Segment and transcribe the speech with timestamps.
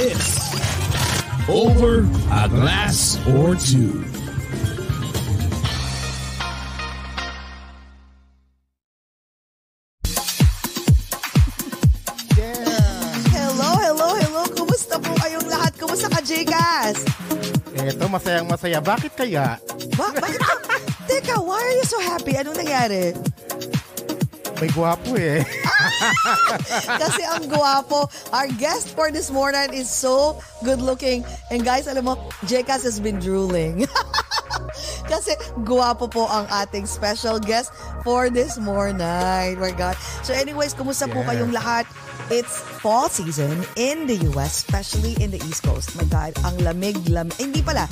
[0.00, 0.40] Is
[1.44, 4.00] Over a Glass or Two.
[13.28, 14.42] Hello, hello, hello.
[14.56, 15.76] Kumusta po kayong lahat?
[15.76, 17.04] Kumusta ka, Jcas?
[17.76, 18.80] Eto, masayang masaya.
[18.80, 19.60] Bakit kaya?
[20.00, 20.40] Ba bakit?
[21.12, 22.40] Teka, why are you so happy?
[22.40, 23.12] Anong nangyari?
[24.64, 25.44] May gwapo eh.
[27.02, 28.08] Kasi ang guwapo.
[28.32, 31.24] Our guest for this morning is so good looking.
[31.52, 32.14] And guys, alam mo,
[32.46, 33.84] Jcas has been drooling.
[35.10, 35.34] Kasi
[35.66, 37.74] guwapo po ang ating special guest
[38.06, 39.58] for this morning.
[39.58, 39.98] My God.
[40.22, 41.28] So anyways, kumusta po Yes.
[41.34, 41.84] kayong lahat?
[42.30, 45.96] It's fall season in the US, especially in the East Coast.
[45.98, 47.34] My God, ang lamig, lamig.
[47.34, 47.90] Hindi pala.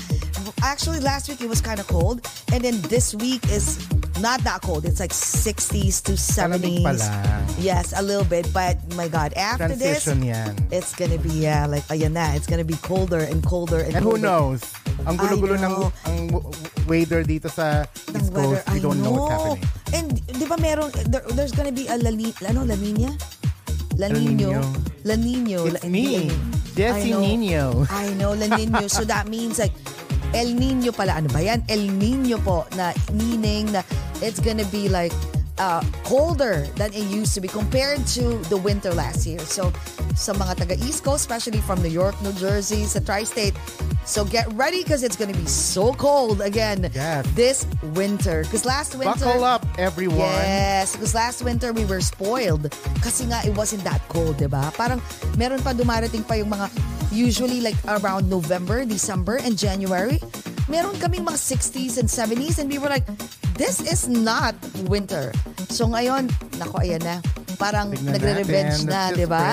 [0.63, 2.23] Actually, last week it was kind of cold.
[2.55, 3.83] And then this week is
[4.23, 4.87] not that cold.
[4.87, 6.55] It's like 60s to 70s.
[6.55, 7.47] Malamig pa lang.
[7.59, 8.47] Yes, a little bit.
[8.55, 10.55] But my God, after this, Transition yan.
[10.71, 12.31] it's gonna be, yeah, like, ayan na.
[12.39, 14.23] It's gonna be colder and colder and And who colder.
[14.23, 14.63] knows?
[15.07, 15.75] Ang gulo-gulo ng
[16.07, 16.19] ang
[16.87, 18.63] weather dito sa East weather.
[18.63, 18.71] Coast.
[18.71, 19.55] We I don't know what's know.
[19.59, 19.67] happening.
[19.95, 22.11] And di ba meron, there, there's gonna be a La,
[22.51, 23.11] ano, La Nina?
[23.99, 24.63] La Nino.
[25.05, 25.67] La Nino.
[25.67, 26.31] It's La, me, La Ni-
[26.79, 27.21] Jesse I know.
[27.21, 27.63] Nino.
[27.91, 28.87] I know, La Nino.
[28.87, 29.75] so that means like,
[30.33, 31.19] El Nino pala.
[31.19, 31.65] Ano ba yan?
[31.69, 33.83] El Nino po na meaning na
[34.23, 35.11] it's gonna be like
[35.59, 39.39] uh, colder than it used to be compared to the winter last year.
[39.43, 39.71] So
[40.15, 43.55] sa mga taga East Coast, especially from New York, New Jersey, sa Tri-State,
[44.03, 47.27] so get ready because it's gonna be so cold again Yes.
[47.35, 47.59] this
[47.95, 48.43] winter.
[48.43, 49.15] Because last winter...
[49.15, 50.19] Buckle up, everyone.
[50.43, 52.71] Yes, because last winter we were spoiled
[53.03, 54.71] kasi nga it wasn't that cold, 'di ba?
[54.75, 54.99] Parang
[55.39, 56.67] meron pa dumarating pa yung mga
[57.11, 60.19] usually like around November, December and January.
[60.69, 63.07] Meron kaming mga 60s and 70s and we were like
[63.59, 64.55] this is not
[64.87, 65.35] winter.
[65.69, 67.19] So ngayon, nako ayan na.
[67.59, 68.89] Parang Tignan nagre-revenge natin.
[68.89, 69.47] na, 'di ba?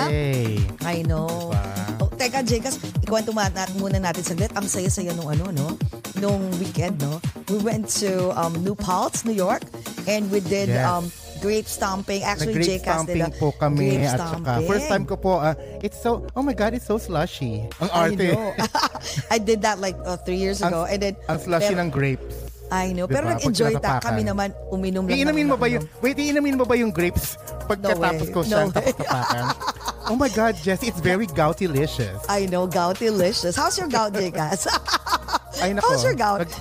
[0.86, 1.50] I know.
[1.50, 1.98] Diba?
[1.98, 4.54] Oh, teka, Jekas, ikwento mo nat muna natin saglit.
[4.54, 5.74] Ang saya-saya nung ano, no?
[6.16, 7.18] Nung weekend, no?
[7.50, 9.66] We went to um, New Paltz, New York,
[10.06, 10.86] and we did Yes.
[10.86, 11.08] um,
[11.40, 12.22] grape stomping.
[12.22, 14.68] Actually, Nag-grape Jekas did stomping po kami grape at saka stomping.
[14.70, 17.66] first time ko po, ah, it's so, oh my God, it's so slushy.
[17.80, 18.28] Ang I arte.
[18.30, 18.54] know.
[19.34, 20.86] I did that like uh, three years ago.
[20.86, 22.45] and then, Ang slushy pero- ng grapes.
[22.76, 23.08] I know.
[23.08, 23.16] Diba?
[23.16, 23.94] Pero Pag nag-enjoy ta.
[24.04, 25.16] Kami naman, uminom lang.
[25.16, 27.40] Iinamin mo ba yung, wait, iinamin mo ba yung grapes
[27.72, 28.36] pagkatapos way.
[28.36, 28.76] ko No siyang way.
[28.76, 29.44] tapak-tapakan?
[30.12, 32.20] oh my God, Jessie, it's very gout-delicious.
[32.28, 33.56] I know, gout delicious.
[33.56, 34.68] How's your gout, Jekas?
[35.64, 35.88] Ay nako.
[35.96, 36.44] How's your gout?
[36.44, 36.52] Nag,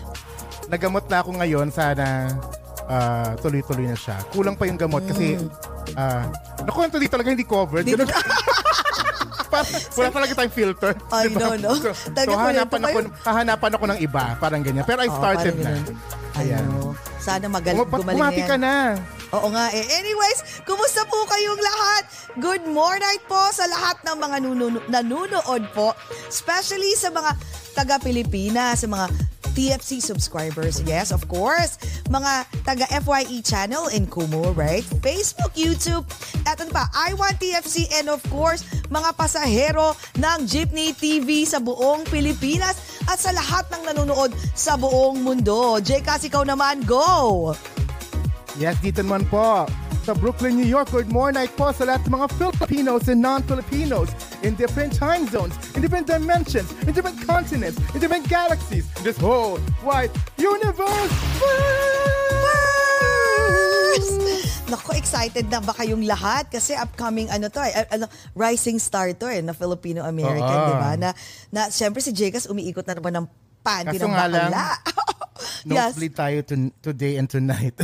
[0.70, 2.31] nagamot na ako ngayon, sana
[2.88, 4.20] ah, tuloy-tuloy na siya.
[4.31, 5.41] Kulang pa yung gamot kasi,
[5.98, 6.28] ah,
[6.62, 7.84] nakwento di talaga hindi covered.
[7.84, 7.98] Mm.
[7.98, 8.53] Ganun-
[9.54, 10.92] Parang wala talaga tayong filter.
[11.15, 11.38] I Diba?
[11.38, 11.70] know, no?
[11.78, 14.82] So, so hahanapan, ako, hahanapan ako ng iba, parang ganyan.
[14.82, 15.70] Pero I started parang na.
[15.78, 15.94] ganun.
[16.34, 16.65] Ayan.
[16.66, 16.78] Ano,
[17.22, 18.60] sana magaling, gumaling na ka yan.
[18.60, 18.75] na.
[19.34, 19.83] Oo nga eh.
[19.99, 22.03] Anyways, kumusta po kayong lahat?
[22.39, 25.91] Good morning po sa lahat ng mga nununo- nanunood po.
[26.31, 27.34] Especially sa mga
[27.75, 29.11] taga-Pilipinas, sa mga
[29.55, 30.83] TFC subscribers.
[30.87, 31.78] Yes, of course.
[32.11, 34.83] Mga taga FYE channel in Kumu, right?
[35.03, 36.06] Facebook, YouTube,
[36.47, 41.62] at ano pa, I Want TFC and of course, mga pasahero ng Jeepney TV sa
[41.62, 45.79] buong Pilipinas at sa lahat ng nanonood sa buong mundo.
[45.82, 47.55] Jcas, ikaw naman, go!
[48.55, 49.67] Yes, dito naman po.
[50.06, 54.15] Sa Brooklyn, New York, good morning po sa lahat ng mga Filipinos and non-Filipinos
[54.47, 59.19] in different time zones, in different dimensions, in different continents, in different galaxies, in this
[59.19, 61.15] whole wide universe.
[64.71, 66.47] Nako, excited na ba kayong lahat?
[66.47, 68.06] Kasi upcoming ano to eh, ano,
[68.39, 70.69] rising star to eh, na Filipino-American, Oo.
[70.71, 70.91] di ba?
[70.95, 71.11] Na,
[71.51, 73.27] na, syempre si Jekas umiikot na naman ng
[73.64, 74.66] panty Kaso ng nga lang, bakla.
[75.64, 75.96] Yes.
[75.96, 77.75] Nosebleed tayo to, today and tonight.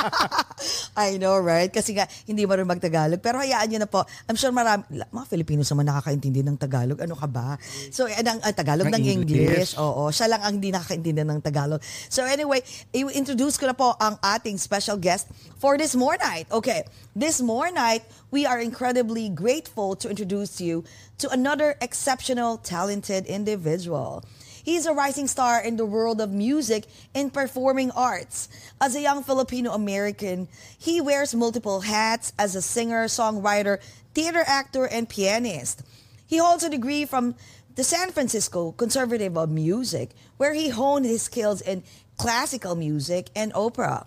[0.96, 1.72] I know, right?
[1.72, 3.18] Kasi nga, hindi rin magtagalog.
[3.18, 4.04] Pero hayaan nyo na po.
[4.28, 7.00] I'm sure marami, mga Filipinos naman nakakaintindi ng Tagalog.
[7.00, 7.56] Ano ka ba?
[7.90, 9.40] So, eh, ng, ah, Tagalog ng Ng English.
[9.40, 9.72] English.
[9.80, 11.80] Oo, siya lang ang hindi nakakaintindi ng Tagalog.
[12.12, 12.60] So anyway,
[12.92, 16.46] i-introduce ko na po ang ating special guest for this more night.
[16.52, 16.84] Okay,
[17.16, 20.84] this more night, we are incredibly grateful to introduce you
[21.18, 24.22] to another exceptional, talented individual.
[24.62, 28.48] He's a rising star in the world of music and performing arts.
[28.80, 30.48] As a young Filipino American,
[30.78, 33.78] he wears multiple hats as a singer, songwriter,
[34.14, 35.82] theater actor, and pianist.
[36.26, 37.34] He holds a degree from
[37.74, 41.82] the San Francisco Conservatory of Music, where he honed his skills in
[42.16, 44.06] classical music and opera.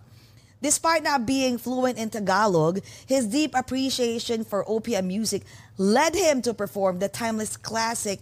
[0.61, 5.43] Despite not being fluent in Tagalog, his deep appreciation for OPM music
[5.77, 8.21] led him to perform the timeless classic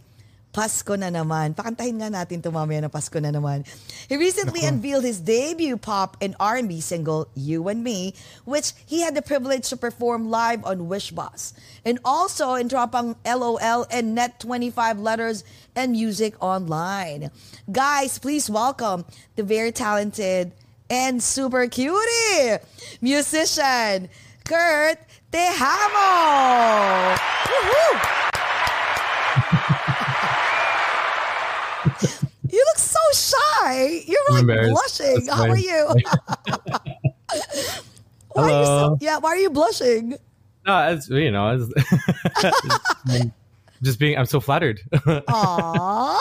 [0.53, 1.57] Pasko na naman.
[1.57, 3.65] Pakantahin nga natin ito mamaya na Pasko na naman.
[4.05, 8.13] He recently unveiled his debut pop and R&B single, You and Me,
[8.45, 11.57] which he had the privilege to perform live on Wishboss.
[11.81, 15.43] And also in Tropang LOL and Net 25 Letters
[15.75, 17.33] and Music Online.
[17.65, 20.53] Guys, please welcome the very talented
[20.89, 22.61] and super cutie
[23.01, 24.09] musician,
[24.45, 24.99] Kurt
[25.33, 27.17] Tejamo!
[27.17, 28.32] Woohoo!
[32.49, 34.03] You look so shy.
[34.05, 35.25] You're I'm like blushing.
[35.25, 35.87] That's How are you?
[38.33, 40.15] why are you so, yeah, why are you blushing?
[40.65, 43.31] No, it's you know, it's,
[43.83, 44.17] just being.
[44.17, 44.81] I'm so flattered.
[44.93, 46.17] Aww.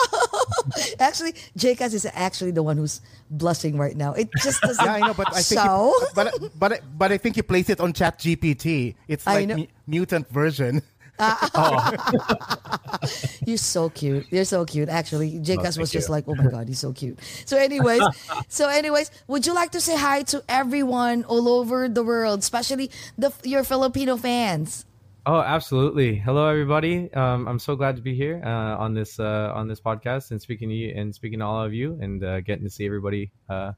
[0.99, 2.99] actually, Jcas is actually the one who's
[3.29, 4.13] blushing right now.
[4.13, 5.93] It just doesn't yeah, I know, but I think show.
[5.99, 8.95] you, but but but I think you place it on Chat GPT.
[9.07, 9.65] It's I like know.
[9.87, 10.81] mutant version.
[13.45, 14.25] You're so cute.
[14.31, 14.89] You're so cute.
[14.89, 17.19] Actually, Jcas thank was just like, oh my god, he's so cute.
[17.45, 18.01] So, anyways,
[18.47, 22.91] so anyways, would you like to say hi to everyone all over the world, especially
[23.17, 24.85] the your Filipino fans?
[25.25, 26.15] oh, absolutely.
[26.15, 27.11] Hello, everybody.
[27.13, 30.41] Um, I'm so glad to be here uh, on this uh, on this podcast and
[30.41, 33.31] speaking to you and speaking to all of you and uh, getting to see everybody
[33.49, 33.73] uh,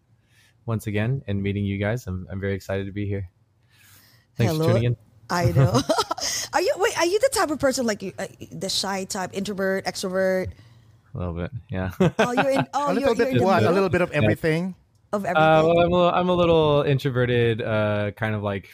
[0.66, 2.08] once again and meeting you guys.
[2.08, 3.30] I'm I'm very excited to be here.
[4.36, 4.66] Thanks Hello.
[4.66, 4.98] for tuning in.
[5.30, 5.82] I know.
[6.56, 6.98] are you wait?
[6.98, 10.52] Are you the type of person like you, uh, the shy type, introvert, extrovert?
[11.14, 11.92] A little bit, yeah.
[12.18, 12.68] Oh, you're in.
[12.74, 13.64] Oh, a you're, little you're bit in the what?
[13.64, 14.74] A little bit of everything.
[15.12, 15.44] of everything.
[15.44, 18.70] Uh, well, I'm a, I'm a little introverted, uh, kind of like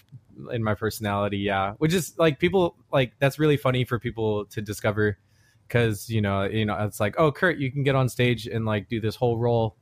[0.52, 1.74] in my personality, yeah.
[1.80, 5.18] Which is like people like that's really funny for people to discover,
[5.68, 8.64] because you know, you know, it's like, oh, Kurt, you can get on stage and
[8.64, 9.76] like do this whole role,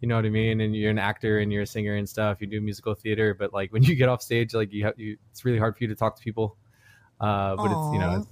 [0.00, 0.60] you know what I mean?
[0.60, 2.42] And you're an actor and you're a singer and stuff.
[2.42, 5.16] You do musical theater, but like when you get off stage, like you have you,
[5.30, 6.56] it's really hard for you to talk to people.
[7.20, 8.16] Uh, but it's you know.
[8.18, 8.26] It's,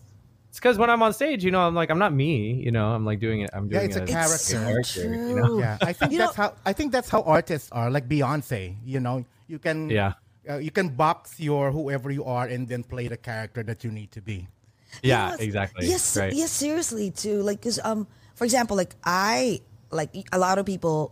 [0.51, 2.93] it's because when I'm on stage, you know, I'm like I'm not me, you know.
[2.95, 3.51] I'm like doing it.
[3.53, 5.03] I'm Yeah, doing it's a it it's so character.
[5.17, 5.29] true.
[5.31, 5.59] you know?
[5.59, 7.91] Yeah, I think that's how I think that's how artists are.
[7.91, 10.13] Like Beyonce, you know, you can Yeah.
[10.49, 13.91] uh, you can box your whoever you are and then play the character that you
[13.91, 14.47] need to be.
[15.03, 15.41] Yeah, Yes.
[15.41, 15.89] exactly.
[15.89, 16.33] Yes, right.
[16.33, 17.43] yes, seriously too.
[17.43, 18.07] Like, cause um,
[18.37, 19.59] for example, like I
[19.91, 21.11] like a lot of people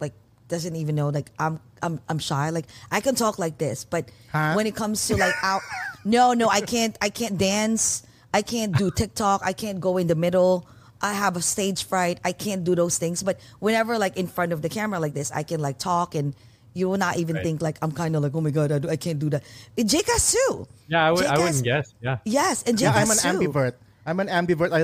[0.00, 0.12] like
[0.48, 2.50] doesn't even know like I'm I'm I'm shy.
[2.50, 4.52] Like I can talk like this, but Huh?
[4.52, 5.62] when it comes to like out,
[6.04, 6.96] no, no, I can't.
[7.00, 8.02] I can't dance.
[8.34, 9.42] I can't do TikTok.
[9.44, 10.66] I can't go in the middle.
[11.00, 12.20] I have a stage fright.
[12.24, 13.22] I can't do those things.
[13.22, 16.34] But whenever like in front of the camera like this, I can like talk and.
[16.74, 17.44] You will not even Right.
[17.44, 19.42] think like I'm kind of like oh my god I, do, I can't do that.
[19.76, 20.66] It Jcas too.
[20.88, 21.26] Yeah, I would.
[21.26, 21.94] I Jcas- wouldn't guess.
[22.00, 22.16] Yeah.
[22.24, 23.52] Yes, and Yeah, Jcas I'm an too.
[23.52, 23.72] ambivert.
[24.08, 24.72] I'm an ambivert.
[24.72, 24.80] I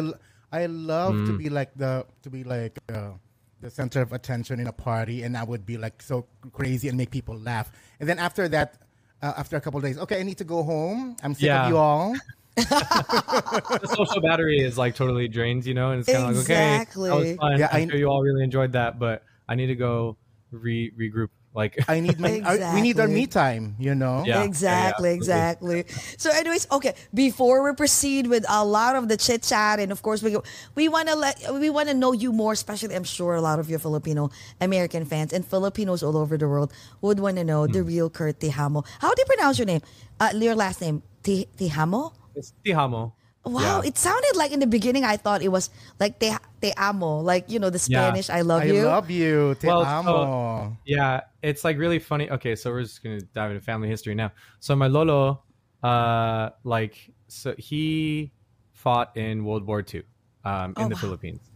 [0.52, 1.38] I love to Mm.
[1.38, 3.16] be like the to be like uh,
[3.62, 6.98] the center of attention in a party, and I would be like so crazy and
[6.98, 7.72] make people laugh.
[8.00, 8.76] And then after that,
[9.22, 11.16] uh, after a couple of days, okay, I need to go home.
[11.22, 11.64] I'm sick Yeah.
[11.64, 12.14] of you all.
[12.58, 16.78] the social battery is like totally drained, you know, and it's kind of like okay,
[16.84, 17.58] that was fun.
[17.58, 20.16] Yeah, I'm I- sure you all really enjoyed that, but I need to go
[20.50, 21.28] re regroup.
[21.58, 22.38] Like, I need my.
[22.46, 23.14] our- we need our Exactly.
[23.14, 23.64] me time.
[23.82, 24.22] You know.
[24.24, 24.46] Yeah.
[24.46, 25.78] exactly, yeah, exactly.
[26.16, 26.94] So, anyways, okay.
[27.12, 30.38] Before we proceed with a lot of the chit chat, and of course, we
[30.78, 32.54] we want to let we want to know you more.
[32.54, 34.30] Especially, I'm sure a lot of your Filipino
[34.62, 36.70] American fans and Filipinos all over the world
[37.02, 37.90] would want to know the Hmm.
[37.90, 38.86] real Kurt Tijamo.
[39.02, 39.82] How do you pronounce your name?
[40.22, 42.14] Uh, your last name, Te- Tejamo.
[42.38, 43.17] it's Tijamo.
[43.44, 43.88] Wow, Yeah.
[43.88, 47.48] it sounded like in the beginning I thought it was like te, te amo, like
[47.50, 48.08] you know the Yeah.
[48.08, 48.80] Spanish I love I you.
[48.80, 49.54] I love you.
[49.60, 50.10] Te Well, amo.
[50.12, 52.28] so- Yeah, it's like really funny.
[52.30, 54.32] Okay, so we're just gonna dive into family history now.
[54.60, 55.42] So my lolo,
[55.82, 58.32] uh, like, so he
[58.72, 60.02] fought in World War II,
[60.44, 61.00] um, in Oh, the wow.
[61.00, 61.50] Philippines,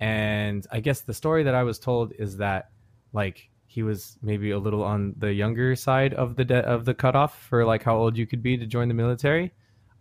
[0.00, 2.70] and I guess the story that I was told is that,
[3.12, 6.92] like, he was maybe a little on the younger side of the de- of the
[6.92, 9.50] cutoff for like how old you could be to join the military,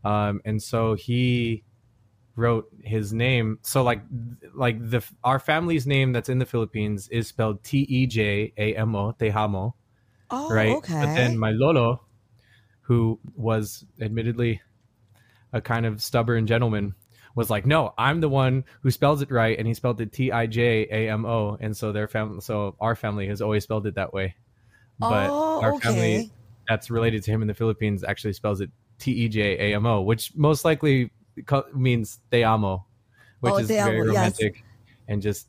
[0.03, 1.63] um, and so he
[2.35, 3.59] wrote his name.
[3.61, 4.01] So like
[4.55, 8.75] like the our family's name that's in the Philippines is spelled T E J A
[8.75, 9.73] M O Tejamo,
[10.29, 10.77] Oh, right?
[10.77, 10.99] okay.
[11.01, 12.01] But then my lolo,
[12.81, 14.61] who was admittedly
[15.53, 16.95] a kind of stubborn gentleman,
[17.35, 20.31] was like, "No, I'm the one who spells it right," and he spelled it T
[20.31, 23.87] I J A M O, and so their family, so our family has always spelled
[23.87, 24.35] it that way.
[24.99, 25.87] But Oh, our okay.
[25.87, 26.31] family
[26.67, 29.85] that's related to him in the Philippines actually spells it T E J A M
[29.89, 31.09] O, which most likely
[31.49, 32.85] co- means te amo,
[33.41, 34.15] which Oh, is te very amo, yes.
[34.15, 34.63] romantic
[35.09, 35.47] and just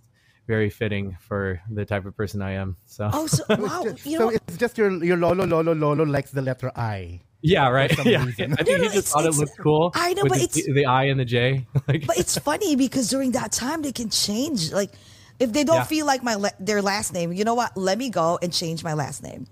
[0.48, 2.76] very fitting for the type of person I am.
[2.86, 6.42] So Oh, so wow, Just- so it's just your your lolo lolo lolo likes the
[6.42, 7.20] letter I.
[7.42, 7.90] yeah, right.
[7.94, 8.24] some Yeah.
[8.24, 8.54] reason.
[8.54, 9.90] I think No, he no, just it's- thought it it's- looked cool.
[9.94, 11.66] I know, with but the, it's- the I and the J.
[11.88, 14.72] like, but it's funny because during that time they can change.
[14.72, 14.90] Like,
[15.38, 15.92] if they don't Yeah.
[15.94, 17.76] feel like my la- their last name, you know what?
[17.76, 19.46] Let me go and change my last name,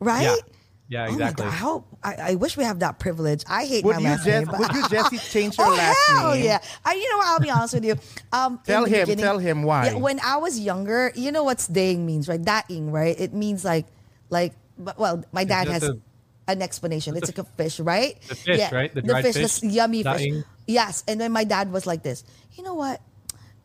[0.00, 0.24] right?
[0.24, 0.36] yeah,
[0.88, 1.44] yeah, Oh exactly.
[1.44, 3.42] God, I hope I, I wish we have that privilege.
[3.48, 4.48] I hate Would my last Jess, name.
[4.50, 6.44] but- would you Jesse change your oh last hell name?
[6.44, 6.58] yeah!
[6.84, 7.26] I, you know what?
[7.28, 7.96] I'll be honest with you.
[8.32, 9.86] Um, Tell him, tell him why.
[9.86, 12.40] Yeah, when I was younger, you know what's daing means, right?
[12.42, 13.18] Daing, right?
[13.18, 13.86] It means like,
[14.30, 15.96] like, but well, my dad has a-
[16.46, 17.16] an explanation.
[17.16, 18.20] It's like a fish, right?
[18.28, 18.92] The fish, right?
[18.94, 19.60] The dried fish, fish?
[19.60, 20.18] the yummy fish.
[20.18, 20.44] Daing.
[20.66, 22.24] Yes, and then my dad was like this.
[22.54, 23.00] You know what?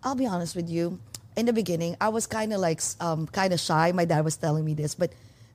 [0.04, 1.00] I'll be honest with you.
[1.36, 3.92] In the beginning, I was kind of like, um, kind of shy.
[3.92, 5.12] My dad was telling me this, but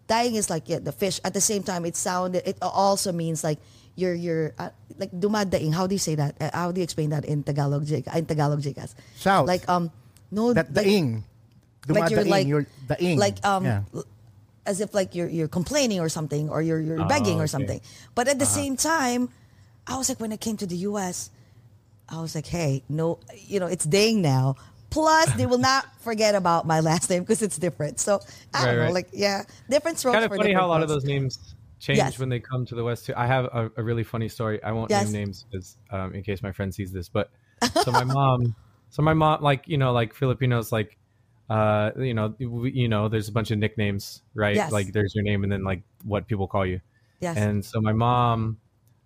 [0.06, 1.20] dying is like yeah, the fish.
[1.24, 2.46] At the same time, it sounded.
[2.46, 3.58] It also means like
[3.96, 5.72] you're you're uh, like dumadaing.
[5.74, 6.34] How do you say that?
[6.40, 8.06] Uh, how do you explain that in Tagalog, Jake?
[8.14, 8.94] In Tagalog, Jcas?
[9.16, 9.46] Shout.
[9.46, 9.90] Like um,
[10.30, 11.24] no, That the like, ing.
[11.88, 13.18] like you're like you're the ing.
[13.18, 13.82] like um Yeah.
[14.66, 17.52] as if like you're you're complaining or something or you're you're Oh, begging or okay.
[17.52, 17.80] something
[18.16, 19.28] but at the same time
[19.86, 21.28] i was like when i came to the us
[22.08, 24.56] i was like hey no you know it's daying now
[24.94, 28.20] plus they will not forget about my last name because it's different so
[28.54, 28.94] i don't know right.
[28.94, 32.18] like yeah different strokes kind of funny how a lot of those names change Yes.
[32.18, 33.12] when they come to the west too.
[33.16, 34.62] I have a, a really funny story.
[34.62, 35.04] I won't Yes.
[35.04, 37.08] name names because um, in case my friend sees this.
[37.08, 37.30] But
[37.82, 38.54] so my mom,
[38.90, 40.96] so my mom, like you know, like Filipinos, like
[41.50, 44.56] uh, you know, we, you know, there's a bunch of nicknames, right?
[44.56, 44.72] Yes.
[44.72, 46.80] Like there's your name and then like what people call you.
[47.20, 48.58] yes And so my mom,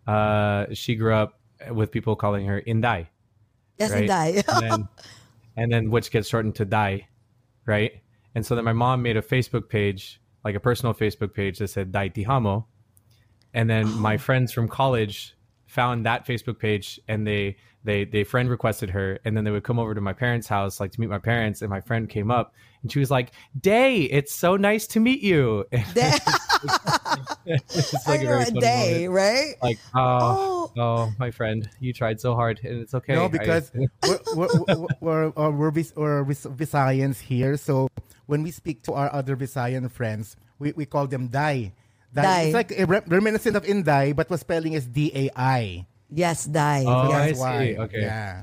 [0.06, 1.40] uh, she grew up
[1.70, 3.08] with people calling her Inday,
[3.78, 3.98] yes right?
[3.98, 4.88] and die and then,
[5.58, 7.08] and then which gets shortened to Dai,
[7.66, 8.00] right?
[8.36, 11.66] And so then my mom made a Facebook page, like a personal Facebook page that
[11.68, 12.66] said Dai Tijamo.
[13.52, 15.36] And then my friends from college
[15.66, 19.62] found that Facebook page and they they they friend requested her and then they would
[19.62, 22.30] come over to my parents' house like to meet my parents and my friend came
[22.30, 26.12] up and she was like, "Day, it's so nice to meet you." Day-
[27.46, 29.14] it's like a know very a funny day moment.
[29.14, 33.14] right Like, oh, oh, my friend, you tried so hard and it's okay.
[33.14, 37.56] No, because we're, we're, we're, we're, uh, we're, Vis- we're Visayans here.
[37.56, 37.88] So
[38.26, 41.72] when we speak to our other Visayan friends, we, we call them Dai.
[42.12, 42.22] Dai.
[42.22, 42.42] Dai.
[42.42, 45.86] It's like a re- reminiscent of Inday, but was spelling is D A I.
[46.10, 47.14] yes die Oh, yes.
[47.14, 47.58] I That's why.
[47.58, 47.78] see.
[47.78, 48.00] Okay.
[48.02, 48.42] Yeah.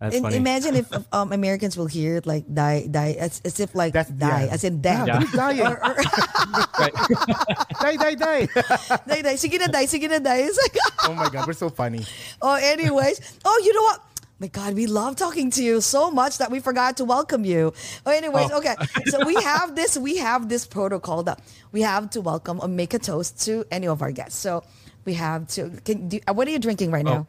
[0.00, 0.36] that's And funny.
[0.36, 4.14] imagine if um, Americans will hear it like die, die, as, as if like That's-
[4.14, 4.54] die, yeah.
[4.54, 5.06] as in death.
[5.06, 5.34] Yeah, Yeah.
[5.34, 5.60] dying.
[5.66, 5.96] Or- or-
[7.82, 8.46] die, die, die.
[9.10, 10.46] die, die, sige na die, sige na die.
[10.46, 10.76] It's like,
[11.08, 12.06] oh my God, we're so funny.
[12.42, 13.20] oh, anyways.
[13.44, 14.00] Oh, you know what?
[14.40, 17.72] My God, we love talking to you so much that we forgot to welcome you.
[18.06, 18.76] Oh, anyways, okay.
[19.06, 21.40] So we have this, we have this protocol that
[21.72, 24.38] we have to welcome or make a toast to any of our guests.
[24.38, 24.62] So
[25.08, 25.70] we have to.
[25.86, 27.26] Can do, what are you drinking right now?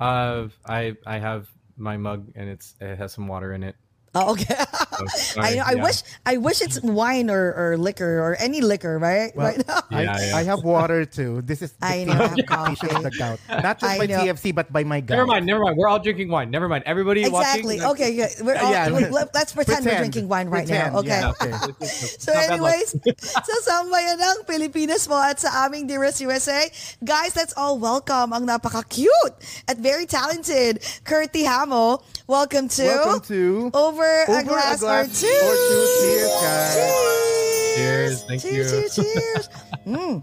[0.00, 3.76] Uh, I I have my mug and it's it has some water in it.
[4.16, 4.56] Oh, okay.
[5.16, 5.64] So, I know.
[5.66, 5.82] I yeah.
[5.82, 5.98] wish.
[6.26, 9.34] I wish it's wine or, or liquor or any liquor, right?
[9.36, 9.80] Well, right now.
[9.90, 10.36] I, Yeah, yeah.
[10.36, 11.42] I have water too.
[11.42, 12.86] This is the I know, I have coffee.
[12.88, 13.40] the gout.
[13.48, 14.18] Not just I by know.
[14.24, 15.16] TFC, but by my gout.
[15.16, 15.76] Never mind, never mind.
[15.76, 16.50] We're all drinking wine.
[16.50, 16.84] Never mind.
[16.86, 17.80] Everybody Exactly.
[17.80, 17.90] watching.
[17.92, 18.10] Okay.
[18.14, 18.28] Yeah.
[18.42, 18.90] We're all, Yeah.
[18.90, 21.00] we- let- let's pretend, we're drinking wine right Pretend, now.
[21.00, 21.20] Okay.
[21.20, 21.32] yeah.
[21.34, 21.52] Okay.
[22.24, 22.74] So Not bad luck.
[22.74, 22.88] anyways,
[23.48, 26.68] sa sambayan ng Pilipinas mo at sa aming Dearest USA,
[27.04, 29.34] guys, let's all welcome ang napaka-cute
[29.68, 32.00] at very talented Kurt Tijamo.
[32.26, 35.38] Welcome to, Welcome to Over, a Over a Glass, Glass or Two.
[35.40, 35.84] or Two.
[36.00, 36.74] Cheers, guys.
[36.74, 37.74] Cheers.
[37.76, 38.14] Cheers.
[38.24, 38.80] Thank cheers, you.
[38.80, 39.48] Cheers, cheers,
[39.86, 40.22] Mm.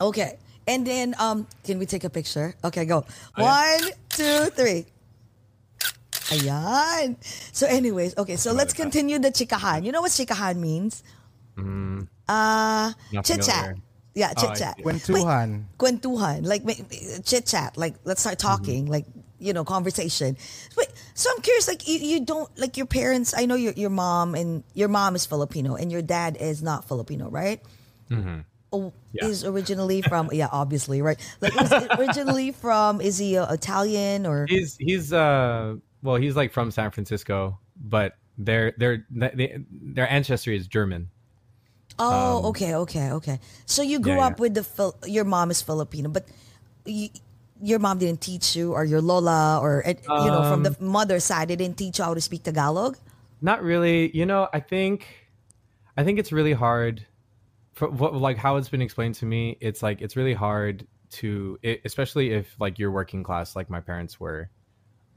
[0.00, 0.38] Okay.
[0.66, 2.54] And then, um, can we take a picture?
[2.62, 3.04] Okay, go.
[3.04, 3.44] Oh, yeah.
[3.78, 4.86] One, two, three.
[6.32, 7.16] Ayan.
[7.52, 9.84] So anyways, okay, so let's continue the chikahan.
[9.84, 11.02] You know what chikahan means?
[12.28, 13.76] Uh, Not chit chat.
[13.76, 13.82] familiar.
[14.14, 14.74] Yeah, Oh, chit I chat.
[14.78, 14.82] see.
[14.84, 15.64] Kwentuhan.
[15.78, 16.46] Kwentuhan.
[16.46, 16.62] Like
[17.24, 17.76] chit chat.
[17.76, 18.86] Like let's start talking.
[18.86, 19.04] Like
[19.42, 20.36] you know, conversation.
[20.76, 21.68] Wait, so I'm curious.
[21.68, 23.34] Like you, you don't like your parents.
[23.36, 26.86] I know your your mom and your mom is Filipino and your dad is not
[26.88, 27.60] Filipino, right?
[28.72, 29.26] Oh, Yeah.
[29.26, 31.18] Is originally from yeah, obviously, right?
[31.40, 31.54] Like
[31.98, 36.90] originally from is he uh, Italian or He's he's uh well he's like from San
[36.90, 41.10] Francisco, but their their their, their ancestry is German.
[41.98, 43.40] Oh, Um, okay, okay, okay.
[43.66, 44.40] So you grew yeah, up yeah.
[44.40, 46.26] with the your mom is Filipino, but
[46.84, 47.10] you,
[47.62, 51.20] your mom didn't teach you, or your lola, or uh, you know, from the mother
[51.20, 52.98] side, they didn't teach you how to speak Tagalog.
[53.40, 54.10] Not really.
[54.16, 55.06] You know, I think,
[55.96, 57.06] I think it's really hard.
[57.72, 61.58] For what, like how it's been explained to me, it's like it's really hard to,
[61.62, 64.50] it, especially if like you're working class, like my parents were,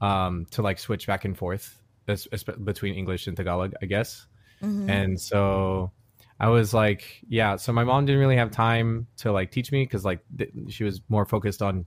[0.00, 4.26] um, to like switch back and forth es- es- between English and Tagalog, I guess.
[4.62, 5.92] And so
[6.40, 7.56] I was like, yeah.
[7.56, 10.84] So my mom didn't really have time to like teach me because like th- she
[10.84, 11.84] was more focused on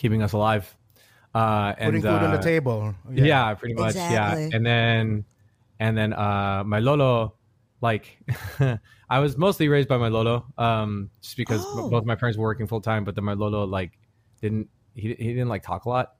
[0.00, 0.64] keeping us alive.
[1.34, 2.94] Uh, and Putting food on the uh, table.
[3.12, 4.42] yeah, pretty much Exactly.
[4.48, 5.24] yeah and then
[5.78, 7.34] and then uh my lolo
[7.80, 8.18] like
[9.08, 11.88] i was mostly raised by my lolo um just because Oh.
[11.88, 13.92] both my parents were working full-time but then my lolo like
[14.42, 16.14] didn't he, he didn't like talk a lot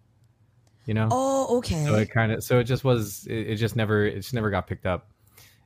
[0.86, 1.84] you know Oh, okay.
[1.84, 4.48] so it kind of so it just was it, it just never it just never
[4.48, 5.10] got picked up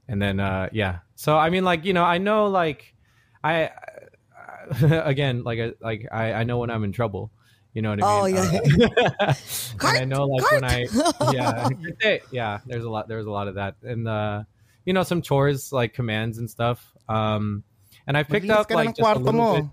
[0.09, 2.95] and then uh yeah so i mean like you know i know like
[3.45, 3.71] i
[4.83, 7.31] again like I, like i i know when i'm in trouble
[7.75, 8.15] you know what i mean?
[8.23, 8.87] Oh, yeah.
[9.21, 9.35] Uh,
[9.77, 10.63] Cart, and i know like cart.
[10.63, 10.87] when i
[11.35, 11.69] yeah
[12.31, 14.43] yeah there's a lot there's a lot of that and uh
[14.87, 16.79] you know some chores like commands and stuff
[17.09, 17.65] um
[18.07, 19.55] and i picked Maglinis up like ng just a little mo.
[19.59, 19.67] bit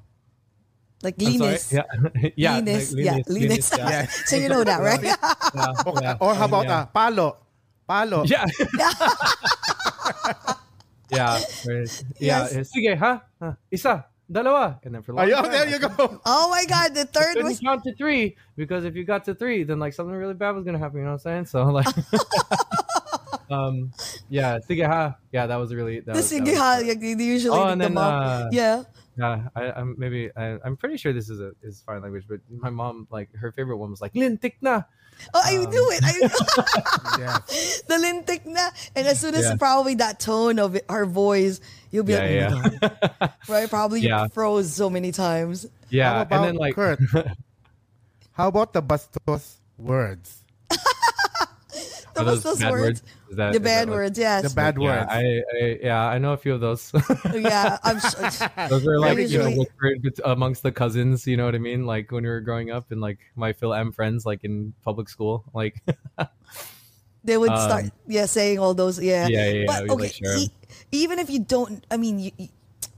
[1.04, 1.58] like I'm sorry?
[1.72, 1.86] yeah
[2.38, 3.72] yeah Linis, like, yeah, linis, linis.
[3.74, 4.06] linis, yeah.
[4.30, 5.02] so you know that, right?
[5.02, 5.18] Yeah,
[5.86, 6.18] Or, yeah.
[6.22, 6.78] or how about yeah.
[6.78, 7.38] uh, palo?
[7.90, 8.22] Palo.
[8.30, 8.46] Yeah.
[11.10, 11.40] yeah.
[11.66, 12.48] whereas- Yeah.
[12.54, 12.70] Yes.
[12.72, 13.26] Sige, ha?
[13.42, 14.80] Ah, Isa, dalawa.
[14.84, 15.90] And then for long Ayun, there you go.
[16.26, 19.36] oh my God, the third couldn't was count to three because if you got to
[19.36, 21.00] three, then like something really bad was gonna happen.
[21.00, 21.46] You know what I'm saying?
[21.52, 21.88] So like,
[23.52, 23.92] um,
[24.30, 25.16] yeah, sigeha.
[25.32, 27.94] Yeah, that was really that the was, that was- they usually Oh, and the then,
[27.96, 28.24] mom.
[28.24, 28.84] uh, yeah.
[29.18, 32.40] Yeah, I, I'm maybe I, I'm pretty sure this is a is foreign language, but
[32.50, 34.84] my mom like her favorite one was like lintik na.
[35.34, 36.02] Oh, I um, knew it.
[36.04, 36.14] I
[37.20, 37.38] Yeah.
[37.88, 38.70] the lintik na.
[38.96, 39.56] And as soon as Yeah.
[39.56, 41.62] probably that tone of it, her voice,
[41.92, 42.88] you'll be Yeah, like, oh my
[43.20, 43.34] God.
[43.48, 43.70] right?
[43.70, 44.28] Probably Yeah.
[44.28, 45.66] froze so many times.
[45.90, 47.00] yeah, How about and then like Kurt?
[48.34, 50.44] How about the bastos words?
[52.16, 53.04] are Those, those those words.
[53.32, 54.44] Is that- The is that bad what- words, yes.
[54.44, 55.08] The bad Yeah, words.
[55.10, 55.22] I,
[55.56, 56.92] I yeah, I know a few of those.
[57.34, 58.28] yeah, I'm sure.
[58.70, 61.26] those are like you know Usually- whispered bet- amongst the cousins.
[61.26, 61.86] You know what I mean?
[61.88, 65.46] Like when we were growing up and like my FilAm friends, like in public school.
[65.56, 65.80] Like
[67.24, 69.28] They would Um, start, yeah, saying all those, yeah.
[69.28, 70.40] Yeah, yeah, yeah, But we'd, okay, like, share 'em.
[70.42, 70.52] e-
[70.92, 72.50] even if you don't, I mean, you, you-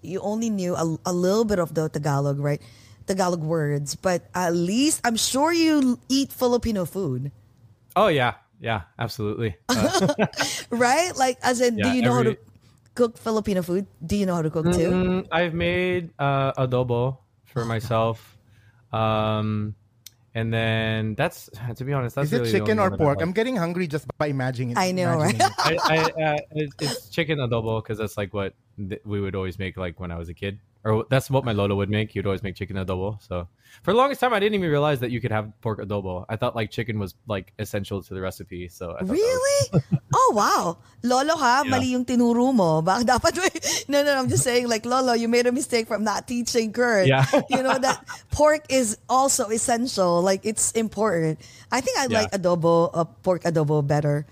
[0.02, 2.60] you only knew a, a little bit of the Tagalog, right?
[3.06, 7.32] Tagalog words, but at least I'm sure you eat Filipino food,
[7.96, 9.56] oh yeah, yeah, absolutely.
[9.69, 10.26] Uh,
[10.71, 11.12] right?
[11.17, 12.38] Like, as in, do you know how to
[12.95, 13.86] cook Filipino food?
[14.06, 14.89] Do you know how to cook too?
[14.89, 18.38] mm, I've made uh, adobo for myself.
[18.91, 19.76] Um,
[20.36, 23.04] and then that's to be honest, that's Is it really chicken or one that I
[23.04, 23.21] pork?
[23.21, 24.71] I'm getting hungry just by imagining.
[24.71, 25.34] It, I know, right?
[25.36, 25.82] imagining it.
[25.89, 29.60] I, I, uh, it- it's chicken adobo because that's like what th- we would always
[29.60, 32.13] make like when I was a kid, or that's what my Lola would make.
[32.13, 33.22] You'd always make chicken adobo.
[33.24, 33.48] So
[33.84, 36.26] for the longest time, I didn't even realize that you could have pork adobo.
[36.28, 38.67] I thought like chicken was like essential to the recipe.
[38.67, 39.84] So I thought was- Really?
[40.13, 40.78] oh, wow.
[41.04, 41.72] Lolo ha, Yeah.
[41.72, 42.82] mali yung tinuro mo.
[42.82, 43.50] Bak dapat may,
[43.88, 47.08] no, no, I'm just saying like, Lolo, you made a mistake from not teaching Kurt.
[47.08, 47.24] Yeah.
[47.50, 50.22] you know, that pork is also essential.
[50.22, 51.39] Like, it's important.
[51.72, 52.19] I think I Yeah.
[52.28, 54.26] like adobo, uh, pork adobo better.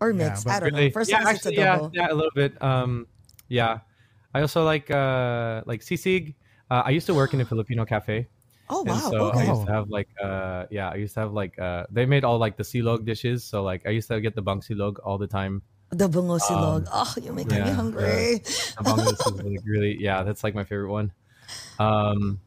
[0.00, 0.42] Or mix.
[0.44, 0.90] but I don't know.
[0.90, 2.60] First yeah, time it's actually, yeah, yeah, a little bit.
[2.60, 3.06] Um,
[3.46, 3.86] yeah,
[4.34, 6.36] I also like uh like sisig.
[6.70, 8.28] Uh, I used to work in a Filipino cafe.
[8.68, 9.10] Oh, And wow.
[9.10, 12.06] so I used to have like uh yeah, I used to have like uh they
[12.06, 13.44] made all like the silog dishes.
[13.44, 15.62] So like I used to get the bang silog all the time.
[15.90, 16.88] The ngo silog.
[16.90, 18.40] oh, you make me um, yeah, hungry.
[18.78, 21.12] The bang is like really yeah, that's like my favorite one.
[21.78, 22.42] Um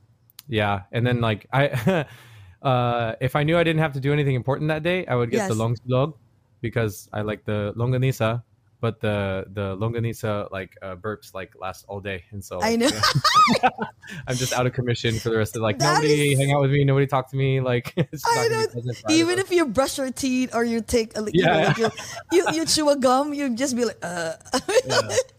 [0.47, 2.05] yeah, and then like I
[2.63, 5.31] uh if I knew I didn't have to do anything important that day, I would
[5.31, 5.55] get the Yes.
[5.55, 6.19] long silog
[6.61, 8.43] because I like the longanisa.
[8.85, 12.79] But the the longanisa like uh, burps like last all day, and so I like,
[12.85, 12.93] know.
[14.29, 16.61] I'm just out of commission for the rest of like That nobody is- hang out
[16.61, 17.65] with me, nobody talk to me.
[17.65, 18.93] Like it's just I not know.
[19.09, 21.67] Even if you brush your teeth or you take, a, you know, Yeah.
[21.73, 21.89] like you,
[22.31, 24.37] you, you chew a gum, you just be like, uh.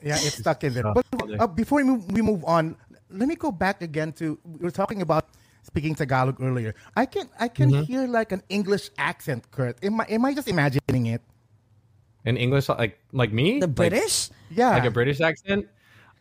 [0.03, 0.91] Yeah, it's stuck in there.
[0.99, 1.07] But
[1.39, 2.75] uh, before we move, we move on,
[3.15, 5.31] let me go back again to we were talking about
[5.63, 6.75] speaking Tagalog earlier.
[6.99, 7.87] I can I can Mm-hmm.
[7.87, 9.79] hear like an English accent, Kurt.
[9.87, 11.23] Am I am I just imagining it?
[12.27, 14.31] In English, like like me, The Like- British?
[14.51, 14.71] Yeah.
[14.71, 15.67] like a British accent.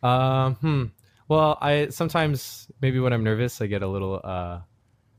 [0.04, 0.84] Um, hmm.
[1.28, 4.60] Well, I sometimes maybe when I'm nervous, I get a little uh,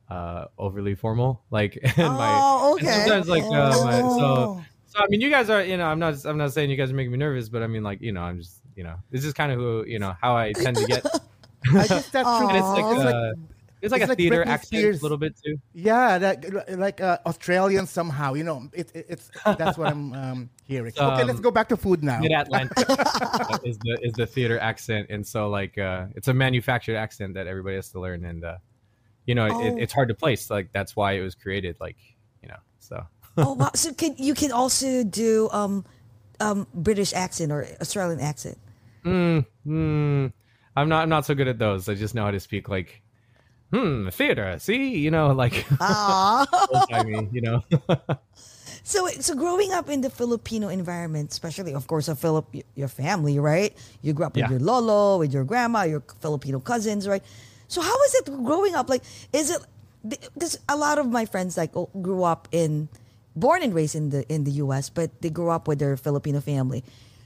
[0.09, 1.43] uh, overly formal.
[1.51, 2.99] Like in my Oh, and okay.
[3.03, 4.19] sometimes like uh, my, Oh.
[4.19, 6.77] so so I mean, you guys are you know I'm not I'm not saying you
[6.77, 8.95] guys are making me nervous, but I mean like you know I'm just you know
[9.11, 11.05] this is kind of who you know how I tend to get.
[11.75, 12.49] I guess that's true.
[12.49, 13.33] and it's like It's uh,
[13.83, 14.99] it's like it's a like theater Britney accent Spears.
[15.01, 15.57] a little bit too.
[15.75, 18.35] Yeah, that, like uh, Australian somehow.
[18.35, 20.93] You know, it, it, it's that's what I'm um, hearing.
[20.97, 22.21] okay, Um, let's go back to food now.
[22.21, 22.79] Mid Atlantic
[23.65, 27.47] is the is the theater accent, and so like uh, it's a manufactured accent that
[27.47, 28.57] everybody has to learn, and uh,
[29.27, 29.61] you know, Oh.
[29.67, 30.51] it, it's hard to place.
[30.51, 31.77] Like that's why it was created.
[31.81, 31.97] Like
[32.43, 33.05] you know, so
[33.39, 33.71] oh wow!
[33.75, 35.85] So can you can also do um
[36.41, 38.57] um British accent or Australian accent?
[39.05, 40.33] mm,
[40.77, 41.89] I'm not I'm not so good at those.
[41.89, 43.03] I just know how to speak like
[43.77, 44.59] hmm theater.
[44.59, 46.47] See, you know, like Ah.
[46.71, 47.63] old-timey, you know.
[48.87, 53.39] So, so growing up in the Filipino environment, especially, of course, of Philip, your family,
[53.39, 53.75] right?
[54.03, 54.51] You grew up with Yeah.
[54.51, 57.23] your lolo, with your grandma, your Filipino cousins, right?
[57.67, 58.89] So, how is it growing up?
[58.89, 59.59] Like, is it?
[60.07, 62.87] Because a lot of my friends like grew up in,
[63.35, 66.39] born and raised in the in the U.S., but they grew up with their Filipino
[66.41, 66.85] family.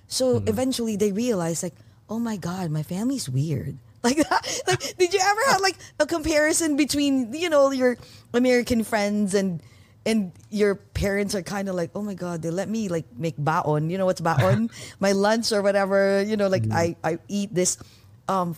[0.09, 1.77] So eventually, they realized like,
[2.09, 3.77] oh my God, my family's weird.
[4.05, 4.63] Like that.
[4.67, 7.99] Like, did you ever have like a comparison between you know your
[8.33, 9.61] American friends and
[10.07, 13.35] and your parents are kind of like, oh my god, they let me like make
[13.37, 13.91] baon.
[13.91, 14.71] You know what's baon?
[15.01, 16.23] my lunch or whatever.
[16.23, 17.77] You know, like I I eat this
[18.25, 18.57] um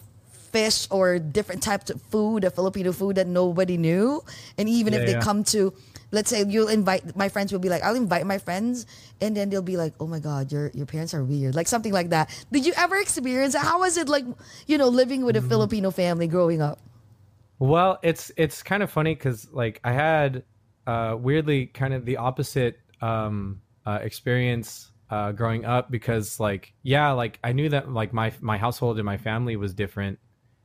[0.52, 4.22] fish or different types of food, a Filipino food that nobody knew.
[4.58, 5.26] And even if they yeah.
[5.26, 5.72] come to,
[6.12, 8.86] let's say you'll invite my friends will be like, I'll invite my friends,
[9.20, 11.92] and then they'll be like, oh my god, your your parents are weird, like something
[11.92, 12.30] like that.
[12.52, 13.64] Did you ever experience that?
[13.64, 14.24] How was it like,
[14.66, 16.78] you know, living with a Filipino family growing up?
[17.58, 20.44] Well, it's it's kind of funny because like I had
[20.86, 27.12] uh, weirdly kind of the opposite um, uh, experience uh, growing up because like yeah
[27.12, 30.18] like I knew that like my my household and my family was different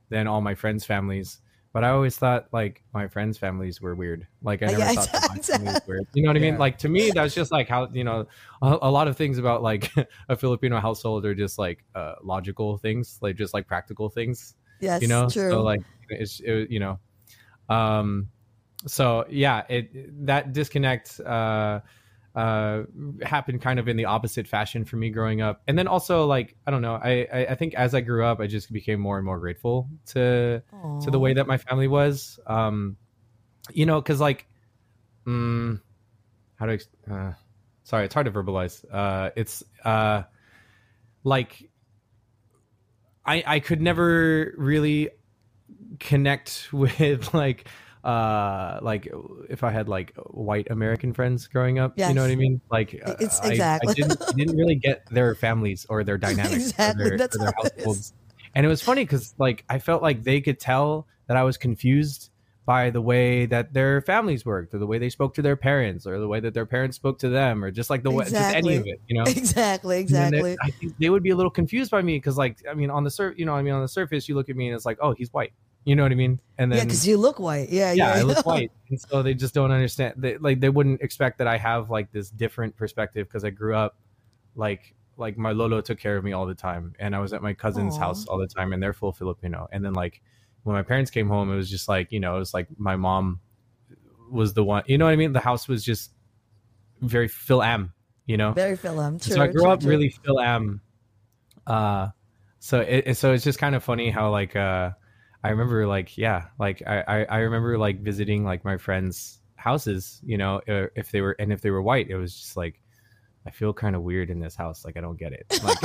[0.08, 1.38] than all my friends' families,
[1.80, 4.26] but I always thought like my friends' families were weird.
[4.42, 6.06] Like I Uh, never yeah, thought that my family was weird.
[6.12, 6.58] You know what I mean?
[6.58, 8.26] Like to me, that's just like how you know
[8.62, 9.92] a, a lot of things about like
[10.28, 15.02] a Filipino household are just like uh, logical things, like just like practical things Yes,
[15.02, 15.50] you know true.
[15.50, 16.98] so like it's it, you know
[17.68, 18.30] um
[18.86, 21.80] so yeah it that disconnect uh
[22.38, 22.84] uh
[23.24, 25.60] happened kind of in the opposite fashion for me growing up.
[25.66, 28.38] And then also like i don't know i i, I think as i grew up
[28.38, 30.62] i just became more and more grateful to
[31.00, 32.38] to the way that my family was.
[32.46, 32.96] Um
[33.72, 34.46] you know because like
[35.26, 35.80] mm,
[36.54, 37.32] how do ex- uh,
[37.82, 38.84] sorry it's hard to verbalize.
[38.88, 40.22] Uh it's uh
[41.24, 41.68] like
[43.26, 45.10] i i could never really
[45.98, 47.66] connect with like
[48.08, 49.06] uh like
[49.50, 52.60] if i had like white american friends growing up you know what i mean?
[52.70, 53.90] Like It's- I- exactly.
[53.90, 57.36] I, didn't, I didn't really get their families or their dynamics Exactly, or their, that's
[57.36, 58.12] or their how it
[58.54, 61.56] and it was funny because like i felt like they could tell that i was
[61.58, 62.30] confused
[62.64, 66.06] by the way that their families worked or the way they spoke to their parents
[66.06, 68.54] or the way that their parents spoke to them or just like the way just
[68.54, 69.24] any of it you know?
[69.26, 70.42] Exactly, exactly.
[70.52, 72.90] they- I think they would be a little confused by me because, like, I mean,
[72.90, 74.76] on the sur- you know, I mean, on the surface, you look at me and
[74.76, 75.54] it's like, oh, he's white.
[75.88, 76.38] You know what I mean?
[76.58, 77.70] And then, yeah, because you look white.
[77.70, 78.20] Yeah, yeah, yeah.
[78.20, 80.16] I look white, and so they just don't understand.
[80.18, 83.74] They, like, they wouldn't expect that I have like this different perspective because I grew
[83.74, 83.96] up,
[84.54, 87.40] like, like my lolo took care of me all the time, and I was at
[87.40, 88.00] my cousin's Aw.
[88.00, 89.66] house all the time, and they're full Filipino.
[89.72, 90.20] And then, like,
[90.64, 92.96] when my parents came home, it was just like, you know, it was like my
[92.96, 93.40] mom
[94.30, 94.82] was the one.
[94.88, 95.32] You know what I mean?
[95.32, 96.12] The house was just
[97.00, 97.92] very FilAm.
[98.26, 99.18] You know, Very film.
[99.18, 99.88] True, so I grew true, up true.
[99.88, 100.80] really FilAm.
[101.66, 102.08] Uh,
[102.58, 104.90] so it- so it's just kind of funny how like uh,
[105.44, 110.20] I remember like yeah like I, I I remember like visiting like my friends' houses
[110.24, 112.80] you know uh, if they were and if they were white it was just like
[113.46, 115.82] I feel kind of weird in this house like I don't get it like,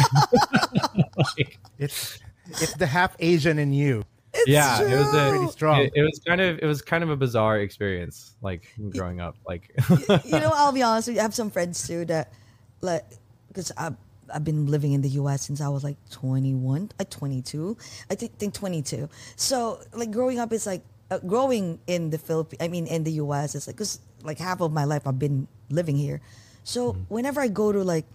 [1.37, 4.03] like, It's it's the half Asian in you.
[4.33, 5.81] It's yeah it was a Pretty strong.
[5.81, 9.37] It, it was kind of it was kind of a bizarre experience like growing up
[9.47, 11.21] like you know, I'll be honest with you.
[11.21, 12.33] I have some friends too that,
[12.81, 13.05] like,
[13.47, 13.95] because I've,
[14.33, 15.43] I've been living in the U.S.
[15.45, 17.77] since I was like 21, like 22.
[18.09, 19.07] I think, think 22.
[19.35, 23.11] So, like, growing up is like, uh, growing in the Philippines, I mean, in the
[23.23, 26.21] U.S., it's like, because like half of my life I've been living here.
[26.63, 28.05] So, whenever I go to like,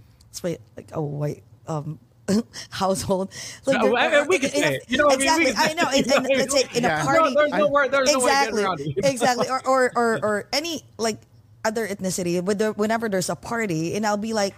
[0.42, 1.98] like a white, um,
[2.70, 3.32] household
[3.64, 4.80] like No, I- I- we can say.
[4.86, 5.28] You know I mean?
[5.46, 7.00] Exactly I know in, in, let's say in Yeah.
[7.00, 10.48] a No, party there's no word there's no exactly, getting exactly, or, or or or
[10.52, 11.16] any like
[11.64, 12.44] other ethnicity.
[12.44, 14.54] But whenever there's a party, and I'll be like,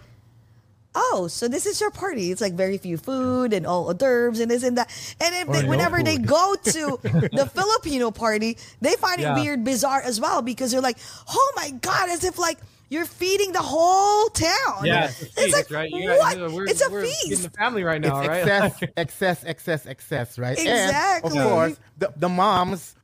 [0.95, 4.41] "Oh, so this is your party?" It's like very few food and all hors d'oeuvres
[4.41, 4.89] and this and that.
[5.21, 9.33] And if Or they, no whenever they go to the Filipino party, they find it
[9.35, 10.99] weird, bizarre as well because they're like,
[11.29, 12.59] "Oh my god!" As if like.
[12.93, 14.83] You're feeding the whole town.
[14.83, 16.37] yeah it's, a It's feast, like, right you what?
[16.37, 19.87] guys, we're, it's a we're in the family right It's now right excess, excess, excess,
[19.87, 20.59] excess, right?
[20.59, 21.31] Exactly.
[21.31, 22.97] And of course, the, the moms,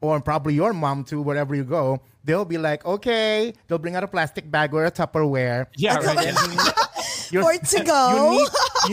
[0.00, 4.04] or probably your mom too, wherever you go, they'll be like, okay, they'll bring out
[4.04, 5.66] a plastic bag or a Tupperware.
[5.76, 6.36] yeah right And
[7.42, 8.32] you're- to go.
[8.32, 8.48] You need,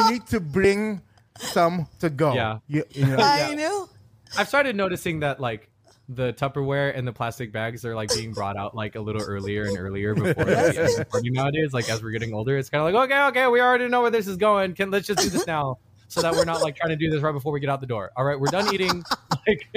[0.05, 1.01] you need to bring
[1.37, 2.33] some to go.
[2.33, 2.59] Yeah.
[2.67, 3.89] You, you know, I know.
[4.37, 5.69] I've started noticing that like
[6.09, 9.63] the Tupperware and the plastic bags are like being brought out like a little earlier
[9.63, 11.73] and earlier before the party nowadays.
[11.73, 14.11] Like as we're getting older, it's kind of like okay, okay, we already know where
[14.11, 14.73] this is going.
[14.73, 15.77] Can let's just do this now
[16.09, 17.87] so that we're not like trying to do this right before we get out the
[17.87, 18.11] door.
[18.17, 19.03] All right, we're done eating.
[19.47, 19.67] like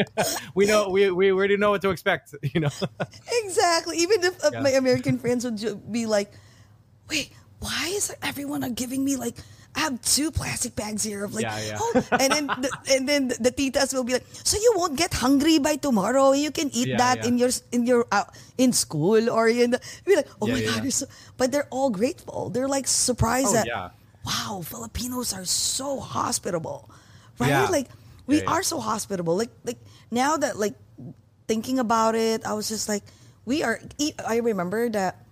[0.56, 2.34] we know we we already know what to expect.
[2.42, 2.70] You know.
[3.44, 3.98] Exactly.
[3.98, 4.60] Even if uh, Yeah.
[4.60, 6.32] my American friends would ju- be like,
[7.08, 7.32] "Wait,
[7.64, 9.36] why is everyone giving me like?"
[9.74, 11.82] I have two plastic bags here of like, Yeah, yeah.
[11.82, 15.10] oh, and then the, and then the titas will be like, so you won't get
[15.10, 16.30] hungry by tomorrow.
[16.30, 18.22] You can eat Yeah, that in your in your uh,
[18.54, 21.90] in school or in the, be like, oh my god, you're so, but they're all
[21.90, 22.54] grateful.
[22.54, 23.90] They're like surprised Oh that yeah.
[24.22, 26.86] wow, Filipinos are so hospitable,
[27.42, 27.66] right?
[27.66, 27.90] Like
[28.30, 29.34] we are so hospitable.
[29.34, 29.82] Like like
[30.14, 30.78] now that like
[31.50, 33.02] thinking about it, I was just like,
[33.42, 33.82] we are.
[34.22, 35.23] I remember that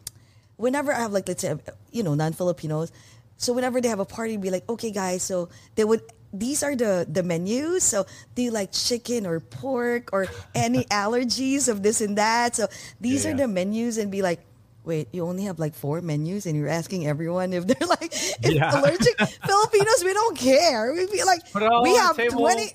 [0.56, 1.56] whenever I have like let's say uh,
[1.90, 2.92] you know non-Filipinos,
[3.36, 6.02] so whenever they have a party, be like, okay guys, so they would.
[6.32, 7.84] These are the the menus.
[7.84, 12.56] So do you like chicken or pork or any allergies of this and that?
[12.56, 12.68] So
[13.00, 13.44] these Yeah, are yeah.
[13.44, 14.40] the menus, and be like.
[14.84, 18.50] Wait, you only have like four menus, and you're asking everyone if they're like if
[18.50, 18.74] Yeah.
[18.80, 19.14] allergic.
[19.46, 20.92] Filipinos, we don't care.
[20.92, 22.74] We be like, Put it all we have twenty.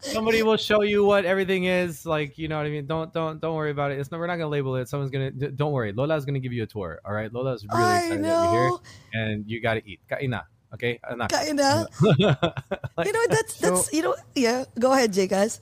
[0.00, 2.06] Somebody will show you what everything is.
[2.06, 2.86] Like you know what I mean.
[2.86, 3.98] Don't don't don't worry about it.
[3.98, 4.20] It's not.
[4.20, 4.88] We're not gonna label it.
[4.88, 5.30] Someone's gonna.
[5.30, 5.92] Don't worry.
[5.92, 7.00] Lola's gonna give you a tour.
[7.04, 7.32] All right.
[7.32, 8.80] Lola's really I excited that you're here, know.
[9.12, 10.00] and you gotta eat.
[10.08, 10.42] Kain na.
[10.74, 11.00] Okay.
[11.10, 11.30] Anak.
[11.46, 11.86] Kinda.
[12.00, 14.64] you know that's that's you know yeah.
[14.78, 15.60] Go ahead, Jay, guys.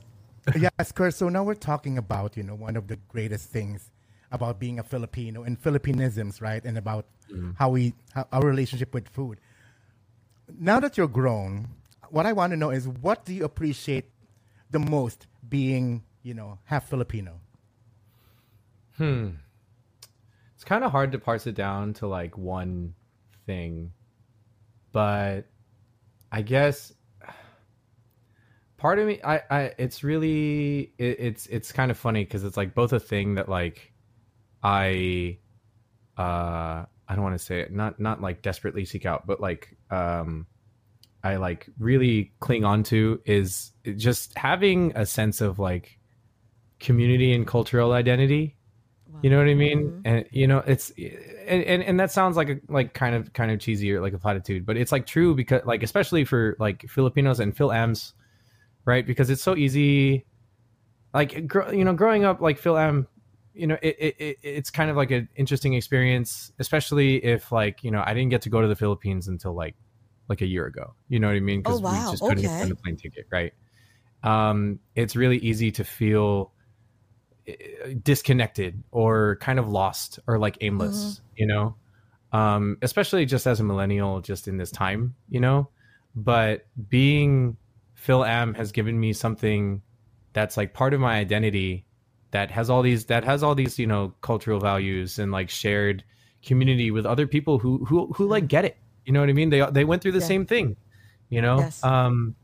[0.56, 1.14] yes, Kurt.
[1.14, 3.90] So now we're talking about, you know, one of the greatest things
[4.30, 6.64] about being a Filipino and Filipinisms, right?
[6.64, 7.52] And about mm-hmm.
[7.58, 9.40] how we, how, our relationship with food.
[10.58, 11.68] Now that you're grown,
[12.10, 14.10] what I want to know is what do you appreciate
[14.70, 17.40] the most being, you know, half Filipino?
[18.96, 19.30] Hmm.
[20.54, 22.94] It's kind of hard to parse it down to like one
[23.46, 23.92] thing
[24.92, 25.42] but
[26.30, 26.92] i guess
[28.76, 32.56] part of me i i it's really it, it's it's kind of funny because it's
[32.56, 33.92] like both a thing that like
[34.62, 35.36] i
[36.16, 39.76] uh i don't want to say it not not like desperately seek out but like
[39.90, 40.46] um
[41.24, 45.98] i like really cling on to is just having a sense of like
[46.78, 48.56] community and cultural identity
[49.22, 49.84] you know what I mean?
[49.84, 50.00] Mm-hmm.
[50.04, 50.90] And you know, it's
[51.46, 54.12] and, and and that sounds like a like kind of kind of cheesy or like
[54.12, 58.14] a platitude, but it's like true because like especially for like Filipinos and FilAm's,
[58.84, 59.06] right?
[59.06, 60.24] Because it's so easy.
[61.12, 63.06] Like gr- you know, growing up like FilAm,
[63.54, 67.82] you know, it, it, it it's kind of like an interesting experience, especially if like
[67.82, 69.74] you know I didn't get to go to the Philippines until like
[70.28, 70.94] like a year ago.
[71.08, 71.62] You know what I mean?
[71.66, 72.10] Oh, we wow.
[72.10, 72.58] just couldn't Okay.
[72.60, 73.52] find a plane ticket, right?
[74.22, 76.52] Um, it's really easy to feel
[78.02, 81.74] disconnected or kind of lost or like aimless you know
[82.32, 85.70] um especially just as a millennial just in this time you know
[86.14, 87.56] but being
[87.96, 89.80] FilAm has given me something
[90.34, 91.86] that's like part of my identity
[92.32, 96.04] that has all these that has all these you know cultural values and like shared
[96.44, 98.76] community with other people who who who like get it
[99.08, 100.32] you know what i mean they they went through the Yeah.
[100.34, 100.76] same thing
[101.30, 101.82] you know Yes.
[101.82, 102.36] um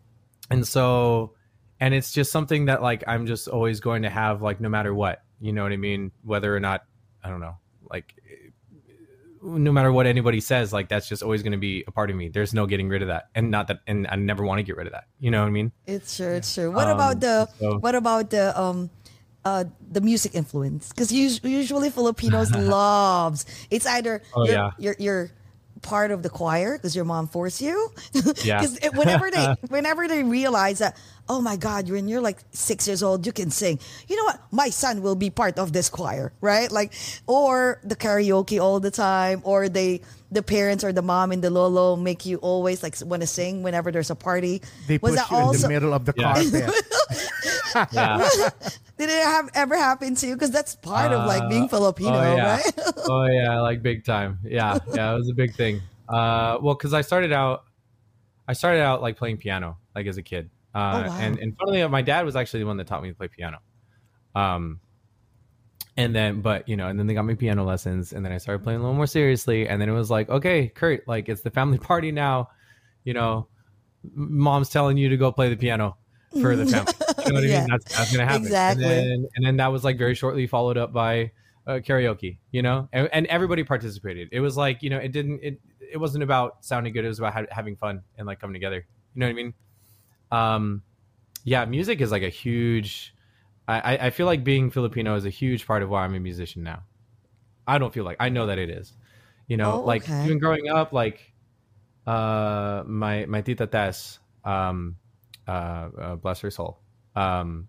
[0.50, 1.34] and so
[1.78, 4.92] and it's just something that like i'm just always going to have like no matter
[4.94, 6.84] what you know what i mean whether or not
[7.22, 7.56] i don't know
[7.94, 8.14] like
[9.42, 12.16] no matter what anybody says like that's just always going to be a part of
[12.16, 14.62] me there's no getting rid of that and not that and i never want to
[14.62, 16.32] get rid of that you know what i mean It's true.
[16.32, 16.70] It's true.
[16.72, 18.88] What Um, about the so- what about the um
[19.44, 20.88] uh the music influence?
[20.88, 22.48] Because usually Filipinos
[22.78, 24.70] loves it's either Oh, you're, yeah.
[24.80, 25.24] you're you're
[25.84, 27.92] part of the choir because your mom forced you.
[28.42, 28.60] Yeah.
[28.60, 30.96] Because whenever they whenever they realize that
[31.28, 34.40] oh my god when you're like six years old you can sing you know what
[34.52, 36.92] my son will be part of this choir right like
[37.26, 41.48] or the karaoke all the time or they the parents or the mom and the
[41.48, 45.28] lolo make you always like want to sing whenever there's a party They Was push
[45.28, 46.34] that you in the middle of the Yeah.
[46.34, 46.74] carpet.
[47.92, 48.18] yeah
[48.96, 50.34] Did it have ever happen to you?
[50.34, 52.54] Because that's part of like Uh, being Filipino, oh, yeah.
[52.56, 52.72] right?
[53.08, 56.92] oh yeah like big time yeah yeah it was a big thing uh well because
[56.92, 57.64] i started out
[58.46, 61.18] i started out like playing piano like as a kid uh Oh, wow.
[61.20, 63.28] and and funnily enough, my dad was actually the one that taught me to play
[63.28, 63.58] piano
[64.34, 64.80] um
[65.96, 68.38] and then but you know and then they got me piano lessons and then i
[68.38, 71.40] started playing a little more seriously and then it was like okay kurt like it's
[71.42, 72.48] the family party now
[73.04, 73.46] you know
[74.14, 75.96] mom's telling you to go play the piano
[76.42, 76.92] for the family
[77.26, 77.66] you know what i mean?
[77.70, 78.42] That's, that's gonna happen.
[78.46, 78.84] Exactly.
[78.84, 81.32] and then, and then that was like very shortly followed up by
[81.66, 82.88] uh, karaoke you know?
[82.92, 84.28] And, and everybody participated.
[84.32, 85.60] It was like you know it didn't it
[85.92, 87.04] it wasn't about sounding good.
[87.04, 88.84] It was about ha- having fun and like coming together.
[89.14, 89.54] You know what i mean?
[90.32, 90.82] Um
[91.44, 93.14] yeah music is like a huge
[93.68, 96.20] I, I- I feel like being filipino is a huge part of why i'm a
[96.20, 96.82] musician now.
[97.66, 98.92] I don't feel like i know that it is.
[99.46, 100.24] You know Oh, like okay.
[100.24, 101.32] even growing up like
[102.06, 104.96] uh my my tita tess um
[105.48, 105.50] uh,
[105.98, 106.80] uh bless her soul
[107.16, 107.68] um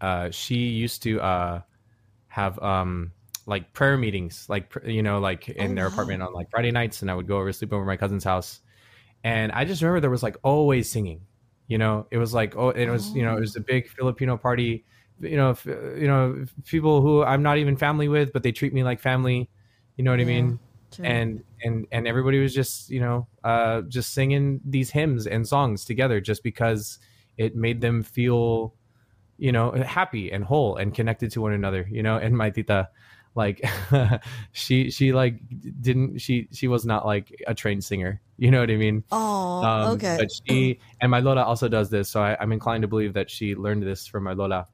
[0.00, 1.60] uh she used to uh
[2.28, 3.12] have um
[3.46, 5.88] like prayer meetings like pr- you know like in Oh, their wow.
[5.88, 8.60] apartment on like friday nights and i would go over sleep over my cousin's house
[9.24, 11.26] and i just remember there was like always singing
[11.68, 14.38] You know, it was like oh, it was you know it was a big Filipino
[14.38, 14.84] party.
[15.20, 15.66] You know, f-
[16.02, 19.50] you know people who I'm not even family with, but they treat me like family.
[19.96, 20.60] You know what I mean?
[20.90, 21.04] true.
[21.04, 25.84] and and and everybody was just you know uh just singing these hymns and songs
[25.84, 26.98] together just because
[27.38, 28.74] it made them feel
[29.38, 32.88] you know happy and whole and connected to one another you know and my tita
[33.34, 33.64] like
[34.52, 35.40] she she like
[35.80, 39.04] didn't she she was not like a trained singer you know what i mean
[39.58, 40.16] Oh, um, okay.
[40.18, 43.30] But she and my Lola also does this, so I, I'm inclined to believe that
[43.30, 44.66] she learned this from my Lola.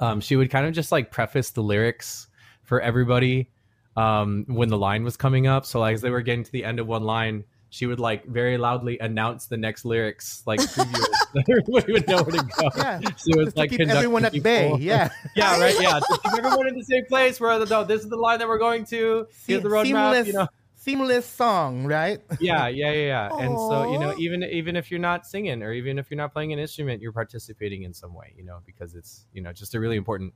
[0.00, 2.28] Um, she would kind of just like preface the lyrics
[2.62, 3.50] for everybody
[3.96, 5.64] um, when the line was coming up.
[5.64, 8.26] So like as they were getting to the end of one line, she would like
[8.26, 11.04] very loudly announce the next lyrics, like preview
[11.48, 12.70] everybody would know where to go.
[12.76, 13.00] Yeah.
[13.00, 14.44] So it's Just to like keep everyone at people.
[14.44, 14.74] bay.
[14.80, 15.08] Yeah.
[15.36, 15.74] yeah, right.
[15.80, 17.40] Yeah, to keep everyone in the same place.
[17.40, 19.26] Where the no, this is the line that we're going to.
[19.46, 19.84] Here's the roadmap.
[19.86, 20.48] seamless, You know.
[20.76, 22.20] seamless song, right?
[22.40, 25.72] yeah yeah yeah yeah and so you know even even if you're not singing or
[25.72, 28.94] even if you're not playing an instrument you're participating in some way you know because
[28.96, 30.34] it's you know just a really important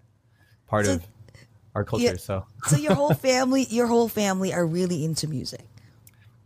[0.69, 1.07] part So- of
[1.75, 2.17] our culture Yeah.
[2.17, 5.65] so so your whole family, your whole family are really into music,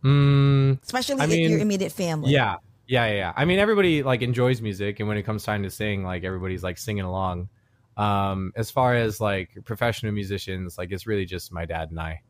[0.03, 2.33] mm, especially I if your immediate family.
[2.33, 2.57] yeah
[2.91, 3.33] yeah yeah yeah.
[3.37, 6.65] I mean everybody like enjoys music and when it comes time to sing like everybody's
[6.65, 7.49] like singing along.
[7.97, 12.21] Um as far as like professional musicians like it's really just my dad and i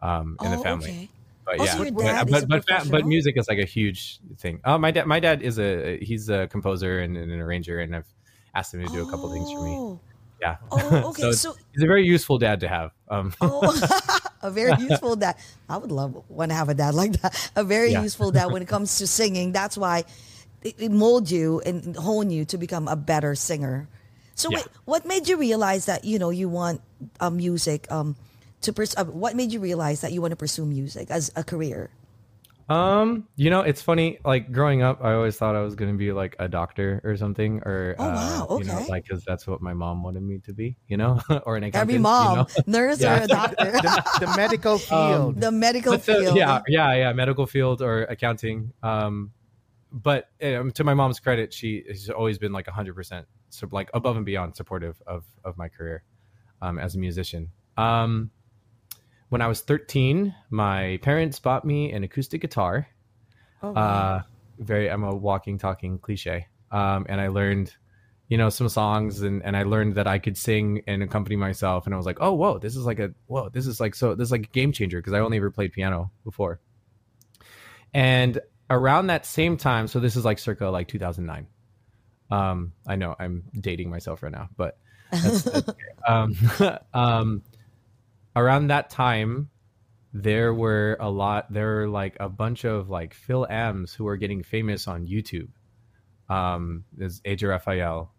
[0.00, 0.90] um in oh, the family.
[0.90, 1.10] Okay.
[1.44, 1.72] but Oh, yeah.
[1.72, 4.60] so but but but, fa- but music is like a huge thing.
[4.64, 7.94] Oh my dad my dad is a he's a composer and, and an arranger and
[7.94, 8.08] i've
[8.54, 9.70] asked him to do a couple things for me.
[9.72, 10.00] Oh.
[10.40, 10.56] yeah.
[10.72, 11.22] Oh, okay.
[11.22, 12.92] So so, he's a very useful dad to have.
[13.10, 13.60] Um oh,
[14.42, 15.36] a very useful dad.
[15.68, 17.50] I would love want to have a dad like that.
[17.56, 18.02] A very Yeah.
[18.02, 19.52] useful dad when it comes to singing.
[19.52, 20.04] That's why
[20.62, 23.88] it, it mold you and hone you to become a better singer.
[24.34, 24.58] So, Yeah.
[24.58, 26.80] wait, what made you realize that you know you want
[27.20, 27.86] uh, music?
[27.92, 28.16] Um,
[28.62, 31.42] to pers- uh, what made you realize that you want to pursue music as a
[31.44, 31.88] career?
[32.70, 35.98] Um you know it's funny like growing up i always thought i was going to
[35.98, 38.86] be like a doctor or something or Oh, wow, uh, you know okay.
[38.88, 41.74] like because that's what my mom wanted me to be you know or an accountant
[41.82, 42.46] Every you mom, know?
[42.66, 43.20] nurse Yeah.
[43.20, 45.40] or a doctor, the, the medical field.
[45.40, 46.36] the medical But the- field.
[46.36, 48.72] yeah, yeah, yeah, medical field or accounting.
[48.82, 49.32] Um,
[49.92, 53.26] but um, to my mom's credit, she has always been like hundred percent,
[53.72, 56.04] like above and beyond supportive of of my career
[56.62, 57.50] um, as a musician.
[57.76, 58.30] Um,
[59.30, 62.86] when I was thirteen, my parents bought me an acoustic guitar.
[63.62, 63.72] Oh.
[63.74, 64.22] Uh,
[64.58, 66.46] very, I'm a walking, talking cliche.
[66.70, 67.74] Um, and I learned,
[68.28, 71.86] you know, some songs, and and I learned that I could sing and accompany myself.
[71.86, 74.14] And I was like, oh, whoa, this is like a whoa, this is like so,
[74.14, 76.60] this is like a game changer because I only ever played piano before.
[77.92, 81.46] And around that same time, so this is like circa like 2009.
[82.30, 84.78] Um, I know I'm dating myself right now, but
[85.10, 85.78] that's, that's okay.
[86.06, 86.36] um,
[86.94, 87.42] um,
[88.36, 89.50] around that time,
[90.12, 91.52] there were a lot.
[91.52, 95.48] There were like a bunch of like FilAm's who were getting famous on YouTube.
[96.28, 98.12] Um, there's AJ Rafael,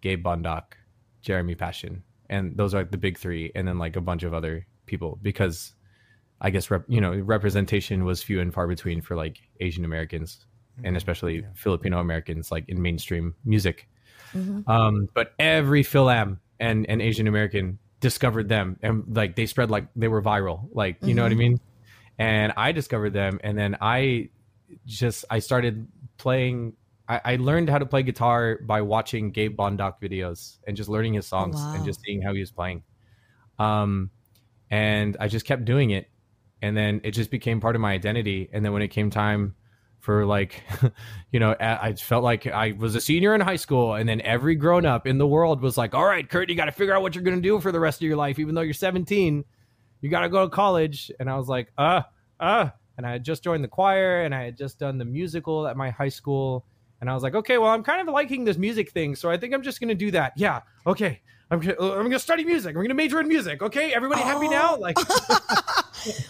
[0.00, 0.74] Gabe Bondoc,
[1.22, 4.34] Jeremy Passion, and those are like the big three, and then like a bunch of
[4.34, 5.72] other people because
[6.40, 10.44] I guess rep, you know representation was few and far between for like Asian Americans
[10.82, 13.88] and especially Filipino Americans like in mainstream music.
[14.68, 19.86] Um, but every FilAm and and Asian American discovered them and like they spread like
[19.94, 21.60] they were viral, like you know what I mean.
[22.18, 24.30] And I discovered them, and then I
[24.86, 25.86] just I started
[26.18, 26.74] playing.
[27.08, 31.14] I, I learned how to play guitar by watching Gabe Bondoc videos and just learning
[31.14, 31.74] his songs wow.
[31.74, 32.82] and just seeing how he was playing.
[33.58, 34.10] Um,
[34.70, 36.08] and I just kept doing it,
[36.60, 38.50] and then it just became part of my identity.
[38.52, 39.54] And then when it came time
[40.00, 40.62] for like,
[41.32, 44.54] you know, i felt like I was a senior in high school, and then every
[44.54, 47.02] grown up in the world was like, "All right, Kurt, you got to figure out
[47.02, 49.44] what you're gonna do for the rest of your life, even though you're 17.
[50.00, 52.02] You got to go to college." And I was like, "Uh,
[52.38, 55.66] uh," and I had just joined the choir, and I had just done the musical
[55.66, 56.66] at my high school.
[57.00, 59.38] And I was like, okay, well, I'm kind of liking this music thing, so I
[59.38, 60.34] think I'm just gonna do that.
[60.36, 61.22] Yeah, okay.
[61.50, 62.76] I'm I'm gonna study music.
[62.76, 63.62] I'm gonna major in music.
[63.62, 64.76] Okay, everybody happy now?
[64.76, 64.96] Like,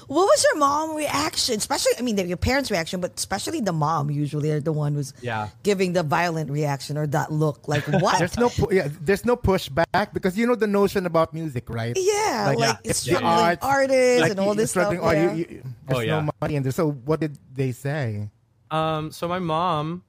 [0.08, 1.56] What was your mom reaction?
[1.56, 5.12] Especially, I mean, your parents' reaction, but especially the mom usually are the one who's
[5.22, 7.68] yeah, giving the violent reaction or that look.
[7.68, 8.18] Like what?
[8.18, 11.96] There's no pu- yeah, there's no pushback because you know the notion about music, right?
[11.96, 14.86] yeah, Like, like, yeah, it's it's the struggling arts, artists Like, and all this stuff.
[14.92, 15.32] struggling art, yeah.
[15.34, 16.20] you- you- there's Oh, yeah.
[16.20, 16.72] no money in there.
[16.72, 18.30] So what did they say?
[18.70, 20.04] Um, so my mom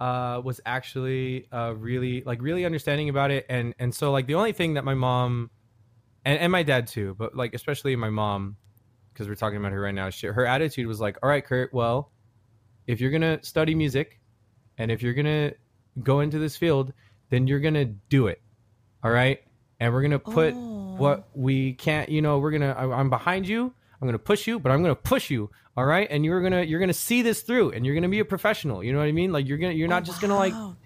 [0.00, 4.34] uh, was actually uh, really like really understanding about it, and and so like the
[4.36, 5.50] only thing that my mom
[6.24, 8.56] and, and my dad too, but like especially my mom,
[9.18, 10.10] because we're talking about her right now.
[10.10, 12.12] She, her attitude was like, "All right, Kurt, well,
[12.86, 14.20] if you're gonna study music,
[14.78, 15.52] and if you're gonna
[16.04, 16.92] go into this field,
[17.30, 18.40] then you're gonna do it,
[19.02, 19.40] all right,
[19.80, 20.94] and we're gonna put Oh.
[20.96, 22.08] what we can't.
[22.08, 22.70] You know, we're gonna.
[22.78, 23.74] I, I'm behind you.
[24.00, 25.50] I'm gonna push you, but I'm gonna push you.
[25.76, 28.24] All right, and you're gonna you're gonna see this through, and you're gonna be a
[28.24, 28.84] professional.
[28.84, 29.32] You know what I mean?
[29.32, 30.76] Like you're gonna you're not just gonna like Wow.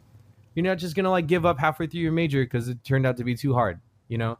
[0.55, 3.19] you're not just gonna like give up halfway through your major because it turned out
[3.19, 3.79] to be too hard.
[4.09, 4.39] You know.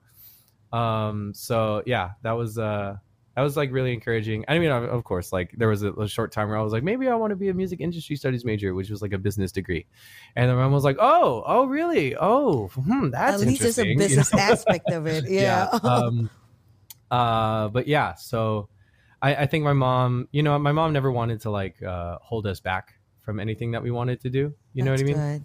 [0.73, 1.33] Um.
[1.35, 2.97] So yeah, that was uh
[3.35, 4.45] that was like really encouraging.
[4.49, 6.83] I mean, of course, like there was a, a short time where I was like,
[6.83, 9.53] maybe I want to be a music industry studies major, which was like a business
[9.53, 9.87] degree,
[10.37, 12.15] and then my mom was like, oh, oh, really?
[12.17, 14.39] Oh, hmm, that's At least there's a interesting," you business know?
[14.41, 15.25] aspect of it.
[15.29, 15.65] Yeah.
[15.83, 16.29] um,
[17.11, 18.69] uh, but yeah, so
[19.21, 22.47] I, I think my mom, you know, my mom never wanted to like uh, hold
[22.47, 24.53] us back from anything that we wanted to do.
[24.75, 25.17] You know what I mean?
[25.17, 25.45] good.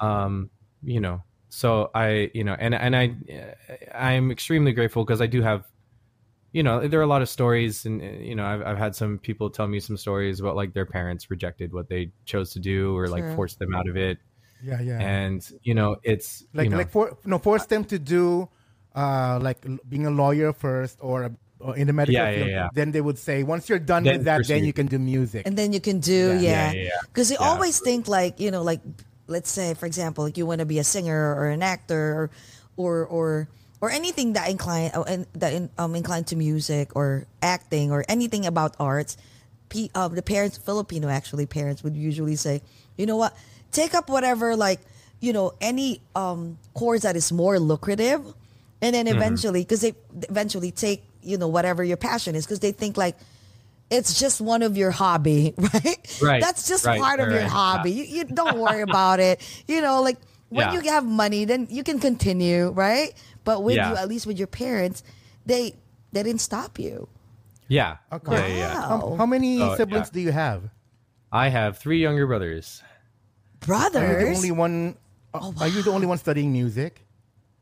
[0.00, 0.50] um
[0.82, 3.14] you know so i you know and and i
[3.94, 5.64] i'm extremely grateful because i do have
[6.56, 8.92] you know there are a lot of stories and uh, you know I've, I've had
[8.96, 12.60] some people tell me some stories about like their parents rejected what they chose to
[12.72, 13.36] do or like Sure.
[13.38, 14.16] forced them out of it
[14.64, 14.98] Yeah, yeah.
[15.20, 18.48] and you know it's like you know, like for no force them to do
[19.02, 19.58] uh like
[19.92, 21.30] being a lawyer first or, a,
[21.60, 22.68] or in the medical Yeah, yeah, field yeah.
[22.78, 25.42] then they would say once you're done Then with that then you can do music
[25.46, 26.40] and then you can do Yeah.
[26.40, 27.00] yeah Yeah, yeah, yeah.
[27.12, 27.52] because they Yeah.
[27.52, 28.80] always think like you know like
[29.28, 32.24] let's say for example like you want to be a singer or an actor or
[32.76, 33.48] or or,
[33.80, 38.46] or anything that incline uh, that in, um inclined to music or acting or anything
[38.46, 39.16] about arts
[39.68, 42.62] P, um, the parents filipino actually parents would usually say
[42.96, 43.36] you know what
[43.72, 44.80] take up whatever like
[45.20, 48.22] you know any um course that is more lucrative
[48.80, 49.16] and then Mm-hmm.
[49.16, 49.94] eventually because they
[50.28, 53.16] eventually take you know whatever your passion is because they think like
[53.90, 55.98] it's just one of your hobby, right?
[56.20, 57.92] Right, That's just right, part of right, your right, hobby.
[57.92, 59.40] You, you don't worry about it.
[59.68, 60.16] You know, like
[60.48, 60.72] when Yeah.
[60.72, 63.14] you have money, then you can continue, right?
[63.46, 63.88] But with Yeah.
[63.90, 65.02] you, at least with your parents,
[65.46, 65.72] they
[66.12, 67.08] they didn't stop you.
[67.68, 68.32] yeah Okay.
[68.36, 68.74] yeah, yeah, yeah.
[68.74, 68.88] Wow.
[68.88, 70.14] how, how many Oh, siblings yeah.
[70.14, 70.70] do you have
[71.32, 72.82] i have three younger brothers
[73.60, 74.02] Brothers.
[74.02, 74.96] are you the only one
[75.34, 77.02] uh, Oh, are you the only one studying music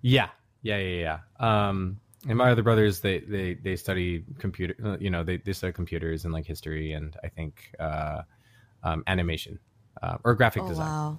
[0.03, 0.29] Yeah,
[0.63, 1.01] yeah, yeah,
[1.41, 1.69] yeah.
[1.69, 4.75] Um, and my other brothers, they they they study computer.
[4.85, 8.23] uh, You know, they they study computers and like history and I think uh,
[8.83, 9.59] um, animation
[10.03, 10.89] uh, or graphic oh design.
[10.89, 11.19] wow.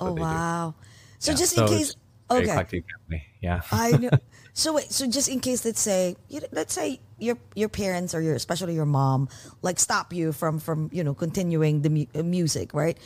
[0.00, 0.24] Oh they do.
[0.24, 0.74] wow.
[1.18, 1.94] So Yeah, just in it's case
[2.28, 2.50] very okay.
[2.50, 3.24] eclectic family.
[3.40, 3.60] Yeah.
[3.72, 4.10] I know.
[4.56, 8.22] So wait, so just in case, let's say, you, let's say your your parents or
[8.22, 9.28] your especially your mom
[9.60, 12.96] like stop you from from you know continuing the mu- uh, music, right?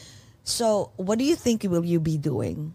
[0.44, 2.72] So what do you think will you be doing,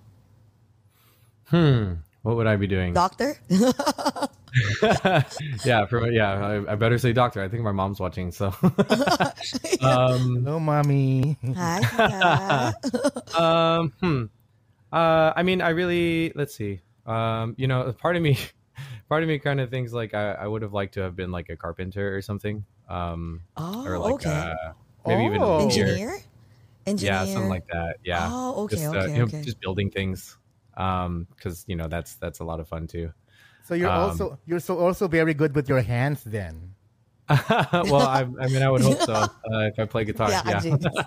[1.48, 1.94] hmm.
[2.26, 2.94] What would I be doing?
[2.94, 3.38] doctor?
[5.64, 6.64] yeah, for, yeah.
[6.68, 7.42] I, I better say doctor.
[7.42, 8.32] I think my mom's watching.
[8.32, 8.48] So,
[9.82, 12.74] um, hello mommy Hi.
[13.36, 14.26] Um, hmm.
[14.96, 16.82] Uh, I mean, I really let's see.
[17.06, 18.38] Um, you know, part of me,
[19.10, 21.32] part of me kind of thinks like I, I would have liked to have been
[21.32, 22.66] like a carpenter or something.
[22.90, 24.26] Um, Oh, or like okay.
[24.26, 24.74] uh,
[25.06, 25.56] maybe even Oh.
[25.56, 26.00] an engineer.
[26.00, 26.20] Engineer.
[26.86, 27.14] Engineer.
[27.14, 27.98] Yeah, something like that.
[28.04, 28.34] Yeah.
[28.34, 30.38] Oh, okay, just, uh, okay, you know, just building things.
[30.78, 33.14] Um, because you know that's that's a lot of fun too.
[33.64, 36.75] so you're Um, also you're so also very good with your hands then
[37.74, 40.30] well, I, I mean, I would hope so uh, if I play guitar.
[40.30, 40.78] Yeah, Yeah.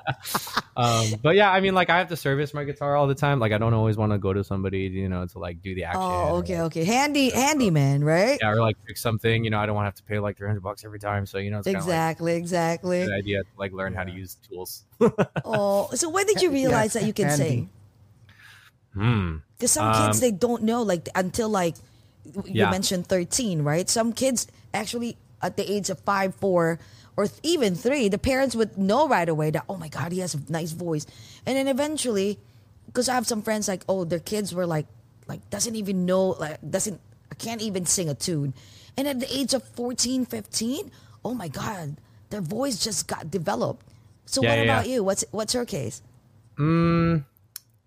[0.78, 3.40] Um, but yeah, I mean, like I have to service my guitar all the time.
[3.40, 5.82] Like I don't always want to go to somebody, you know, to like do the
[5.82, 6.02] action.
[6.02, 6.84] Oh, or, okay, okay.
[6.84, 8.38] Handy, handyman, right?
[8.40, 9.42] Yeah, or like fix something.
[9.42, 11.26] You know, I don't want to have to pay like three hundred bucks every time.
[11.26, 13.02] So you know, it's kind like Exactly, exactly.
[13.02, 14.84] a good idea to like learn how to use tools.
[15.44, 17.44] Oh, so when did you realize that you can handy.
[17.44, 17.70] sing?
[18.94, 19.36] hmm.
[19.56, 21.74] Because some kids Um, they don't know like until like
[22.44, 22.70] you Yeah.
[22.70, 23.88] mentioned thirteen, right?
[23.90, 26.78] Some kids actually at the age of five, four,
[27.16, 30.20] or th- even three, the parents would know right away that oh my god, he
[30.20, 31.06] has a nice voice,
[31.46, 32.38] and then eventually,
[32.86, 34.86] because I have some friends like oh their kids were like
[35.26, 37.00] like doesn't even know like doesn't
[37.38, 38.54] can't even sing a tune,
[38.96, 40.90] and at the age of 14, 15,
[41.24, 41.96] oh my god,
[42.30, 43.86] their voice just got developed.
[44.26, 44.86] So Yeah, what yeah, about yeah.
[44.86, 45.04] you?
[45.04, 46.02] What's what's your case?
[46.58, 47.24] Mm,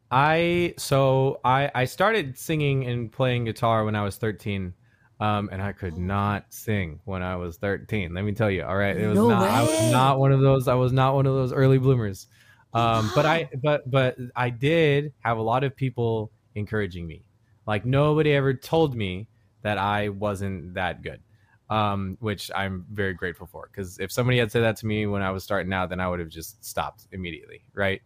[0.10, 4.74] I so I I started singing and playing guitar when I was 13.
[5.22, 8.12] Um, and I could not sing when I was 13.
[8.16, 8.64] Let me tell you.
[8.64, 8.98] All right.
[8.98, 11.36] It was No not I was not one of those I was not one of
[11.36, 12.26] those early bloomers.
[12.74, 17.24] Um, but I but but I did have a lot of people encouraging me.
[17.68, 19.28] Like nobody ever told me
[19.62, 21.22] that I wasn't that good.
[21.70, 25.22] Um, which I'm very grateful for because if somebody had said that to me when
[25.22, 28.02] I was starting out, then I would have just stopped immediately, right?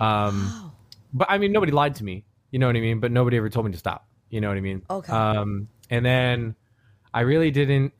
[0.00, 0.72] Um, Wow.
[1.14, 2.24] but I mean, nobody lied to me.
[2.50, 3.00] You know what I mean?
[3.00, 4.06] But nobody ever told me to stop.
[4.28, 4.82] You know what I mean?
[4.90, 5.12] Okay.
[5.12, 6.56] Um, and then
[7.12, 7.92] I really didn't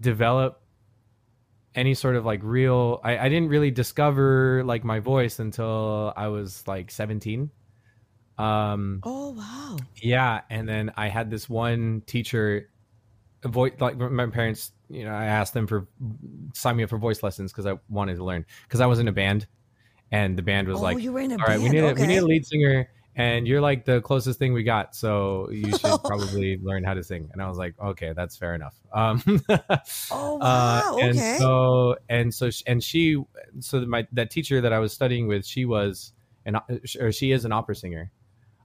[0.00, 0.60] develop
[1.74, 3.00] any sort of like real.
[3.02, 7.50] I, I didn't really discover like my voice until I was like 17.
[8.38, 9.86] Um, Oh wow.
[9.96, 12.70] yeah, and then I had this one teacher,
[13.44, 14.72] voice like my parents.
[14.88, 15.88] You know, I asked them for
[16.54, 19.08] sign me up for voice lessons because I wanted to learn because I was in
[19.08, 19.46] a band,
[20.10, 21.84] and the band was Oh, like, you were in a all right, we band, need
[21.84, 25.50] a, we need a lead singer and you're like the closest thing we got, so
[25.50, 28.74] you should probably learn how to sing." And I was like, "Okay, that's fair enough."
[28.94, 29.22] Um,
[30.10, 30.96] Oh, uh, wow.
[31.00, 31.36] and okay.
[31.38, 33.22] so and so sh- and she
[33.60, 36.12] so that my that teacher that I was studying with she was
[36.44, 36.56] an
[37.00, 38.10] or she is an opera singer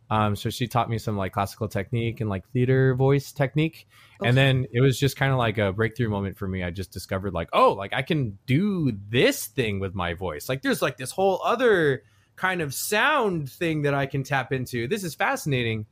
[0.09, 3.87] um so she taught me some like classical technique and like theater voice technique
[4.19, 4.29] Okay.
[4.29, 6.91] and then it was just kind of like a breakthrough moment for me I just
[6.91, 10.97] discovered like oh like I can do this thing with my voice like there's like
[10.97, 12.03] this whole other
[12.37, 15.87] kind of sound thing that I can tap into this is fascinating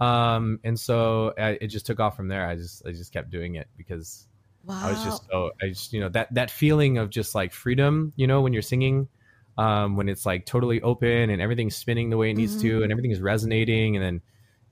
[0.00, 3.30] um and so I, it just took off from there I just I just kept
[3.30, 4.26] doing it because
[4.64, 4.76] wow.
[4.82, 8.12] I was just so I just you know that that feeling of just like freedom,
[8.16, 9.08] you know, when you're singing,
[9.58, 12.58] um, when it's like totally open and everything's spinning the way it needs Mhm.
[12.58, 14.22] to and everything is resonating, and then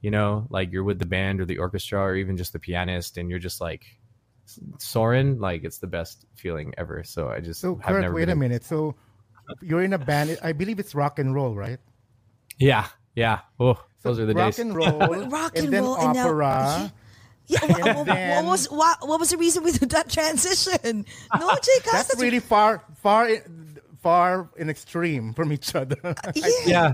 [0.02, 3.18] you know, like you're with the band or the orchestra or even just the pianist,
[3.18, 3.84] and you're just like
[4.78, 7.02] soaring, like it's the best feeling ever.
[7.04, 8.64] So I just So, have Kurt, never wait been a minute.
[8.64, 8.94] So,
[9.62, 10.38] you're in a band.
[10.42, 11.78] I believe it's rock and roll, right?
[12.58, 13.40] Yeah, yeah.
[13.60, 14.58] Oh, So those are the rock days.
[14.58, 16.92] and roll, Rock and, and then roll, and now- opera.
[17.50, 21.06] Yeah, what, what, what was what, what was the reason with that transition?
[21.34, 25.96] No, Jcas, That's really far, far, in- far in extreme from each other.
[26.34, 26.42] yeah.
[26.66, 26.92] yeah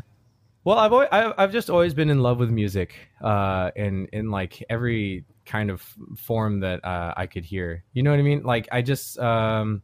[0.64, 4.30] well i've always, I've, I've just always been in love with music uh in in
[4.30, 5.82] like every kind of
[6.16, 9.82] form that uh i could hear you know what i mean like i just um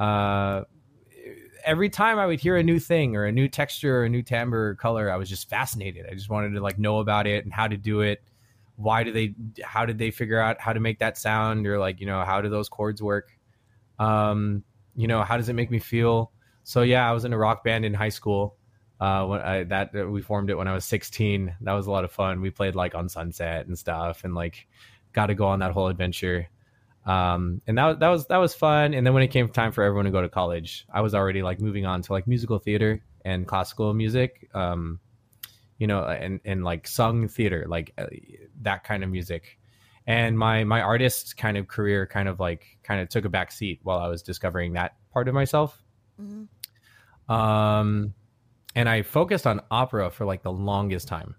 [0.00, 0.62] uh
[1.64, 4.22] every time i would hear a new thing or a new texture or a new
[4.22, 6.06] timbre or color i was just fascinated.
[6.10, 8.22] I just wanted to like know about it and how to do it.
[8.76, 12.00] Why do they how did they figure out how to make that sound or like
[12.00, 13.30] you know how do those chords work?
[13.98, 14.64] Um
[14.96, 16.32] you know how does it make me feel?
[16.64, 18.56] So yeah i was in a rock band in high school
[19.00, 22.04] uh when I, that we formed it when i was 16 that was a lot
[22.04, 22.40] of fun.
[22.40, 24.66] We played like on sunset and stuff and like
[25.12, 26.48] got to go on that whole adventure
[27.06, 28.94] um and that, that was that was fun.
[28.94, 31.42] And then when it came time for everyone to go to college i was already
[31.42, 34.98] like moving on to like musical theater and classical music um
[35.78, 38.06] you know and and like sung theater like uh,
[38.62, 39.58] that kind of music.
[40.06, 43.50] And my my artist kind of career kind of like kind of took a back
[43.50, 45.82] seat while i was discovering that part of myself.
[46.20, 46.48] Mhm.
[47.28, 48.14] um
[48.74, 51.34] and i focused on opera for like the longest time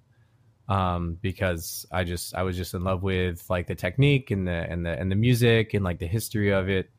[0.67, 4.51] um because i just i was just in love with like the technique and the
[4.69, 6.89] and the and the music and like the history of it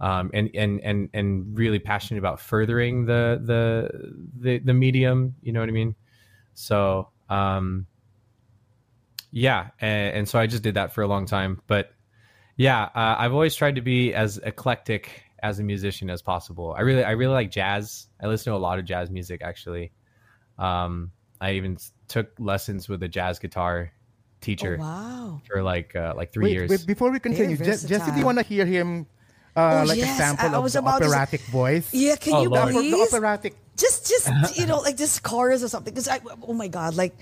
[0.00, 3.88] um and and and and really passionate about furthering the the
[4.40, 5.94] the, the medium you know what i mean?
[6.54, 7.86] So um
[9.30, 11.92] yeah and, and so i just did that for a long time but
[12.56, 16.74] yeah uh, i've always tried to be as eclectic as a musician as possible.
[16.76, 18.08] I really i really like jazz.
[18.20, 19.92] I listen to a lot of jazz music actually.
[20.58, 21.12] Um
[21.44, 21.76] i even
[22.08, 23.92] took lessons with a jazz guitar
[24.40, 25.40] teacher Oh, wow.
[25.48, 28.18] for like uh, like three wait, years wait, before we continue, Very Je- Jesse, do
[28.20, 29.06] you want to hear him,
[29.56, 31.88] uh, Oh, like yes, a sample I- I of was the about to operatic voice?
[31.94, 32.68] Yeah, can Oh, you The, Lord.
[32.74, 33.14] oper- the please?
[33.14, 33.52] operatic.
[33.76, 34.28] just just
[34.60, 37.14] you know like this chorus or something because i oh my god like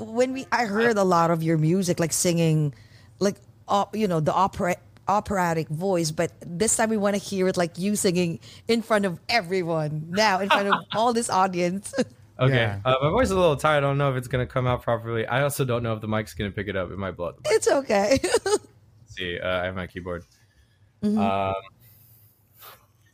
[0.00, 2.74] when we i heard a lot of your music like singing
[3.20, 3.36] like
[3.68, 4.74] op, you know the opera
[5.06, 9.04] operatic voice but this time we want to hear it like you singing in front
[9.04, 11.92] of everyone now in front of all this audience
[12.42, 12.80] okay Yeah.
[12.84, 14.82] uh, my voice is a little tired i don't know if it's gonna come out
[14.82, 17.28] properly i also don't know if the mic's gonna pick it up it might blow
[17.28, 17.56] out the mic.
[17.56, 18.18] it's okay
[19.06, 20.24] see uh, i have my keyboard
[21.02, 21.18] Mm-hmm.
[21.18, 21.54] um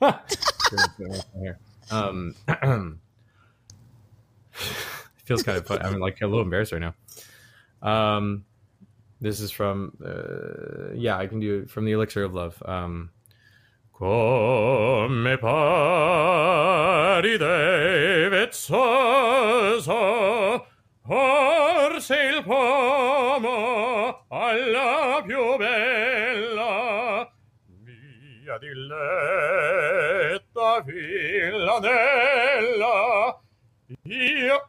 [1.40, 1.58] here.
[1.90, 2.34] um
[5.24, 6.94] feels kind of fun i'm like a little embarrassed right now
[7.82, 8.44] um
[9.20, 13.10] this is from uh, yeah i can do it from the elixir of love um
[13.98, 15.26] come
[17.18, 17.38] Paride
[18.66, 20.66] vezzoso
[21.06, 27.32] forse il pomo alla più bella.
[27.84, 28.80] Via diletta
[30.84, 31.70] villanella.
[34.02, 34.68] Io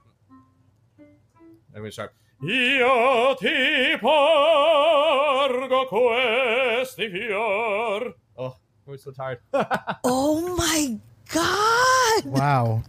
[1.74, 2.14] let me start.
[2.42, 8.16] Io ti porgo questi fior.
[8.36, 9.42] Oh we're so tired.
[10.04, 10.98] Oh my
[11.34, 12.24] god.
[12.26, 12.82] Wow.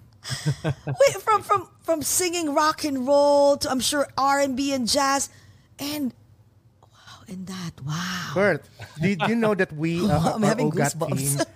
[0.65, 5.31] Wait, from from from singing rock and roll to I'm sure R&B and jazz
[5.79, 6.13] and
[6.83, 8.69] wow and that wow Kurt,
[9.01, 11.19] did you know that we, uh, I'm having OAGOT goosebumps.
[11.19, 11.47] team,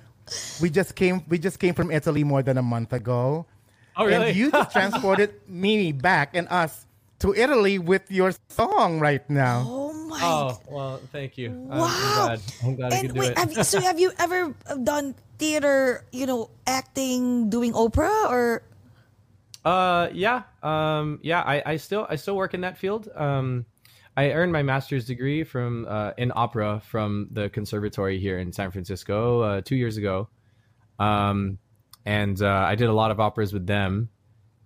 [0.61, 3.47] we just came, we just came from Italy more than a month ago.
[3.97, 6.87] oh really And you just transported me back and us
[7.21, 9.65] to Italy with your song right now.
[9.67, 11.83] oh my oh well thank you Wow.
[11.83, 14.13] i'm glad i'm glad i and could do wait, it have you, so have you
[14.19, 18.63] ever done theater, you know, acting, doing opera or
[19.65, 21.41] Uh, yeah, um, yeah.
[21.41, 23.09] I, I still I still work in that field.
[23.15, 23.67] Um,
[24.17, 28.71] I earned my master's degree from uh, in opera from the conservatory here in San
[28.71, 30.29] Francisco uh, two years ago,
[30.99, 31.59] um,
[32.05, 34.11] and uh, I did a lot of operas with them.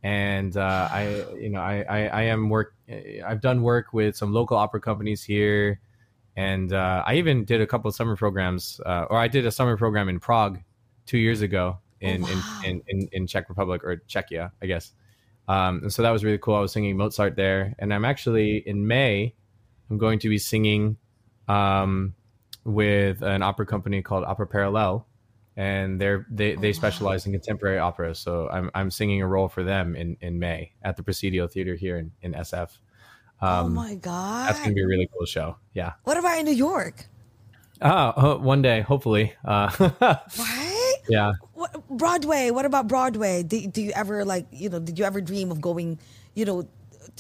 [0.03, 2.75] and uh, I, you know, I, I, I am work.
[3.27, 5.81] I've done work with some local opera companies here,
[6.47, 9.51] and uh, I even did a couple of summer programs, uh, or I did a
[9.51, 10.61] summer program in Prague
[11.05, 12.61] two years ago in, Oh, wow.
[12.65, 14.93] in, in, in, in Czech Republic or Czechia, I guess.
[15.49, 16.55] Um, and so that was really cool.
[16.55, 19.35] I was singing Mozart there, and I'm actually in May.
[19.91, 20.97] I'm going to be singing
[21.49, 22.15] um,
[22.65, 25.05] with an opera company called Opera Parallèle,
[25.57, 26.73] and they're they, Oh, they wow.
[26.83, 28.15] specialize in contemporary opera.
[28.15, 31.75] So I'm I'm singing a role for them in, in May at the Presidio Theater
[31.75, 32.79] here in, in SF.
[33.41, 34.49] Oh Um, my god.
[34.51, 35.57] that's gonna be a really cool show.
[35.75, 35.93] Yeah.
[36.05, 37.07] what about in New York?
[37.81, 39.33] Ah, uh, one day, hopefully.
[39.45, 39.71] Uh,
[40.39, 40.99] Right?
[41.09, 41.33] yeah.
[41.55, 42.51] What, Broadway.
[42.51, 43.43] What about Broadway?
[43.47, 44.81] Do, do you ever like you know?
[44.83, 45.99] Did you ever dream of going,
[46.35, 46.67] you know,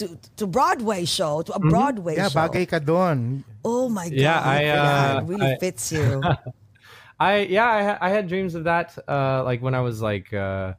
[0.03, 2.43] to to Broadway show to a Broadway Yeah, show?
[2.43, 3.45] Yeah, bagay ka doon.
[3.62, 4.19] Oh my god!
[4.19, 6.23] Yeah, I, uh, it really I- fits you.
[7.23, 8.99] I yeah, I, I had dreams of that.
[9.07, 10.75] Uh, like when I was like uh,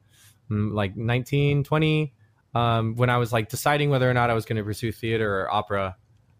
[0.51, 2.11] mm, like 19, 20,
[2.55, 5.41] um, when I was like deciding whether or not I was going to pursue theater
[5.41, 5.95] or opera,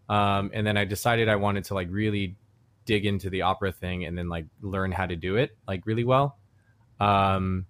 [0.08, 2.36] um, and then I decided I wanted to like really
[2.84, 6.04] dig into the opera thing and then like learn how to do it like really
[6.04, 6.38] well.
[6.98, 7.66] Um,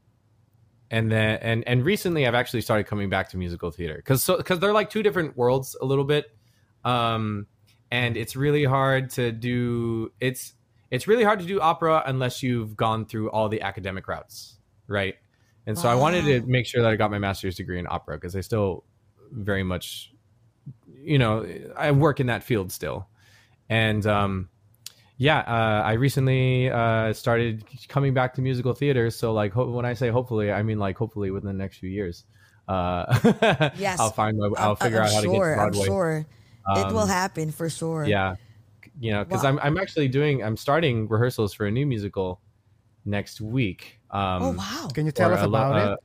[0.91, 4.37] and then and and recently I've actually started coming back to musical theater because so
[4.37, 6.27] because they're like two different worlds a little bit.
[6.85, 7.47] Um,
[7.91, 10.55] and it's really hard to do it's
[10.91, 14.57] it's really hard to do opera unless you've gone through all the academic routes,
[14.89, 15.15] right?
[15.67, 18.17] And so I wanted to make sure that I got my master's degree in opera
[18.17, 18.85] because I still
[19.31, 20.13] very much,
[21.03, 21.47] you know,
[21.77, 23.09] I work in that field still.
[23.69, 24.49] And um,
[25.17, 29.11] yeah, uh, I recently uh, started coming back to musical theater.
[29.11, 31.91] So like, ho- when I say hopefully, I mean like hopefully within the next few
[31.91, 32.25] years.
[32.67, 34.01] Uh, Yes.
[34.01, 35.81] I'll find my, I'll figure I'm out how to get sure, to Broadway.
[35.81, 36.27] I'm sure
[36.77, 38.05] it will Um, happen for sure.
[38.05, 38.35] yeah
[38.99, 39.51] you know because Wow.
[39.51, 42.41] i'm i'm actually doing i'm starting rehearsals for a new musical
[43.05, 44.89] next week um Oh wow!
[44.93, 45.99] Can you tell or us a lo- about uh, it?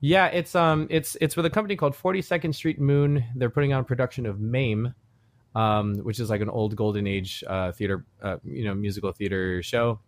[0.00, 3.80] yeah it's um it's it's with a company called 42nd street moon they're putting on
[3.80, 4.94] a production of mame
[5.54, 9.60] um which is like an old golden age uh theater uh, you know musical theater
[9.62, 9.98] show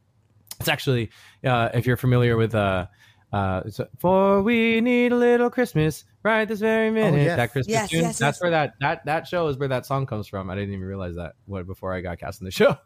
[0.60, 1.10] it's actually
[1.44, 2.86] uh if you're familiar with uh
[3.32, 7.22] uh, it's, for we need a little Christmas right this very minute.
[7.22, 7.36] yes.
[7.36, 8.00] That Christmas Yes, tune.
[8.00, 8.42] yes, That's yes.
[8.42, 10.50] where that that that show is where that song comes from.
[10.50, 12.76] I didn't even realize that what before I got cast in the show.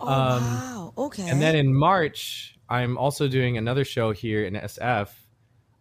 [0.00, 0.92] Oh um, wow!
[0.96, 1.28] Okay.
[1.28, 5.08] And then in March, I'm also doing another show here in SF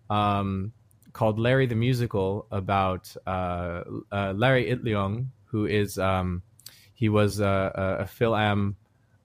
[0.10, 0.74] um,
[1.14, 6.42] called Larry the Musical about uh, uh, Larry Itliong, who is um,
[6.94, 8.76] he was a, a, FilAm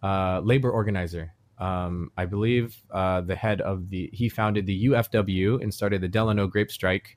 [0.02, 1.32] uh, labor organizer.
[1.58, 6.08] Um, I believe uh, the head of the he founded the UFW and started the
[6.08, 7.16] Delano Grape Strike,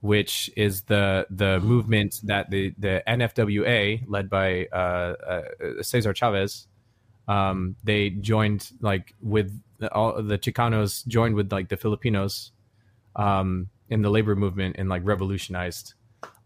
[0.00, 5.42] which is the the movement that the the NFWA led by uh, uh,
[5.82, 6.68] Cesar Chavez
[7.28, 12.52] um, they joined like with the, all the Chicanos joined with like the Filipinos
[13.16, 15.94] um, in the labor movement and like revolutionized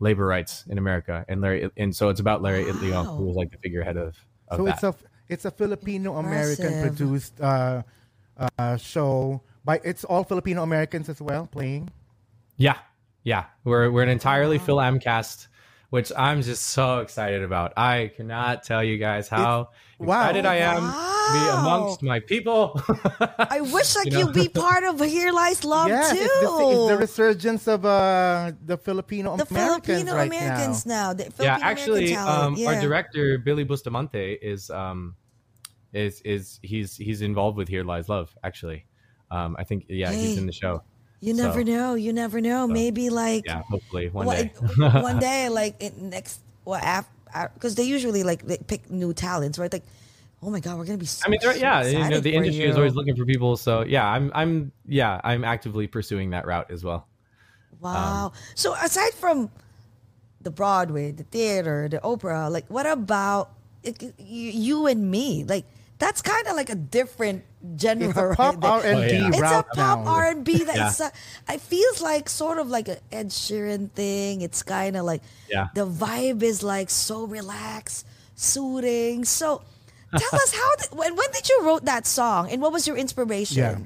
[0.01, 1.25] labor rights in America.
[1.29, 2.73] And Larry, and so it's about Larry Wow.
[2.73, 4.17] Itliong, who was like the figurehead of,
[4.49, 4.75] of So that.
[4.75, 4.95] it's a
[5.29, 7.83] it's a Filipino American produced uh,
[8.59, 11.89] uh, show by it's all Filipino Americans as well playing.
[12.57, 12.79] yeah,
[13.23, 13.45] yeah.
[13.65, 15.49] We're we're an entirely FilAm cast,
[15.93, 17.75] which I'm just so excited about.
[17.77, 19.69] I cannot tell you guys how
[19.99, 20.21] wow.
[20.23, 22.81] excited I am to be amongst my people.
[23.39, 24.25] I wish I You know?
[24.25, 26.17] could be part of Here Lies Love yeah, too.
[26.19, 31.13] it's the, it's the resurgence of uh, the Filipino the Americans Filipino right Americans now.
[31.13, 31.13] now.
[31.13, 32.69] The yeah, actually, um, yeah.
[32.69, 35.15] our director Billy Bustamante is um,
[35.93, 38.35] is is he's he's involved with Here Lies Love.
[38.43, 38.87] Actually,
[39.31, 40.83] um, I think yeah, he's in the show.
[41.23, 41.95] You so- never know.
[41.95, 42.67] You never know.
[42.67, 44.53] Maybe like Yeah, hopefully one well, day.
[44.77, 49.57] one day, like it next, well, after, because they usually like they pick new talents,
[49.57, 49.73] right?
[49.73, 49.85] Like,
[50.43, 51.07] oh my god, we're gonna be.
[51.07, 53.57] So, I mean, so yeah, you know, the industry is always looking for people.
[53.57, 57.07] So yeah, I'm I'm yeah, I'm actively pursuing that route as well.
[57.85, 58.33] Um, wow.
[58.55, 59.51] so aside from
[60.41, 63.53] the Broadway, the theater, the opera, like what about
[63.85, 65.45] like, you and me?
[65.45, 65.67] Like
[65.99, 67.45] that's kind of like a different
[67.79, 68.09] genre.
[68.09, 68.71] It's a pop there.
[68.71, 69.29] R and B Oh.
[69.29, 70.07] It's a pop.
[70.07, 70.89] R and B that Yeah.
[70.89, 71.13] it's a-
[71.49, 74.41] it feels like sort of like an Ed Sheeran thing.
[74.43, 75.69] It's kind of like Yeah.
[75.75, 79.25] the vibe is like so relaxed, soothing.
[79.25, 79.63] So
[80.17, 82.97] tell us how did, when when did you wrote that song and what was your
[82.97, 83.59] inspiration?
[83.59, 83.79] Yeah.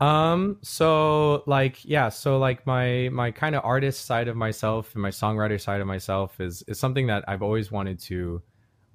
[0.00, 5.02] Um, so like, yeah, so like my, my kind of artist side of myself and
[5.02, 8.40] my songwriter side of myself is, is something that I've always wanted to,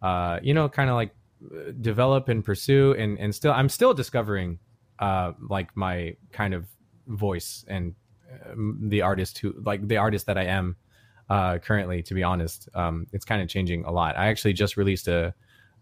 [0.01, 1.13] uh, you know, kind of like
[1.81, 4.59] develop and pursue and, and still, I'm still discovering,
[4.99, 6.67] uh, like my kind of
[7.07, 7.95] voice and
[8.49, 10.75] um, the artist who, like the artist that I am,
[11.29, 14.17] uh, currently, to be honest, um, it's kind of changing a lot.
[14.17, 15.33] I actually just released a,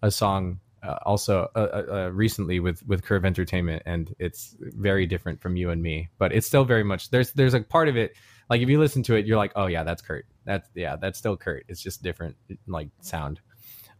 [0.02, 5.06] a song, uh, also uh, uh, uh, recently with with Curve Entertainment, and it's very
[5.06, 6.10] different from you and me.
[6.18, 8.16] But it's still very much there's there's a part of it
[8.52, 10.26] like if you listen to it, you're like, oh yeah, that's Kurt.
[10.44, 11.64] That's yeah, that's still Kurt.
[11.70, 12.36] It's just different
[12.68, 13.40] like sound.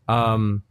[0.10, 0.64] Um,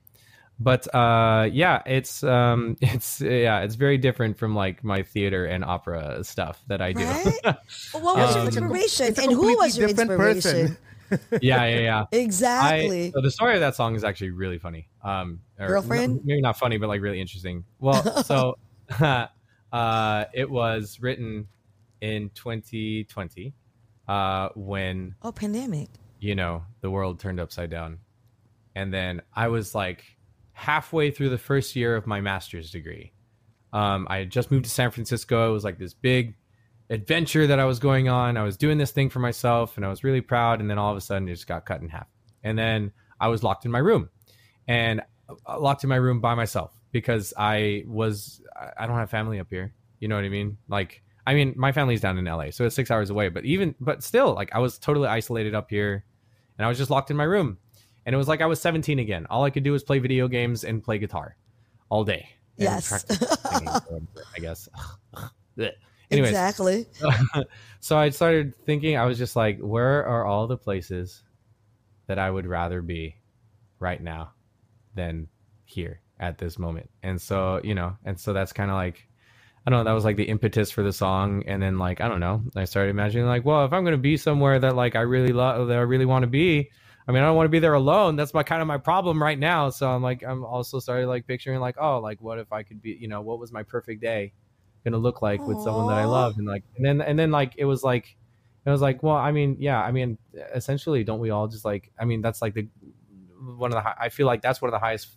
[0.60, 5.64] but uh, yeah, it's um, it's yeah, it's very different from like my theater and
[5.64, 7.04] opera stuff that I do.
[7.04, 7.34] Right?
[7.92, 9.14] what was your Um, inspiration?
[9.18, 10.76] and who was your inspiration?
[10.76, 10.76] person.
[11.42, 12.04] yeah, yeah, yeah.
[12.12, 13.08] Exactly.
[13.08, 14.86] I, so the story of that song is actually really funny.
[15.02, 16.18] Um, or Girlfriend?
[16.18, 17.64] n- maybe not funny, but like really interesting.
[17.80, 18.58] Well, so
[19.00, 21.48] uh, it was written
[22.00, 23.54] in 2020
[24.08, 25.88] uh, when oh, pandemic.
[26.20, 27.98] you know the world turned upside down,
[28.74, 30.04] and then I was like
[30.60, 33.12] halfway through the first year of my master's degree.
[33.72, 35.48] Um, I had just moved to San Francisco.
[35.50, 36.34] It was like this big
[36.90, 38.36] adventure that I was going on.
[38.36, 40.60] I was doing this thing for myself and I was really proud.
[40.60, 42.08] And then all of a sudden it just got cut in half.
[42.42, 44.10] And then I was locked in my room
[44.68, 45.00] and
[45.46, 49.38] uh, locked in my room by myself because I was, I- I don't have family
[49.40, 49.72] up here.
[49.98, 50.58] You know what I mean?
[50.68, 53.74] Like, I mean, my family's down in LA, so it's six hours away, but even,
[53.80, 56.04] but still, like, I was totally isolated up here
[56.58, 57.58] and I was just locked in my room.
[58.06, 59.26] And it was like I was 17 again.
[59.30, 61.36] All I could do was play video games and play guitar
[61.88, 62.28] all day.
[62.56, 63.04] Yes.
[63.50, 64.68] singing, I guess.
[66.10, 66.86] Anyways, Exactly.
[67.80, 71.22] so I started thinking, I was just like, where are all the places
[72.06, 73.16] that I would rather be
[73.78, 74.32] right now
[74.94, 75.28] than
[75.64, 76.90] here at this moment?
[77.02, 79.06] And so, you know, and so that's kind of like,
[79.64, 81.44] I don't know, that was like the impetus for the song.
[81.46, 83.98] And then, like, I don't know, I started imagining, like, well, if I'm going to
[83.98, 86.70] be somewhere that, like, I really love, that I really want to be,
[87.10, 88.16] I mean, I don't want to be there alone.
[88.16, 89.68] That's my kind of my problem right now.
[89.70, 92.80] So I'm like, I'm also started like picturing, like, oh, like, what if I could
[92.80, 94.32] be, you know, what was my perfect day?
[94.84, 97.54] gonna look like with someone that I love and like and then and then like
[97.56, 98.16] it was like
[98.64, 100.18] it was like well I mean yeah I mean
[100.54, 102.68] essentially don't we all just like I mean that's like the
[103.56, 105.08] one of the hi- I feel like that's one of the highest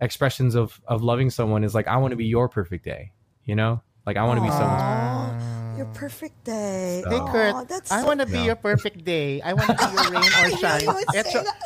[0.00, 3.12] expressions of of loving someone is like I want to be your perfect day
[3.44, 7.02] you know like I want to be someone's your perfect day.
[7.04, 8.44] So- Hey Aw, Kurt, that's I so- want to be Yeah.
[8.44, 9.40] your perfect day.
[9.42, 10.82] I want to be your rain or shine.
[10.82, 11.56] you would say Echo- that.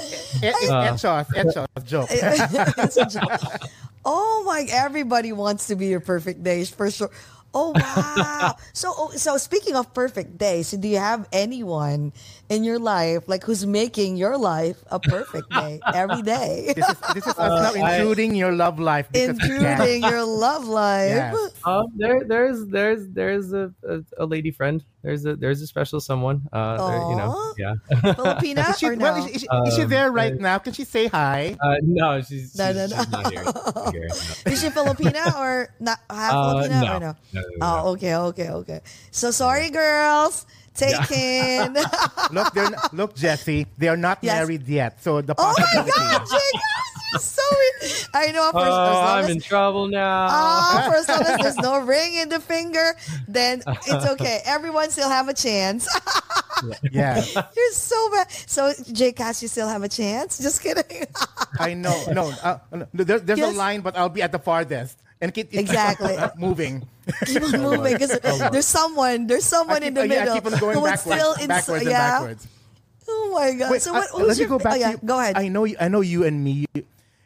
[0.42, 0.92] e- e- Uh.
[0.94, 2.08] Echos, echos, joke.
[2.10, 3.62] It's a joke.
[4.04, 4.66] oh my!
[4.70, 7.10] Everybody wants to be your perfect day for sure.
[7.54, 8.56] Oh wow!
[8.72, 12.12] so oh, so speaking of perfect days, do you have anyone
[12.48, 16.96] in your life like who's making your life a perfect day every day, This is,
[17.14, 17.98] this is us now I-
[18.34, 19.08] your love life.
[19.12, 19.72] because we can.
[19.80, 21.10] including your love life?
[21.12, 21.52] Yes.
[21.64, 26.00] um there there's there's there's a, a, a lady friend there's a there's a special
[26.00, 27.52] someone uh there, you know Aw.
[27.58, 27.74] yeah
[28.16, 29.12] Filipina Is she, or no?
[29.12, 30.58] well, is, is, is she Um, there right uh, now?
[30.58, 31.56] Can she say hi?
[31.60, 32.96] uh no she's, No, she's, no, no.
[32.96, 34.50] she's not here, not here, no.
[34.52, 36.96] Is she Filipina or not half Uh, Filipina no.
[36.96, 37.12] or no?
[37.32, 37.86] No, no, no, Oh, no.
[37.92, 38.80] okay, okay, okay.
[39.10, 40.46] So sorry, girls.
[40.78, 41.74] Taken.
[42.30, 44.34] Look, they're not, look, Jesse, they are not Yes.
[44.38, 45.02] married yet.
[45.02, 45.84] So the oh my.
[45.96, 46.60] God, Jake,
[47.12, 47.42] you're so.
[48.14, 48.50] I know.
[48.52, 50.28] For, as Oh, long I'm as, in trouble now.
[50.30, 52.94] Oh, for as long as there's no ring in the finger,
[53.26, 54.40] then it's okay.
[54.46, 55.88] Everyone still have a chance.
[56.90, 57.22] Yeah,
[57.56, 58.30] You're so bad.
[58.46, 60.38] So, Jcas, you still have a chance?
[60.38, 61.06] Just kidding.
[61.58, 61.94] I know.
[62.12, 62.58] No, uh,
[62.92, 63.54] no, there, there's Yes.
[63.54, 64.98] a line, but I'll be at the farthest.
[65.20, 66.16] And keep keep Exactly.
[66.38, 66.86] moving.
[67.26, 68.18] keep on moving because
[68.50, 71.00] there's someone, there's someone I in keep, the yeah, I middle keep on going backwards,
[71.00, 72.18] still ins- backwards yeah.
[72.18, 72.48] backwards.
[73.08, 73.70] Oh my god!
[73.72, 74.12] Wait, so what?
[74.12, 74.96] uh, let me go back oh, yeah.
[75.04, 75.38] Go ahead.
[75.38, 76.66] I know, you, I know you and me.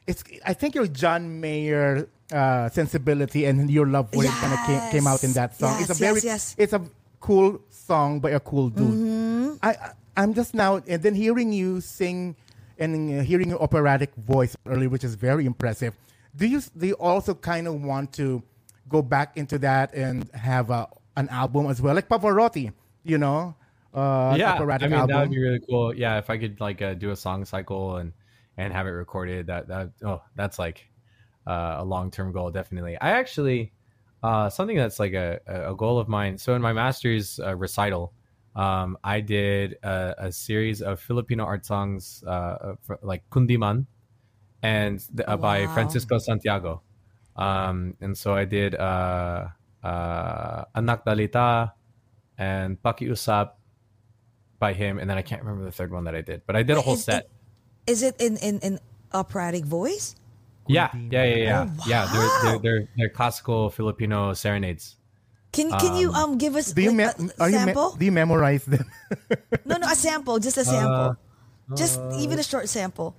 [0.07, 0.23] It's.
[0.47, 4.91] I think your John Mayer uh, sensibility and your love for it kind of came,
[4.93, 5.81] came out in that song.
[5.81, 6.23] it's a very.
[6.23, 6.55] yes, yes.
[6.57, 6.83] It's a
[7.21, 8.87] cool song by a cool dude.
[8.87, 9.55] Mm-hmm.
[9.63, 12.37] I, I I'm just now and then hearing you sing
[12.79, 15.95] and hearing your operatic voice earlier, which is very impressive.
[16.35, 18.43] Do you do you also kind of want to
[18.89, 22.73] go back into that and have a, an album as well, like Pavarotti?
[23.05, 23.55] You know,
[23.95, 25.09] uh, yeah, I mean album.
[25.09, 25.95] that would be really cool.
[25.95, 28.13] Yeah, if I could like uh, do a song cycle and
[28.57, 30.89] and have it recorded, that that oh, that's like
[31.47, 32.97] uh, a long term goal, definitely.
[32.99, 33.73] I actually
[34.23, 36.39] uh, something that's like a a goal of mine.
[36.39, 38.15] So in my master's uh, recital,
[38.55, 43.87] um, I did a, a series of Filipino art songs, uh, for, like Kundiman,
[44.63, 46.83] and the, uh, by Francisco Santiago.
[47.37, 49.49] Um, and so I did uh,
[49.83, 51.73] uh, Anak Dalita
[52.39, 53.53] and Pakiusap
[54.59, 56.63] by him, and then I can't remember the third one that I did, but I
[56.63, 57.25] did a whole Is set.
[57.25, 57.31] it-
[57.83, 58.79] Is it in in in
[59.11, 60.15] operatic voice?
[60.71, 62.03] yeah, yeah, yeah, yeah, Oh, yeah.
[62.07, 62.39] They're, wow.
[62.43, 64.95] they're they're they're classical Filipino serenades.
[65.51, 67.91] Can can you um give us do you like, me- a are you me- sample?
[67.99, 68.87] do you memorize them?
[69.67, 71.19] no, no, a sample, just a sample,
[71.75, 73.19] just even a short sample.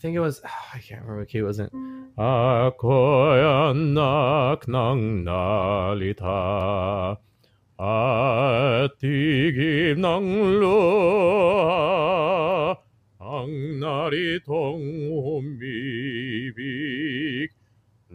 [0.00, 0.40] I think it was
[0.74, 1.68] I can't remember what key it was in.
[2.16, 7.20] Ako'y anak ng nalita
[7.76, 11.60] at tigib ng luha
[13.20, 15.12] ang naritong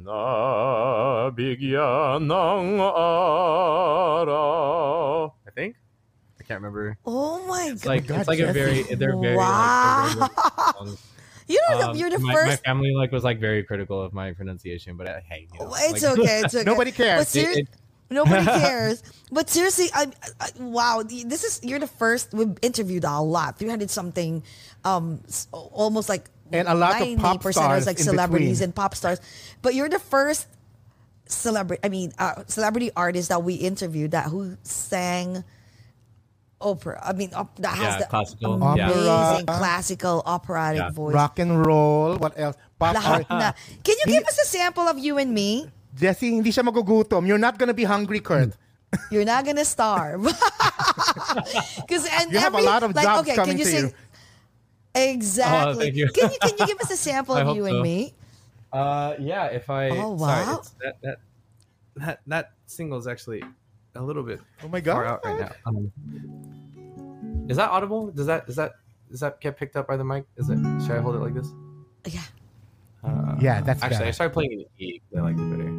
[0.05, 4.33] Nabigyan ng araw.
[5.45, 5.75] I think.
[6.39, 6.97] I can't remember.
[7.05, 7.89] Oh my It's god.
[7.89, 10.09] like it's like a very they're very Wow.
[10.17, 10.97] like, they're very.
[11.47, 12.47] You know, the- Um, you're the my, first.
[12.47, 15.73] My family like was like very critical of my pronunciation, but uh, hey, you know,
[15.77, 16.41] it's like- okay.
[16.45, 16.63] It's okay.
[16.63, 17.33] Nobody cares.
[17.33, 17.67] But It- it-
[18.09, 19.03] nobody cares.
[19.31, 20.07] But seriously, I,
[20.39, 22.33] I, wow, this is you're the first.
[22.33, 24.43] We've interviewed a lot, three hundred something,
[24.83, 25.21] um,
[25.51, 28.69] almost like And a lot of pop stars like celebrities between.
[28.69, 29.19] and pop stars.
[29.61, 30.47] But you're the first
[31.27, 31.81] celebrity.
[31.83, 35.43] I mean, uh, celebrity artist that we interviewed that who sang
[36.65, 36.97] opera.
[37.05, 38.53] I mean, op- that has Yeah, the classical.
[38.57, 39.57] amazing Opera.
[39.61, 40.89] classical operatic Yeah.
[40.97, 41.13] voice.
[41.13, 42.17] Rock and roll.
[42.17, 42.57] What else?
[42.81, 43.53] Pop Lahat na.
[43.85, 45.69] Can you give us a sample of you and me?
[45.93, 47.23] Jesse, hindi siya magugutom.
[47.29, 48.57] You're not gonna be hungry, Kurt.
[49.13, 50.25] You're not gonna starve.
[51.85, 53.71] Because and You have a every, lot of like, jobs okay, coming can you to
[53.71, 53.85] sing?
[53.89, 53.93] you.
[54.95, 55.71] Exactly.
[55.71, 56.07] Oh, thank you.
[56.11, 58.13] Can you can you give us a sample of hope you and me?
[58.71, 59.51] Uh, yeah.
[59.51, 60.59] If I Oh, wow.
[60.59, 61.17] it's, that that
[61.95, 63.43] that that single is actually
[63.95, 65.07] a little bit Oh my far god.
[65.07, 65.51] out right now.
[65.67, 65.91] Um,
[67.49, 68.11] is that audible?
[68.11, 68.73] Does that is that
[69.09, 70.25] does that get picked up by the mic?
[70.37, 70.57] Is it?
[70.81, 71.47] Should I hold it like this?
[72.07, 72.21] Yeah.
[73.03, 74.07] Uh, Yeah, that's actually better.
[74.07, 74.99] I started playing in E.
[74.99, 75.71] 'cause I liked it better.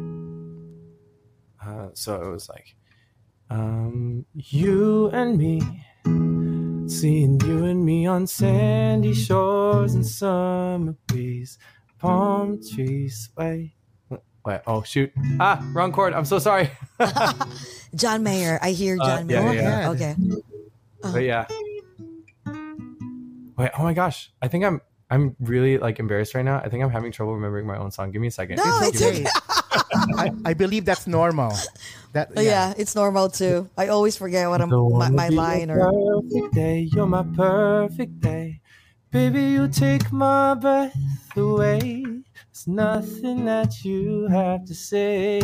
[1.61, 2.75] Uh, so it was like,
[3.49, 5.61] um, you and me,
[6.87, 11.57] seeing you and me on sandy shores and summer breeze,
[11.99, 13.73] palm trees sway.
[14.45, 15.11] Wait, oh shoot!
[15.41, 16.13] Ah, wrong chord.
[16.13, 16.71] I'm so sorry.
[17.95, 18.57] John Mayer.
[18.61, 19.61] I hear Uh, John yeah, Mayer.
[19.61, 19.89] yeah.
[19.91, 20.15] Okay.
[21.01, 21.19] But oh.
[21.19, 21.45] yeah.
[23.57, 24.31] Wait, oh my gosh.
[24.41, 26.59] I think I'm I'm really like embarrassed right now.
[26.59, 28.11] I think I'm having trouble remembering my own song.
[28.11, 28.57] Give me a second.
[28.57, 29.25] No, it's okay.
[30.17, 31.53] I, I believe that's normal.
[32.13, 32.73] That Oh, yeah.
[32.77, 33.69] it's normal too.
[33.77, 36.89] I always forget what I'm my, wanna my line or perfect day.
[36.91, 38.61] You're my perfect day.
[39.11, 40.95] Baby, you take my breath
[41.37, 42.03] away.
[42.03, 45.39] There's nothing that you have to say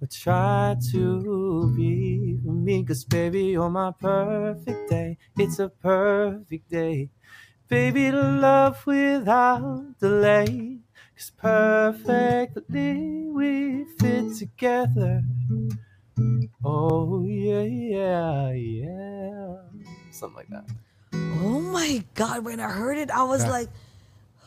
[0.00, 2.84] or try to be for me.
[2.84, 5.18] Cause baby, you're my perfect day.
[5.36, 7.10] It's a perfect day.
[7.68, 10.80] Baby, to love without delay.
[11.16, 15.22] Cause perfectly we fit together.
[16.64, 19.56] Oh yeah, yeah, yeah.
[20.10, 20.64] Something like that.
[21.12, 22.44] Oh my god!
[22.44, 23.50] When I heard it, I was Yeah.
[23.50, 23.68] like,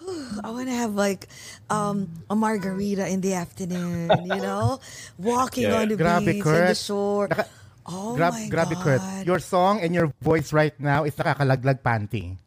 [0.43, 1.27] I want to have like
[1.69, 4.09] um, a margarita in the afternoon.
[4.25, 4.79] You know,
[5.17, 5.81] walking Yeah.
[5.81, 6.77] on the Grabe, beach and the Kurt.
[6.77, 7.27] shore.
[7.29, 7.49] Naka-
[7.85, 8.83] Oh Grab, my grabe, god!
[8.83, 9.01] Kurt.
[9.25, 12.37] Your song and your voice right now is nakakalaglag panty.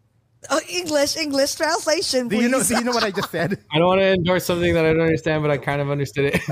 [0.51, 2.62] Oh, English, English translation, Do you know?
[2.62, 3.59] Do you know what I just said?
[3.72, 6.34] I don't want to endorse something that I don't understand, but I kind of understood
[6.34, 6.40] it.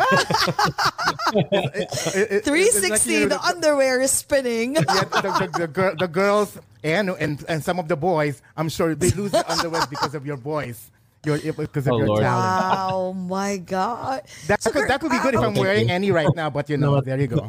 [1.34, 4.74] It- it- it's 360, like, the underwear is spinning.
[4.76, 8.68] yeah, the, the, the, girl, the girls and, and and some of the boys, I'm
[8.68, 10.90] sure they lose their underwear because of your voice.
[11.24, 12.20] Your because of Oh, your Lord.
[12.22, 12.51] talent.
[12.76, 14.22] wow, my god!
[14.49, 16.76] That So, could, that would be good if I'm wearing any right now, but you
[16.76, 17.49] know, there you go.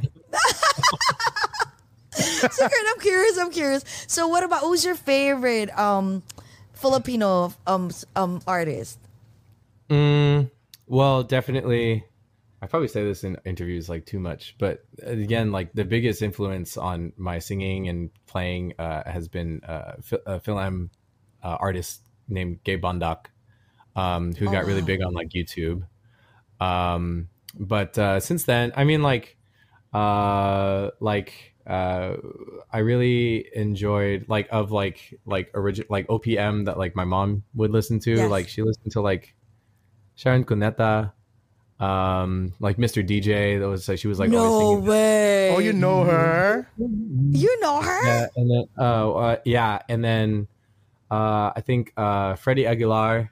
[2.50, 3.38] So, Kurt, I'm curious.
[3.38, 3.84] I'm curious.
[4.08, 6.24] So, what about who's your favorite um
[6.74, 9.00] Filipino um um artist?
[9.90, 10.52] Mm,
[10.88, 12.06] well, definitely.
[12.62, 16.78] I probably say this in interviews like too much, but again, like the biggest influence
[16.78, 19.96] on my singing and playing uh, has been uh,
[20.26, 20.90] a FilAm
[21.44, 23.26] uh, artist named Gabe Bondoc,
[23.98, 24.88] um, who Oh, got really wow.
[24.88, 25.88] big on like YouTube.
[26.60, 29.38] Um, but uh, since then, I mean, like,
[29.94, 32.18] uh, like uh,
[32.72, 37.72] I really enjoyed like of like like original like OPM that like my mom would
[37.72, 38.12] listen to.
[38.16, 38.30] Yes.
[38.30, 39.34] Like she listened to like
[40.16, 41.12] Sharon Cuneta,
[41.80, 43.06] um, like Mr.
[43.08, 43.60] DJ.
[43.60, 44.86] That was like she was like no always singing.
[44.90, 45.56] way.
[45.56, 46.68] Oh, you know her?
[46.78, 48.06] You know her?
[48.06, 50.48] Yeah, and then uh, uh yeah, and then
[51.12, 53.32] uh I think uh Freddie Aguilar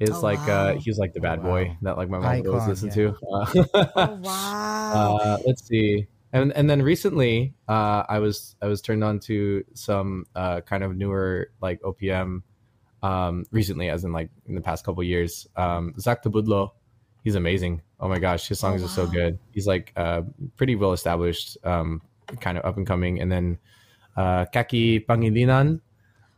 [0.00, 0.68] is Oh, like wow.
[0.70, 1.50] uh he's like the bad wow.
[1.50, 2.94] boy that like my mom would always Icon, listen yeah.
[2.94, 3.16] to.
[3.32, 5.18] Uh, Oh wow.
[5.22, 6.06] uh, let's see.
[6.34, 10.82] And and then recently, uh, I was I was turned on to some uh, kind
[10.82, 12.42] of newer like OPM.
[13.04, 16.70] Um, recently, as in like in the past couple years, um, Zach Tabudlo,
[17.22, 17.82] he's amazing.
[18.00, 19.38] Oh my gosh, his songs Oh, are so good.
[19.52, 20.22] He's like uh,
[20.56, 22.02] pretty well established, um,
[22.40, 23.20] kind of up and coming.
[23.20, 23.58] And then
[24.16, 25.80] uh, Kakie Pangilinan.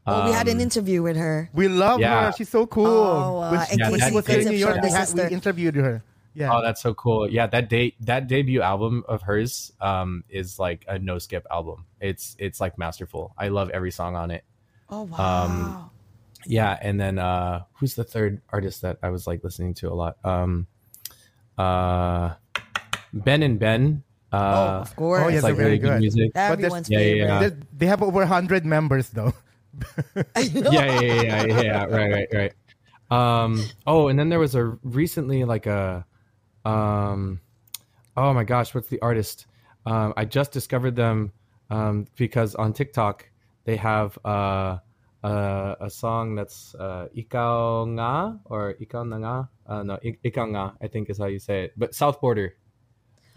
[0.06, 1.48] oh, we had an um, interview with her.
[1.54, 2.26] We love Yeah.
[2.26, 2.32] her.
[2.36, 2.86] She's so cool.
[2.86, 5.22] Oh, uh, when she, and when she was here in New York, we, had, we
[5.30, 6.02] interviewed her.
[6.36, 6.52] Yeah.
[6.54, 7.30] Oh, that's so cool.
[7.30, 11.86] Yeah, that date that debut album of hers um is like a no skip album.
[11.98, 13.32] It's it's like masterful.
[13.38, 14.44] I love every song on it.
[14.90, 15.44] Oh wow.
[15.44, 15.90] um,
[16.44, 19.96] Yeah, and then uh who's the third artist that I was like listening to a
[19.96, 20.18] lot?
[20.24, 20.66] Um
[21.56, 22.34] uh
[23.12, 24.02] Ben and Ben.
[24.32, 25.22] oh, Uh of course.
[25.24, 26.00] oh, it's yes, like they're very really good good.
[26.00, 26.30] music.
[26.34, 27.26] But Everyone's Yeah, yeah, favorite.
[27.26, 27.48] yeah.
[27.48, 29.32] They- They have over 100 members, though.
[30.16, 32.52] yeah, yeah, yeah, yeah, yeah, right, right, right.
[33.10, 36.04] Um, oh, and then there was a recently like a
[36.66, 37.40] um,
[38.16, 39.46] oh my gosh, what's the artist?
[39.86, 41.32] Um, I just discovered them
[41.70, 43.28] um, because on TikTok
[43.64, 44.78] they have uh,
[45.22, 49.36] uh, a song that's uh, Ikaw Nga or Ikaw Na Nga.
[49.66, 51.72] Uh, no, Ik- Ikaw Nga, I think is how you say it.
[51.76, 52.54] But South Border.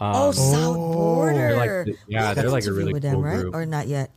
[0.00, 0.94] Um, oh, South Oh.
[0.94, 1.34] Border.
[1.38, 3.40] they're like the- yeah, they're like a interview really with cool them, right?
[3.42, 3.54] group.
[3.54, 4.10] Or not yet?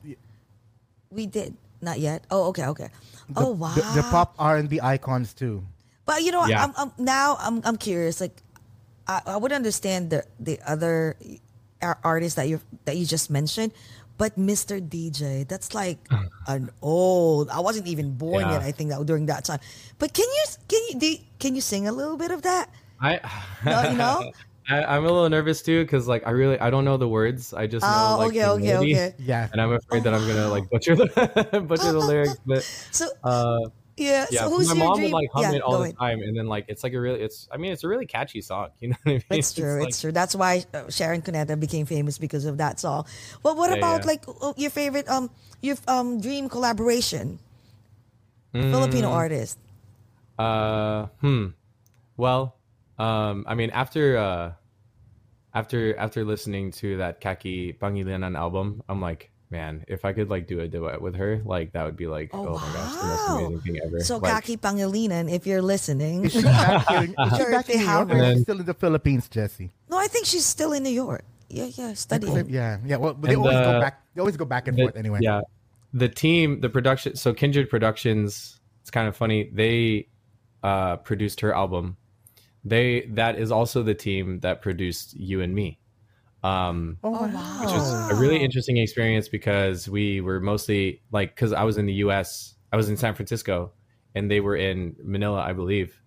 [1.12, 2.24] We did not yet.
[2.32, 2.90] Oh, okay, okay.
[3.36, 3.74] oh, wow.
[3.76, 5.64] The, the pop R&B icons too.
[6.06, 6.64] But you know, Yeah.
[6.66, 8.20] I'm, I'm now I'm I'm curious.
[8.22, 8.36] Like,
[9.08, 11.18] I, I would understand the the other
[12.04, 13.74] artists that you that you just mentioned,
[14.18, 14.80] but Mr.
[14.80, 16.00] DJ, that's like
[16.48, 17.50] an old.
[17.50, 18.60] I wasn't even born Yeah.
[18.60, 18.62] yet.
[18.62, 19.60] I think that during that time.
[20.00, 22.70] But can you can you do, can you sing a little bit of that?
[23.00, 23.20] I,
[23.66, 24.32] No, you know?
[24.70, 27.54] I, I'm a little nervous too because like I really I don't know the words.
[27.54, 29.14] I just know Oh, like okay, the okay, melody, okay.
[29.20, 29.50] Yeah.
[29.52, 31.08] and I'm afraid that I'm gonna like butcher the
[31.68, 32.40] butcher the lyrics.
[32.46, 33.60] But So uh,
[33.98, 35.12] yeah, yeah, so who's my mom dream?
[35.12, 35.98] would like hum yeah, it all the ahead.
[35.98, 38.42] time, and then like it's like a really it's I mean it's a really catchy
[38.42, 38.70] song.
[38.80, 39.24] You know what I mean?
[39.30, 39.80] It's true.
[39.80, 40.12] like- It's true.
[40.12, 43.06] That's why uh, Sharon Cuneta became famous because of that song.
[43.44, 45.30] Well, what Yeah, about like uh, your favorite um
[45.62, 47.40] your um dream collaboration?
[48.54, 48.70] Mm.
[48.72, 49.58] Filipino artist.
[50.38, 51.48] Uh, hmm.
[52.18, 52.58] Well,
[52.98, 54.54] um, I mean, after uh,
[55.54, 60.46] after after listening to that Kakie Pangilinan album, I'm like, man, if I could like
[60.54, 63.06] do a duet with her, like that would be like, Oh, oh, my gosh, the
[63.08, 64.00] most amazing thing ever.
[64.02, 66.26] So like, Kakie Pangilinan, if you're listening.
[66.26, 67.04] Is she back here?
[67.04, 68.24] Is she Sure, back in New York or her.
[68.24, 69.70] is she And still in the Philippines, Jesse?
[69.90, 71.24] no, I think she's still in New York.
[71.50, 72.50] Yeah, yeah, studying.
[72.50, 72.98] Yeah, yeah.
[72.98, 74.02] Well, they And always go back.
[74.16, 75.20] They always go back and the- forth anyway.
[75.22, 75.42] Yeah,
[75.94, 77.16] the team, the production.
[77.16, 78.60] So Kindred Productions.
[78.82, 79.50] It's kind of funny.
[79.54, 80.08] They
[80.64, 81.96] uh, produced her album.
[82.66, 85.78] They that is also the team that produced you and me.
[86.44, 87.28] Um, Oh, Oh, wow.
[87.34, 87.62] wow.
[87.62, 91.86] which was a really interesting experience because we were mostly like because I was in
[91.86, 92.56] the U.S.
[92.72, 93.72] I was in San Francisco,
[94.16, 96.02] and they were in Manila, I believe,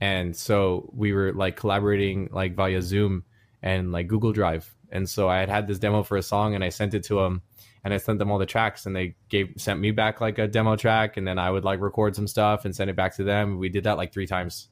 [0.00, 3.24] and so we were like collaborating like via Zoom
[3.62, 4.74] and like Google Drive.
[4.90, 7.16] And so I had had this demo for a song, and I sent it to
[7.16, 7.42] them,
[7.82, 10.46] and I sent them all the tracks, and they gave sent me back like a
[10.46, 13.24] demo track, and then I would like record some stuff and send it back to
[13.24, 13.58] them.
[13.58, 14.68] We did that like three times.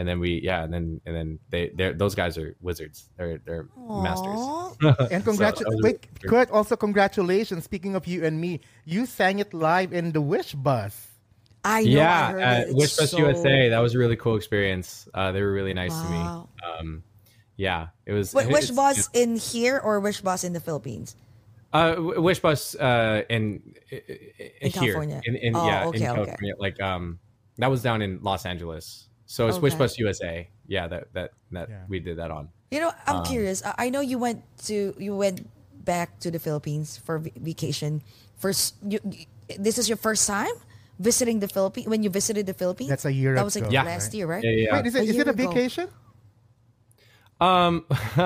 [0.00, 3.10] And then we, yeah, and then and then they, they're those guys are wizards.
[3.18, 4.40] They're they're masters.
[4.40, 4.72] Aw.
[5.12, 5.76] And So congratulations.
[5.76, 7.64] was Wait, Kurt, also congratulations.
[7.64, 10.94] Speaking of you and me, you sang it live in the Wish Bus.
[11.64, 11.90] I know.
[11.90, 12.74] I yeah, heard at it.
[12.74, 13.68] Wish Bus so- USA.
[13.68, 15.06] That was a really cool experience.
[15.12, 16.02] Uh, they were really nice Wow.
[16.02, 16.78] to me.
[16.78, 17.02] Um,
[17.60, 18.32] yeah, it was.
[18.32, 21.14] Wait, Wish it's- Bus in here or Wish Bus in the Philippines?
[21.74, 24.00] Uh, Wish Bus uh, in, in,
[24.64, 25.20] In here California.
[25.28, 26.52] in, in Oh, yeah okay, in okay.
[26.58, 27.18] Like um,
[27.58, 29.09] that was down in Los Angeles.
[29.30, 29.78] So it's Wish Okay.
[29.86, 30.50] Bus USA.
[30.66, 31.86] Yeah, that that that Yeah.
[31.86, 32.50] we did that on.
[32.74, 33.62] You know, I'm Um, curious.
[33.62, 35.46] I I know you went to you went
[35.86, 38.02] back to the Philippines for vacation.
[38.42, 40.50] First, you, you- this is your first time
[40.98, 42.90] visiting the Philippines when you visited the Philippines.
[42.90, 43.38] That's a year ago.
[43.38, 43.84] That was like ago, Yeah.
[43.86, 44.14] last right?
[44.18, 44.42] year, right?
[44.42, 44.72] Yeah, yeah.
[44.74, 45.46] Wait, is it, A is it a ago.
[45.46, 45.86] vacation?
[47.40, 47.86] Um,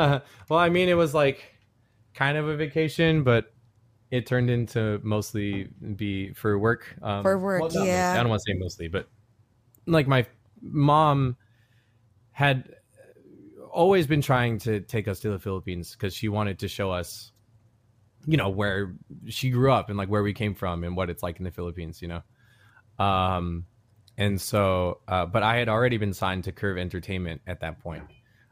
[0.49, 1.45] well, I mean, it was like
[2.15, 3.53] kind of a vacation, but
[4.11, 6.97] it turned into mostly be for work.
[7.03, 7.85] Um, For work, well, yeah.
[7.85, 7.93] mostly.
[7.93, 9.09] I don't want to say mostly, but
[9.87, 10.25] like my
[10.65, 11.37] mom
[12.33, 12.75] had
[13.71, 17.33] always been trying to take us to the Philippines because she wanted to show us,
[18.27, 18.95] you know, where
[19.27, 21.51] she grew up and like where we came from and what it's like in the
[21.51, 23.05] Philippines, you know.
[23.05, 23.67] Um,
[24.17, 28.05] and so, uh, but I had already been signed to Curve Entertainment at that point.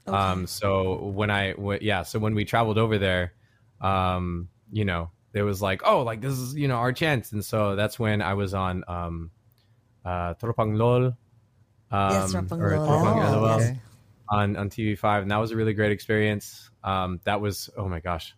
[0.09, 3.35] Um, so when I, w- yeah, so when we traveled over there,
[3.81, 7.31] um, you know, it was like, oh, like this is, you know, our chance.
[7.31, 9.31] And so that's when I was on, um,
[10.05, 11.17] uh, Tropang Lol.
[11.93, 13.77] Um, Yes, Tropang or Oh, LOL yes.
[14.29, 15.23] on, on TV5.
[15.23, 16.71] And that was a really great experience.
[16.83, 18.35] Um, that was, oh my gosh,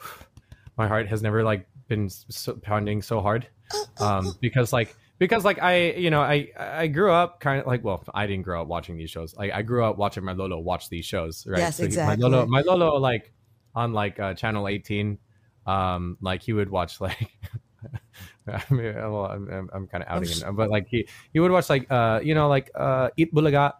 [0.78, 3.46] my heart has never like been so, pounding so hard.
[4.00, 7.82] Um, because like, because like I, you know, I I grew up kind of like
[7.84, 9.34] well, I didn't grow up watching these shows.
[9.34, 11.58] Like I grew up watching my Lolo watch these shows, right?
[11.58, 12.16] Yes, he- exactly.
[12.16, 13.32] My Lolo, my Lolo, like
[13.74, 15.18] on like uh, channel eighteen,
[15.66, 17.28] um, like he would watch like.
[18.70, 21.40] I mean, well, I'm, I'm, I'm kind of outing sh- him, but like he he
[21.40, 23.74] would watch like uh you know like uh Eat Bulaga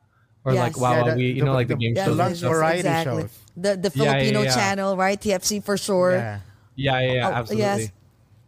[0.45, 0.81] or like Yes.
[0.81, 2.19] Wow Yeah, Wow the- We you the- know like the, the- game Yes, The shows.
[2.19, 2.53] lunch stuff.
[2.53, 3.23] variety exactly.
[3.23, 3.39] shows.
[3.57, 4.55] The the Yeah, yeah, Filipino yeah.
[4.55, 5.21] channel, right?
[5.21, 6.13] TFC for sure.
[6.13, 6.41] Yeah.
[6.77, 7.65] Yeah, yeah, yeah Oh, absolutely.
[7.83, 7.93] yes.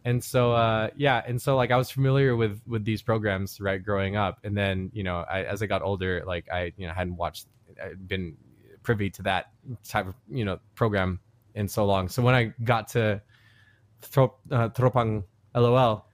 [0.03, 3.77] And so, uh, yeah, and so like I was familiar with with these programs right
[3.83, 6.93] growing up, and then you know, I, as I got older, like I you know
[6.93, 7.45] hadn't watched,
[7.77, 8.35] I'd been
[8.81, 9.51] privy to that
[9.87, 11.19] type of you know program
[11.53, 12.09] in so long.
[12.09, 13.21] So when I got to
[14.01, 16.05] Trop, uh, Tropang LOL.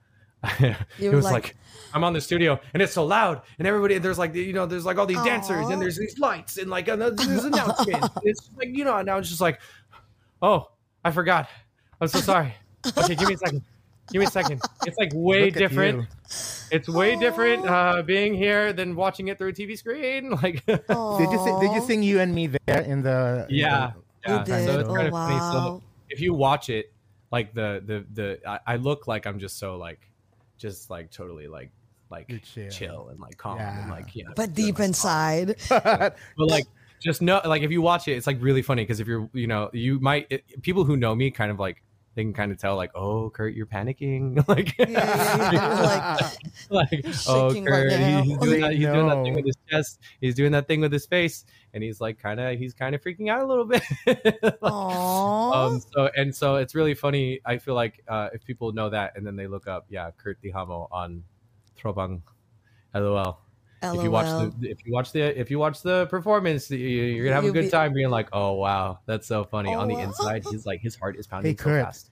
[0.98, 1.56] It was like- like,
[1.94, 4.84] I'm on the studio and it's so loud and everybody there's like you know there's
[4.84, 5.70] like all these dancers Aw.
[5.70, 8.08] and there's these lights and like uh, there's announcements.
[8.24, 9.58] it's like you know and I was just like,
[10.42, 10.68] oh
[11.04, 11.48] I forgot.
[12.00, 12.54] I'm so sorry.
[12.96, 13.62] Okay, give me a second.
[14.12, 14.60] Give me a second.
[14.86, 16.06] It's like way Look different.
[16.70, 20.30] It's way different uh, being here than watching it through a TV screen.
[20.30, 23.92] Like, Did you sing, did you sing you and me there in the in yeah,
[24.26, 24.44] the- yeah.
[24.66, 25.34] So it's Oh, kind of funny.
[25.36, 25.52] wow.
[25.52, 26.92] So if you watch it,
[27.30, 30.00] like the the the, I, I look like I'm just so like,
[30.58, 31.70] just like totally like
[32.10, 32.70] like chill.
[32.70, 33.08] chill.
[33.10, 33.94] and like calm and Yeah.
[33.94, 34.24] like yeah.
[34.34, 35.56] But deep my inside.
[35.68, 36.66] but like
[37.00, 39.46] just know like if you watch it it's like really funny because if you're you
[39.46, 41.82] know you might it, people who know me kind of like
[42.18, 46.36] they can kind of tell like oh kurt you're panicking like Yeah, yeah, yeah.
[46.68, 50.00] like, like oh right kurt he's, doing that, he's doing that thing with his chest
[50.20, 51.44] he's doing that thing with his face
[51.74, 53.82] and he's like kind of he's kind of freaking out a little bit
[54.62, 55.54] Aww.
[55.54, 59.12] um so and so it's really funny i feel like uh if people know that
[59.16, 61.22] and then they look up yeah kurt Tijamo on
[61.80, 62.22] Tropang
[62.96, 63.38] lol
[63.82, 67.24] if you watch the if you watch the if you watch the performance you- you're
[67.24, 69.80] gonna have a You'll good be- time being like oh wow that's so funny Oh,
[69.80, 70.00] on the wow.
[70.02, 71.84] inside he's like his heart is pounding so Kurt.
[71.84, 72.10] fast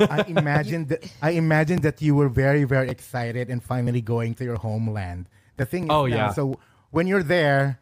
[0.00, 4.44] I imagine that I imagine that you were very very excited and finally going to
[4.44, 5.26] your homeland.
[5.56, 6.32] The thing is Oh, now, yeah.
[6.32, 6.58] so
[6.90, 7.80] when you're there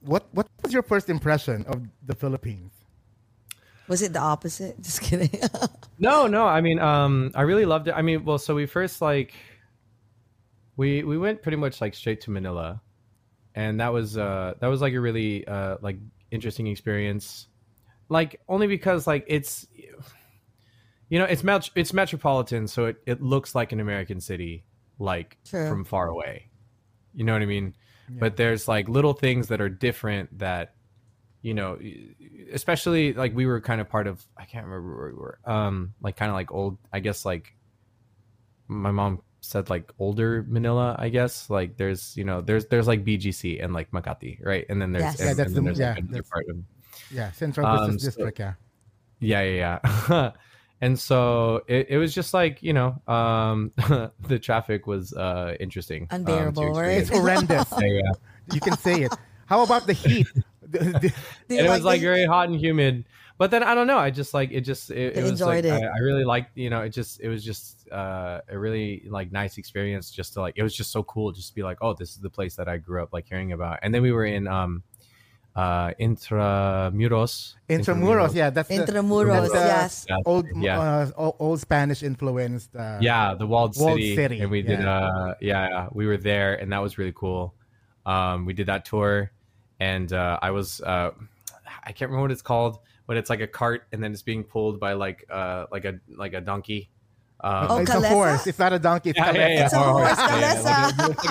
[0.00, 2.72] what what was your first impression of the Philippines?
[3.88, 4.80] Was it the opposite?
[4.86, 5.30] Just kidding.
[5.98, 9.00] no no i mean um i really loved it i mean well so we first
[9.02, 9.32] like
[10.80, 12.80] we we went pretty much like straight to manila.
[13.54, 15.98] And that was uh that was like a really uh like
[16.30, 17.48] interesting experience.
[18.08, 19.66] Like only because like it's
[21.10, 24.64] you know it's met- it's metropolitan so it, it looks like an american city
[24.98, 25.68] like True.
[25.68, 26.48] from far away.
[27.12, 27.74] You know what i mean?
[28.08, 30.74] But there's like little things that are different that
[31.42, 31.78] you know
[32.52, 35.94] especially like we were kind of part of i can't remember where we were um
[36.02, 37.54] like kind of like old i guess like
[38.68, 43.04] my mom said like older manila i guess like there's you know there's there's like
[43.04, 45.20] bgc and like makati right and then there's Yes.
[45.20, 46.56] and, Yeah, that's and then the- there's yeah, like that's- part of
[47.10, 48.52] Yeah, Central Um, Business so- District, yeah.
[49.20, 49.78] yeah yeah
[50.10, 50.30] yeah
[50.80, 53.72] and so it, it was just like you know um
[54.28, 56.98] the traffic was uh interesting um, Unbearable, right?
[56.98, 57.66] It's horrendous.
[57.80, 58.12] yeah, yeah.
[58.52, 59.12] you can say it.
[59.46, 60.26] How about the heat?
[60.62, 61.12] The- the-
[61.48, 63.04] Do you and it was like the- very hot and humid.
[63.40, 63.96] But then I don't know.
[63.96, 64.60] I just like it.
[64.60, 65.72] Just it, it was like it.
[65.72, 66.58] I, I really liked.
[66.58, 70.10] You know, it just it was just uh, a really like nice experience.
[70.10, 71.32] Just to like it was just so cool.
[71.32, 73.52] Just to be like, oh, this is the place that I grew up like hearing
[73.52, 73.78] about.
[73.80, 74.82] And then we were in um
[75.56, 77.54] uh Intramuros.
[77.70, 80.06] Intramuros, yeah, that's the, Intramuros, that's the yes.
[80.06, 80.16] Yeah.
[80.26, 80.78] old Yeah.
[80.78, 82.76] uh, old, old Spanish influenced.
[82.76, 84.98] Uh, yeah the walled, Walled city, City, and we did yeah.
[84.98, 87.54] uh yeah, yeah we were there and that was really cool
[88.04, 89.32] um we did that tour
[89.80, 91.10] and uh i was uh
[91.84, 92.80] i can't remember what it's called
[93.10, 95.98] but it's like a cart and then it's being pulled by like uh like a
[96.14, 96.86] like a donkey
[97.42, 98.06] um Oh, it's Calesa?
[98.06, 98.42] a horse.
[98.46, 99.10] It's not a donkey.
[99.10, 100.18] It's yeah, yeah, yeah, It's a horse,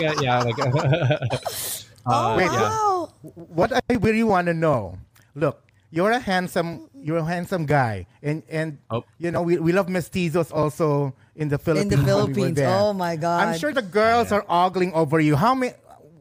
[0.03, 1.19] yeah, yeah, like, a- like a-
[2.09, 2.67] Oh, uh, Wait, yeah.
[2.67, 3.13] wow.
[3.59, 4.97] What I really want to know.
[5.35, 5.61] Look,
[5.91, 9.03] you're a handsome, you're a handsome guy, and and Oh.
[9.23, 12.35] you know we, we love mestizos also in the philippines In Philippines.
[12.35, 12.83] the when we Philippines.
[12.83, 13.37] Oh my God.
[13.47, 15.35] I'm sure the girls are ogling over you.
[15.39, 15.73] How many?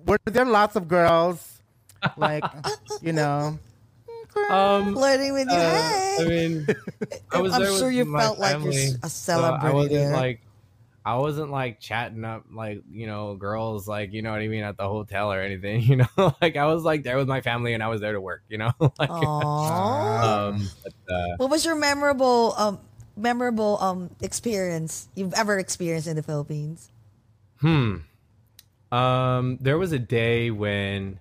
[0.07, 1.43] Were there lots of girls?
[2.17, 2.45] Like,
[3.03, 3.59] you know,
[4.51, 5.57] um Flirting with you.
[5.59, 6.17] Uh.
[6.21, 6.67] I mean,
[7.33, 9.71] I was I'm there sure with you my felt like you're family, a so I
[9.73, 10.13] wasn't there.
[10.13, 10.41] like,
[11.05, 14.63] I wasn't like chatting up like you know girls like you know what I mean
[14.65, 15.83] at the hotel or anything.
[15.89, 18.21] You know, like I was like there with my family and I was there to
[18.21, 18.43] work.
[18.49, 20.49] You know, like Aww.
[20.51, 22.81] um, but, uh, what was your memorable um
[23.17, 26.91] memorable um experience you've ever experienced in the Philippines?
[27.61, 27.97] Hmm.
[28.93, 31.21] Um, there was a day when,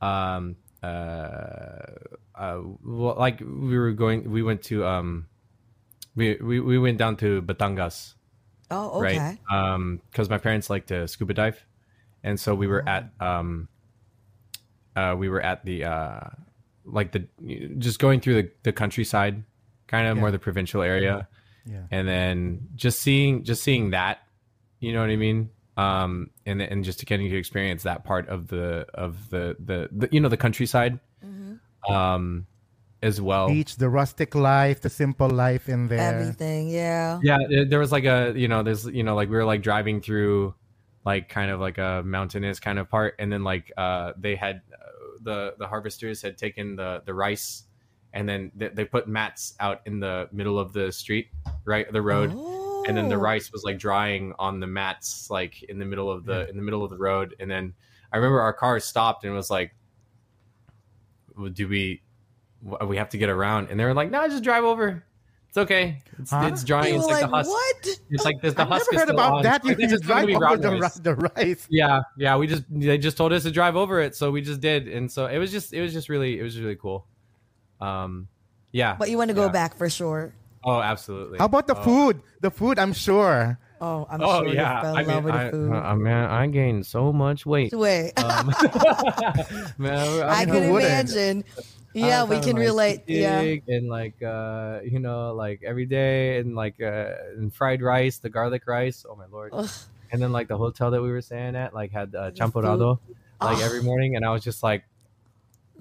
[0.00, 1.76] um, uh,
[2.34, 5.26] uh, well, like we were going, we went to, um,
[6.16, 8.14] we, we, we went down to Batangas,
[8.70, 9.18] Oh, okay.
[9.18, 9.38] right?
[9.52, 11.64] Um, cause my parents like to scuba dive.
[12.22, 13.68] And so we were at, um,
[14.96, 16.20] uh, we were at the, uh,
[16.84, 17.26] like the,
[17.78, 19.42] just going through the, the countryside,
[19.86, 20.20] kind of Yeah.
[20.20, 21.28] more the provincial area
[21.66, 21.82] yeah.
[21.90, 24.18] and then just seeing just seeing that
[24.80, 28.48] you know what i mean um and and just getting to experience that part of
[28.48, 30.98] the of the the, the you know the countryside
[31.90, 32.46] um
[33.02, 36.14] as well Beach, the rustic life, the simple life in there.
[36.14, 37.20] Everything, yeah.
[37.22, 39.60] yeah there- there was like a you know there's you know like we were like
[39.62, 40.54] driving through
[41.04, 44.62] like kind of like a mountainous kind of part and then like uh they had
[44.72, 44.86] uh,
[45.22, 47.64] the the harvesters had taken the the rice
[48.14, 51.28] and then they, they put mats out in the middle of the street
[51.66, 52.30] right the road
[52.86, 53.18] and then the Oh.
[53.18, 56.62] rice was like drying on the mats like in the middle of the in the
[56.62, 57.74] middle of the road and then
[58.12, 59.74] i remember our car stopped and was like
[61.36, 62.02] well, do we
[62.86, 65.04] we have to get around and they were like no just drive over
[65.48, 66.48] it's okay it's, Huh?
[66.50, 67.88] it's drying it's like, like, the husk what?
[68.10, 69.42] it's like there's the I've husk never heard still about on.
[69.42, 69.64] that.
[69.64, 70.94] You think can it's drive over the, rice.
[70.94, 71.66] the rice.
[71.70, 74.60] yeah yeah we just they just told us to drive over it so we just
[74.60, 77.06] did and so it was just it was just really it was really cool
[77.80, 78.26] um
[78.72, 80.34] yeah But you want to go back for sure.
[80.64, 81.38] Oh, absolutely.
[81.38, 81.82] How about the Oh.
[81.82, 82.22] food?
[82.40, 83.58] The food, I'm sure.
[83.84, 85.72] Oh, I'm Oh sure yeah, you fell I mean, love with I, the food.
[85.74, 87.74] uh, man, I gained so much weight.
[87.74, 88.46] Wait, Um,
[89.78, 91.44] man, I who can imagine.
[91.92, 93.02] Yeah, I we can like, relate.
[93.06, 93.40] Yeah.
[93.68, 98.30] And like uh, you know, like every day, and like uh, and fried rice, the
[98.30, 99.04] garlic rice.
[99.08, 99.52] Oh my lord!
[99.52, 99.70] Ugh.
[100.10, 102.98] And then like the hotel that we were staying at, like had uh, The champurrado,
[103.40, 104.84] like every morning, and I was just like,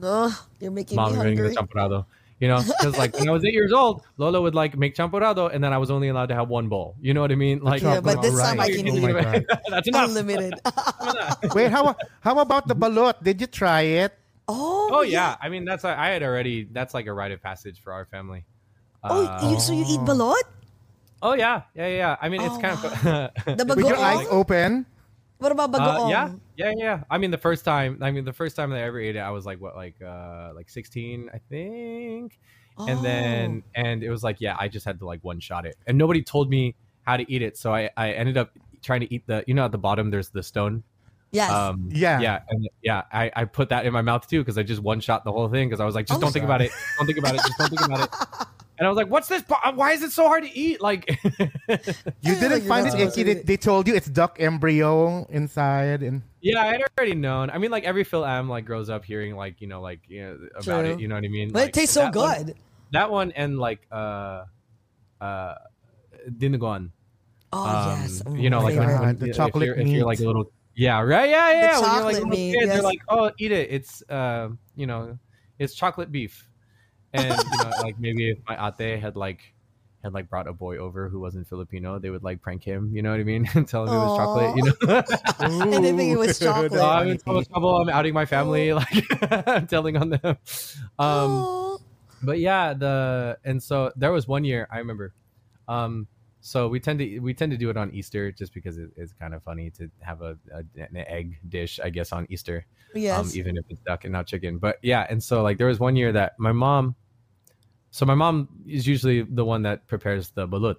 [0.01, 1.49] Ugh, you're making "Mom, me hungry.
[1.49, 2.05] get champurrado."
[2.39, 5.53] You know, because like when I was eight years old, Lola would like make champurrado,
[5.53, 6.95] and then I was only allowed to have one bowl.
[6.99, 7.59] You know what I mean?
[7.59, 9.45] Like, Yeah, but this time I can Oh eat my it.
[9.69, 10.09] That's enough.
[10.09, 10.59] Unlimited.
[11.55, 13.23] Wait, how how about the balut?
[13.23, 14.11] Did you try it?
[14.47, 16.67] oh, Oh yeah, I mean that's I had already.
[16.69, 18.43] That's like a rite of passage for our family.
[19.03, 20.43] Oh, Uh, you, so you eat balot?
[21.21, 21.95] oh yeah, yeah, yeah.
[21.95, 22.15] yeah.
[22.19, 24.85] I mean, it's Oh, kind of The With your eyes open?
[25.39, 27.03] What about Uh, yeah, yeah, yeah.
[27.09, 29.19] I mean, the first time, I mean, the first time that I ever ate it,
[29.19, 32.39] I was like, what, like, uh, like 16, I think.
[32.77, 32.87] Oh.
[32.87, 33.03] And Oh.
[33.03, 35.97] then, and it was like, yeah, I just had to like one shot it, and
[35.97, 38.51] nobody told me how to eat it, so I, I ended up
[38.81, 40.83] trying to eat the, you know, at the bottom there's the stone.
[41.31, 41.51] Yes.
[41.51, 42.19] Um, Yeah.
[42.19, 44.99] yeah, and yeah, I, I put that in my mouth too because I just one
[44.99, 47.07] shot the whole thing because I was like, just Oh, don't think about it, don't
[47.07, 48.09] think about it, just don't think about it.
[48.79, 49.43] And I was like, what's this?
[49.43, 50.81] po- Why is it so hard to eat?
[50.81, 52.17] Like, You didn't
[52.51, 53.23] you're find it icky.
[53.23, 57.49] to They, they told you it's duck embryo inside, and Yeah, I had already known.
[57.51, 60.37] I mean, like every FilAm like grows up hearing like you know like you know,
[60.55, 60.91] about True.
[60.93, 60.99] it.
[60.99, 61.51] You know what I mean?
[61.51, 62.55] but Like, it tastes so that one- good.
[62.93, 64.45] that one and like uh
[65.21, 65.55] uh
[66.29, 66.89] Dinuguan.
[67.51, 68.23] oh, um, yes.
[68.25, 70.51] Oh, you know, like when, when the if chocolate you're, if you're like a little
[70.75, 71.53] yeah, right, yeah, yeah.
[71.53, 72.73] when you're like chocolate little meat, kids, yes.
[72.75, 73.67] you're like, oh, eat it.
[73.71, 75.19] It's uh, you know,
[75.59, 76.47] it's chocolate beef,
[77.13, 79.53] and you know, like maybe if my ate had like
[80.03, 82.91] had like brought a boy over who wasn't Filipino, they would like prank him.
[82.93, 83.47] You know what I mean?
[83.53, 84.57] and tell him it was chocolate.
[84.57, 85.03] You know.
[85.73, 86.71] And they think it was chocolate.
[86.71, 87.77] that's Oh, I'm in so much trouble.
[87.77, 88.73] I'm outing my family.
[88.73, 90.37] Like I'm telling on them.
[90.99, 91.77] Um,
[92.21, 95.13] but yeah, the and so there was one year I remember.
[95.67, 96.07] Um,
[96.41, 99.13] so we tend to we tend to do it on Easter just because it, it's
[99.13, 102.65] kind of funny to have a, a an egg dish, I guess, on Easter.
[102.93, 103.17] Yes.
[103.17, 104.57] Um, even if it's duck and not chicken.
[104.57, 106.95] But yeah, and so like there was one year that my mom.
[107.93, 110.77] So my mom is usually the one that prepares the balut,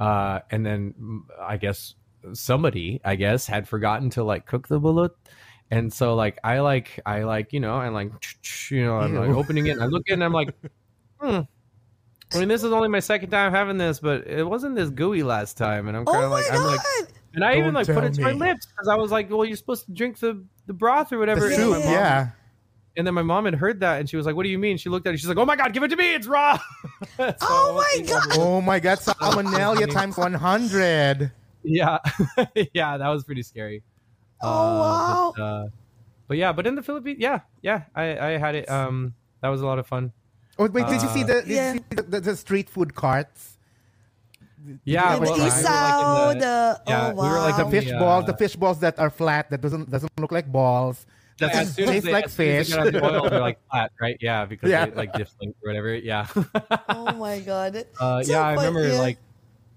[0.00, 1.94] uh, and then mm, I guess
[2.32, 5.10] somebody I guess had forgotten to like cook the balut,
[5.70, 8.10] and so like I like I like you know I like
[8.72, 10.52] you know I'm like opening it and I look at it and I'm like,
[11.20, 11.42] hmm.
[12.34, 15.22] I mean, this is only my second time having this, but it wasn't this gooey
[15.22, 16.56] last time, and I'm kind oh of my like, god.
[16.56, 16.80] I'm like,
[17.34, 19.44] and I even Don't like put it to my lips because I was like, well,
[19.44, 21.48] you're supposed to drink the the broth or whatever.
[21.48, 21.78] the soup.
[21.84, 22.30] Yeah.
[22.96, 24.76] And then my mom had heard that, and she was like, "What do you mean?"
[24.76, 25.18] She looked at it.
[25.18, 26.14] She's like, "Oh my god, give it to me!
[26.14, 26.58] It's raw."
[27.18, 28.26] So Oh my God.
[28.28, 31.30] like, Oh my God, salmonella times one hundred.
[31.64, 31.98] Yeah,
[32.74, 33.82] yeah, that was pretty scary.
[34.40, 35.32] Oh, Uh, wow.
[35.36, 35.66] But, uh,
[36.28, 38.68] but yeah, but in the Philippines, yeah, yeah, I I had it.
[38.70, 40.12] Um, that was a lot of fun.
[40.58, 41.72] Oh wait, did you see Uh, the did Yeah.
[41.74, 43.58] you see the, the, the street food carts?
[44.84, 47.56] Yeah, the well, like- isaw, we were, like, in the, yeah, oh we were, like.
[47.56, 47.98] The fish Yeah.
[47.98, 51.04] balls, the fish balls that are flat that doesn't doesn't look like balls.
[51.42, 52.76] Yeah, Doesn't as soon as taste they, like as soon as fish.
[52.76, 54.16] They get on oil, they're like flat, right?
[54.20, 54.86] Yeah, because Yeah.
[54.86, 55.94] they like different or whatever.
[55.94, 56.26] Yeah.
[56.88, 57.84] oh my god.
[58.00, 58.98] Uh, So yeah, I remember yeah.
[58.98, 59.18] like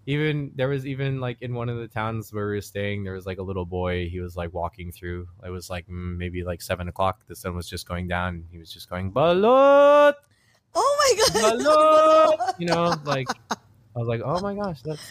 [0.08, 3.14] even there was even like in one of the towns where we were staying, there
[3.14, 4.08] was like a little boy.
[4.08, 5.28] He was like walking through.
[5.44, 7.26] It was like mm, maybe like seven o'clock.
[7.28, 8.46] The sun was just going down.
[8.52, 10.14] He was just going balot,
[10.76, 11.60] Oh my god.
[11.60, 12.54] balot.
[12.60, 15.02] you know, like I was like, oh my gosh, that's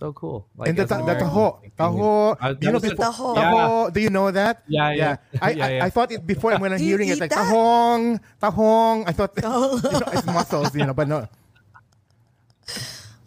[0.00, 0.48] so cool.
[0.56, 2.36] Like and the, as an ta- the American, taho, like, taho.
[2.40, 3.36] I- you know was the- before, Taho.
[3.36, 3.92] taho.
[3.92, 4.64] Do you know that?
[4.66, 5.84] Yeah, yeah, I, yeah, I, yeah.
[5.84, 7.44] I thought it before when I'm hearing it eat like that?
[7.44, 9.04] tahong, tahong.
[9.06, 9.76] I thought Oh.
[9.84, 11.28] you know, it's mussels, you know, but no.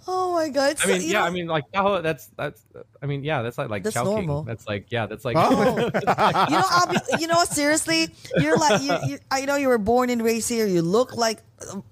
[0.06, 0.76] Oh my god.
[0.84, 2.04] I mean, you yeah, know- I mean, like taho.
[2.04, 2.60] That's that's.
[3.02, 4.26] I mean, yeah, that's like like That's chowking.
[4.28, 4.44] normal.
[4.44, 5.38] That's like yeah, that's like.
[5.40, 5.78] Oh.
[5.78, 9.78] you know, I'll be, you know, seriously, you're like, you, you, I know you were
[9.80, 10.68] born and raised here.
[10.68, 11.40] You look like,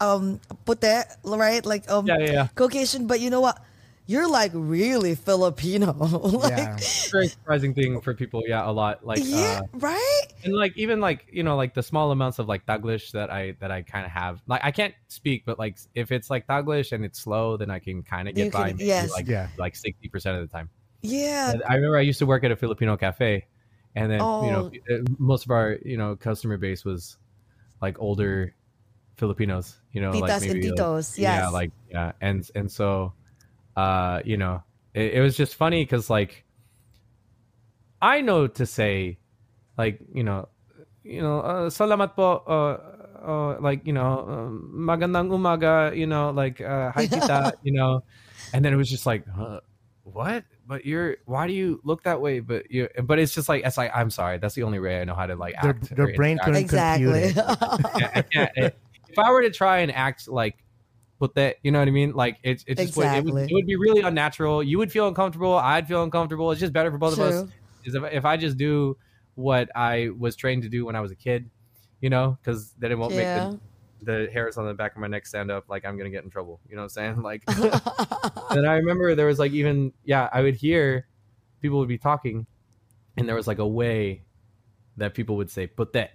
[0.02, 2.48] um, put that right, like, um, Yeah, yeah, yeah.
[2.56, 3.62] Caucasian, but you know what?
[4.12, 5.94] You're like really Filipino.
[6.44, 6.78] like, Yeah.
[7.12, 8.44] very surprising thing for people.
[8.46, 9.06] Yeah, a lot.
[9.06, 10.22] Like yeah, uh, right?
[10.44, 13.56] and like even like you know like the small amounts of like Taglish that I
[13.62, 14.42] that I kind of have.
[14.48, 17.80] Like I can't speak, but like if it's like Taglish and it's slow, then I
[17.80, 18.68] can kind of You get by.
[18.70, 19.12] can- maybe, yes.
[19.12, 19.48] like Yeah.
[19.58, 20.70] like sixty percent of the time.
[21.02, 21.52] Yeah.
[21.54, 23.46] And I remember I used to work at a Filipino cafe,
[23.96, 24.94] and then you know Oh.
[24.94, 27.18] uh, most of our you know customer base was
[27.82, 28.54] like older
[29.16, 29.78] Filipinos.
[29.94, 33.14] You know, Titas like and maybe like- titos, yeah, like yeah, and and so,
[33.82, 34.62] uh, you know,
[34.94, 36.46] it, it was just funny because like,
[38.02, 39.18] I know to say,
[39.78, 40.50] like you know,
[41.04, 42.76] you know, uh, salamat po, uh,
[43.22, 48.04] uh, like you know, um, magandang umaga, you know, like uh, hi kita, you know,
[48.54, 49.62] and then it was just like, huh,
[50.04, 50.46] what?
[50.66, 52.40] But you're why do you look that way?
[52.40, 54.38] But you, but it's just like it's like I'm sorry.
[54.38, 55.96] That's the only way I know how to like Their, act.
[55.96, 56.46] their or brain interact.
[56.46, 57.24] couldn't Exactly.
[57.36, 57.38] it.
[57.38, 58.74] I can't-
[59.12, 60.56] if I were to try and act like
[61.22, 61.58] put that.
[61.62, 62.14] You know what I mean?
[62.14, 63.32] Like it's it's just would- it, Exactly.
[63.34, 64.64] would, it would be really unnatural.
[64.64, 65.56] You would feel uncomfortable.
[65.56, 66.50] I'd feel uncomfortable.
[66.52, 67.42] It's just better for both of us.
[67.44, 67.52] True.
[67.86, 68.98] Is if, if I just do
[69.36, 71.50] what I was trained to do when I was a kid,
[72.02, 73.50] you know, because then it won't Yeah.
[73.52, 73.60] make
[74.02, 75.66] the, the hairs on the back of my neck stand up.
[75.70, 76.60] Like I'm gonna get in trouble.
[76.68, 77.22] You know what I'm saying?
[77.30, 77.44] Like.
[78.52, 81.08] and I remember there was like even yeah, I would hear
[81.62, 82.48] people would be talking,
[83.18, 84.24] and there was like a way
[84.98, 86.12] that people would say "put that,"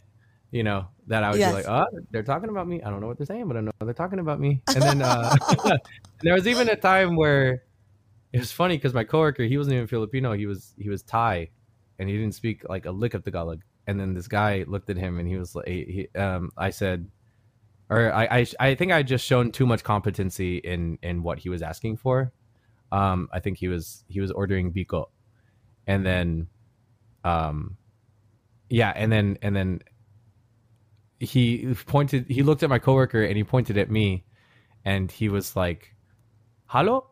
[0.50, 1.50] you know, that I would Yes.
[1.50, 2.82] be like, oh, they're talking about me.
[2.82, 4.62] I don't know what they're saying, but I know they're talking about me.
[4.74, 5.34] And then uh,
[6.22, 7.62] there was even a time where
[8.32, 11.50] it was funny because my coworker he wasn't even Filipino, he was he was Thai,
[11.98, 13.62] and he didn't speak like a lick of Tagalog.
[13.86, 17.08] And then this guy looked at him and he was like, he, um, I said,
[17.88, 21.48] or I, I, I think I just shown too much competency in in what he
[21.48, 22.32] was asking for.
[22.90, 25.06] Um, I think he was he was ordering biko,
[25.86, 26.48] and then,
[27.24, 27.76] um,
[28.68, 29.82] yeah, and then and then
[31.20, 32.26] he pointed.
[32.28, 34.24] He looked at my coworker and he pointed at me,
[34.84, 35.94] and he was like,
[36.66, 37.06] "Hello,"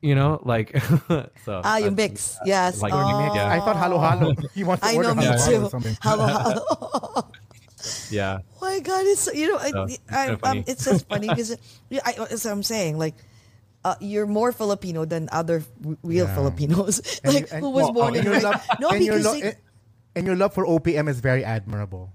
[0.00, 0.76] you know, like
[1.44, 1.60] so.
[1.64, 2.36] ah, yung uh, Bix.
[2.44, 2.80] Yes.
[2.82, 3.34] like- oh.
[3.34, 3.50] Yeah.
[3.50, 4.34] I thought halo halo.
[4.54, 5.64] He wants to I order know, me halo halo too.
[5.66, 5.96] or something.
[6.02, 7.22] Hello, hello.
[8.10, 11.08] yeah, Oh my god, it's you know, I, So, it's I, kinda um, it's just
[11.08, 11.56] funny because
[11.90, 12.98] yeah, I, that's what I'm saying.
[12.98, 13.14] Like,
[13.84, 15.62] uh, you're more Filipino than other
[16.02, 16.34] real Yeah.
[16.34, 19.16] Filipinos, And like you- and- who was well, born in your love- no and your
[19.18, 19.56] because lo- they-
[20.16, 22.12] and your love for OPM is very admirable.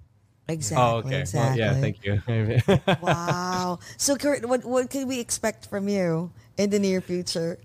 [0.48, 1.10] Exactly, oh, okay.
[1.10, 1.60] Well, exactly.
[1.60, 2.98] yeah, thank you.
[3.02, 3.80] Wow.
[3.98, 7.60] So, Kurt, what what can we expect from you in the near future?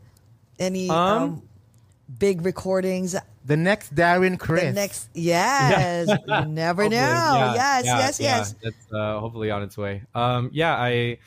[0.59, 1.43] Any um, Um,
[2.19, 3.17] big recordings?
[3.45, 4.63] The next Darren Criss.
[4.63, 6.97] The next, yes, you never know.
[6.97, 8.37] Hopefully, yes, yeah, yeah, yes, yeah.
[8.37, 8.55] yes.
[8.63, 10.03] That's uh, hopefully on its way.
[10.15, 11.19] Um, yeah, I.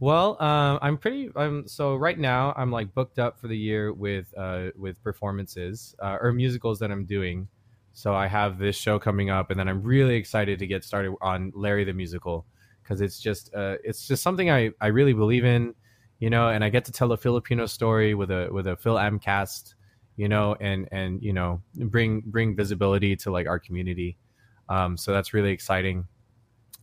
[0.00, 1.30] Well, um, I'm pretty.
[1.34, 2.52] I'm so right now.
[2.56, 6.90] I'm like booked up for the year with uh with performances uh, or musicals that
[6.92, 7.48] I'm doing.
[7.98, 11.16] So I have this show coming up, and then I'm really excited to get started
[11.20, 12.46] on Larry the musical
[12.80, 15.74] because it's just uh it's just something I I really believe in,
[16.20, 19.20] you know, and I get to tell a Filipino story with a with a FilAm
[19.20, 19.74] cast,
[20.14, 24.16] you know, and and you know bring bring visibility to like our community.
[24.68, 26.06] Um, so that's really exciting.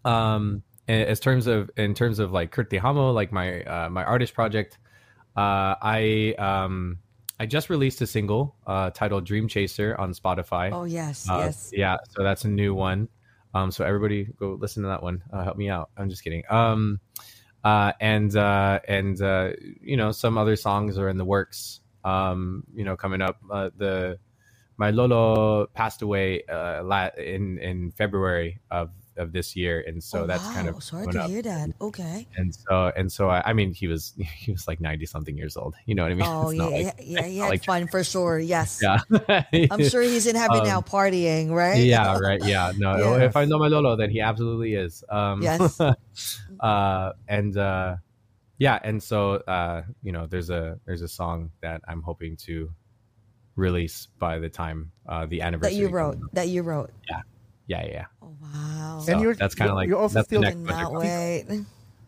[0.03, 4.33] Um, as terms of in terms of like Kurt Tijamo, like my uh, my artist
[4.33, 4.79] project,
[5.37, 6.99] uh, I um,
[7.39, 10.71] I just released a single uh, titled "Dream Chaser" on Spotify.
[10.71, 11.71] Oh yes, Uh, yes.
[11.73, 13.09] Yeah, so that's a new one.
[13.53, 15.23] Um, so everybody go listen to that one.
[15.31, 15.89] Uh, help me out.
[15.97, 16.43] I'm just kidding.
[16.49, 16.99] Um,
[17.63, 19.51] uh, and uh, and uh,
[19.81, 21.81] you know some other songs are in the works.
[22.03, 23.37] Um, you know, coming up.
[23.51, 24.19] Uh, the
[24.77, 30.27] my Lolo passed away uh, in in February of of this year, and so oh,
[30.27, 30.53] that's wow.
[30.53, 31.29] kind of sorry to up.
[31.29, 31.69] hear that.
[31.81, 32.27] Okay.
[32.37, 35.55] And so and so I, I mean he was he was like ninety something years
[35.57, 35.75] old.
[35.85, 36.25] You know what I mean?
[36.29, 37.27] Oh It's yeah, like- yeah, yeah.
[37.27, 38.39] He had like- fun for sure.
[38.39, 38.81] Yes.
[38.81, 38.99] Yeah.
[39.71, 41.83] I'm sure he's in heaven Um, now, partying, right?
[41.83, 43.29] yeah right yeah no Yes.
[43.29, 45.79] if i know my lolo then he absolutely is um Yes.
[46.59, 47.95] uh and uh
[48.57, 52.71] yeah and so uh you know there's a there's a song that i'm hoping to
[53.55, 56.17] release by the time uh the anniversary That you wrote.
[56.33, 56.91] That you wrote.
[57.09, 57.21] yeah
[57.67, 58.99] yeah yeah Oh wow.
[59.03, 61.49] So And you're- that's kind of like you're also still- next Cannot project.
[61.49, 61.61] wait.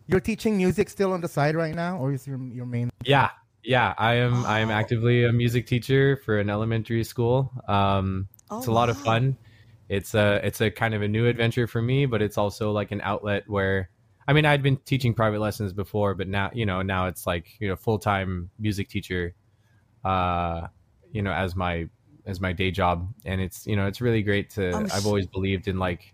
[0.09, 2.89] You're teaching music still on the side right now, or is your your main?
[3.05, 3.29] yeah
[3.63, 8.59] yeah i am i am actively a music teacher for an elementary school um Oh,
[8.59, 9.35] it's a lot of fun
[9.89, 12.91] it's a it's a kind of a new adventure for me but it's also like
[12.91, 13.89] an outlet where
[14.27, 17.45] i mean i'd been teaching private lessons before but now you know now it's like
[17.59, 19.33] you know full-time music teacher
[20.05, 20.67] uh
[21.11, 21.89] you know as my
[22.27, 25.25] as my day job and it's you know it's really great to I'm i've always
[25.25, 26.13] believed in like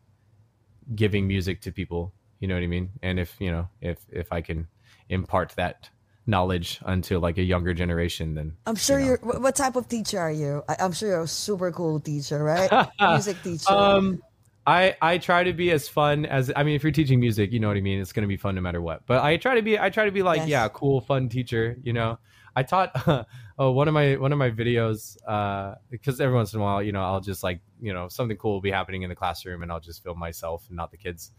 [0.96, 4.32] giving music to people you know what i mean and if you know if if
[4.32, 4.68] i can
[5.10, 5.90] impart that
[6.26, 9.18] knowledge unto like a younger generation then I'm sure you know.
[9.24, 9.40] you're.
[9.42, 10.64] What type of teacher are you?
[10.70, 12.72] I, I'm sure you're a super cool teacher, right?
[13.02, 13.70] Music teacher.
[13.70, 14.22] Um,
[14.66, 17.60] I I try to be as fun as I mean, if you're teaching music, you
[17.60, 18.00] know what I mean.
[18.00, 19.06] It's gonna be fun no matter what.
[19.06, 20.48] But I try to be I try to be like Yes.
[20.48, 21.78] yeah, cool, fun teacher.
[21.84, 22.20] You know,
[22.56, 22.96] I taught
[23.60, 26.82] oh one of my one of my videos uh because every once in a while
[26.82, 29.64] you know I'll just like you know something cool will be happening in the classroom
[29.64, 31.32] and I'll just film myself and not the kids.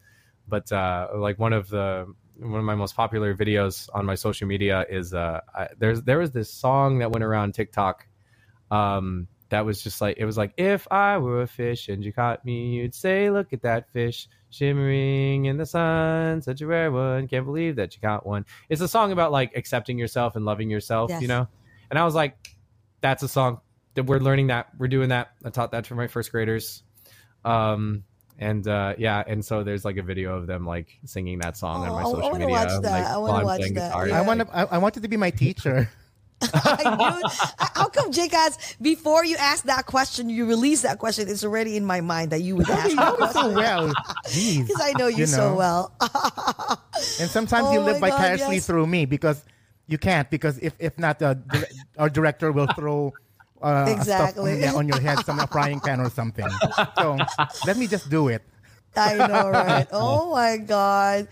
[0.46, 4.46] But uh like one of the one of my most popular videos on my social
[4.46, 8.06] media is uh I, there's there was this song that went around TikTok
[8.70, 12.12] um that was just like it was like if I were a fish and you
[12.12, 16.90] caught me, you'd say, "Look at that fish shimmering in the sun, such a rare
[16.90, 17.28] one.
[17.28, 20.70] Can't believe that you caught one." It's a song about like accepting yourself and loving
[20.70, 21.22] yourself, Yes.
[21.22, 21.46] you know.
[21.94, 22.56] And I was like,
[23.02, 23.60] "That's a song
[23.94, 26.82] that we're learning that we're doing that." I taught that to my first graders,
[27.44, 28.02] um,
[28.36, 31.86] and uh, yeah, and so there's like a video of them like singing that song
[31.86, 32.52] Oh, on my I- I social wanna media.
[32.66, 32.90] watch that.
[32.90, 34.08] like, I wanna while I'm watch playing that, guitar.
[34.08, 34.18] yeah.
[34.18, 34.48] I want to.
[34.56, 35.88] I, I wanted to be my teacher.
[36.52, 37.28] I knew.
[37.74, 41.86] How come, Jcas, before you ask that question, you release that question, it's already in
[41.86, 43.54] my mind that you would ask You that know me so question.
[43.54, 43.92] well.
[44.66, 45.94] Because I know you, You so well.
[47.20, 48.66] And sometimes Oh you live God, vicariously yes.
[48.66, 49.42] through me because
[49.86, 53.12] you can't because if if not, uh, dir- our director will throw.
[53.62, 54.60] Uh, Exactly.
[54.60, 56.46] Stuff on, yeah, on your head, some a frying pan or something.
[56.98, 57.16] So
[57.66, 58.42] let me just do it.
[58.96, 59.86] I know, right?
[59.92, 61.28] Oh my God.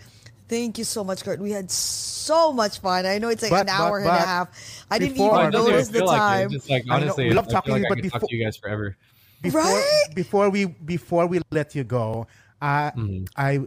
[0.49, 1.39] Thank you so much, Kurt.
[1.39, 3.05] We had so much fun.
[3.05, 4.47] I know it's like But- an hour but- and a half.
[4.89, 6.45] I didn't before- it even doesn't notice the like time.
[6.47, 8.11] It's just like I know, honestly, we love talking feel to like you, but could
[8.11, 8.97] talk before- to you guys forever.
[9.41, 10.05] Before Right?
[10.15, 12.25] before we before we let you go,
[12.61, 13.25] uh, Mm-hmm.
[13.37, 13.59] I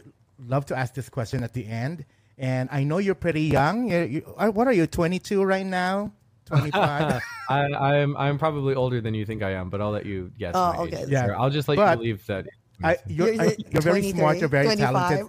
[0.49, 2.05] love to ask this question at the end.
[2.39, 3.91] And I know you're pretty young.
[3.91, 4.87] You, you, uh, what are you?
[4.87, 6.13] 22 right now?
[6.47, 7.23] 25.
[7.49, 10.53] I, I'm I'm probably older than you think I am, but I'll let you guess.
[10.55, 10.95] Oh, my age.
[10.95, 11.05] okay.
[11.09, 11.27] Yeah.
[11.29, 12.47] Or I'll just let But- you believe that.
[12.85, 14.37] I, you're, You're- I, you're very smart.
[14.39, 14.93] You're very 25.
[14.93, 15.27] talented.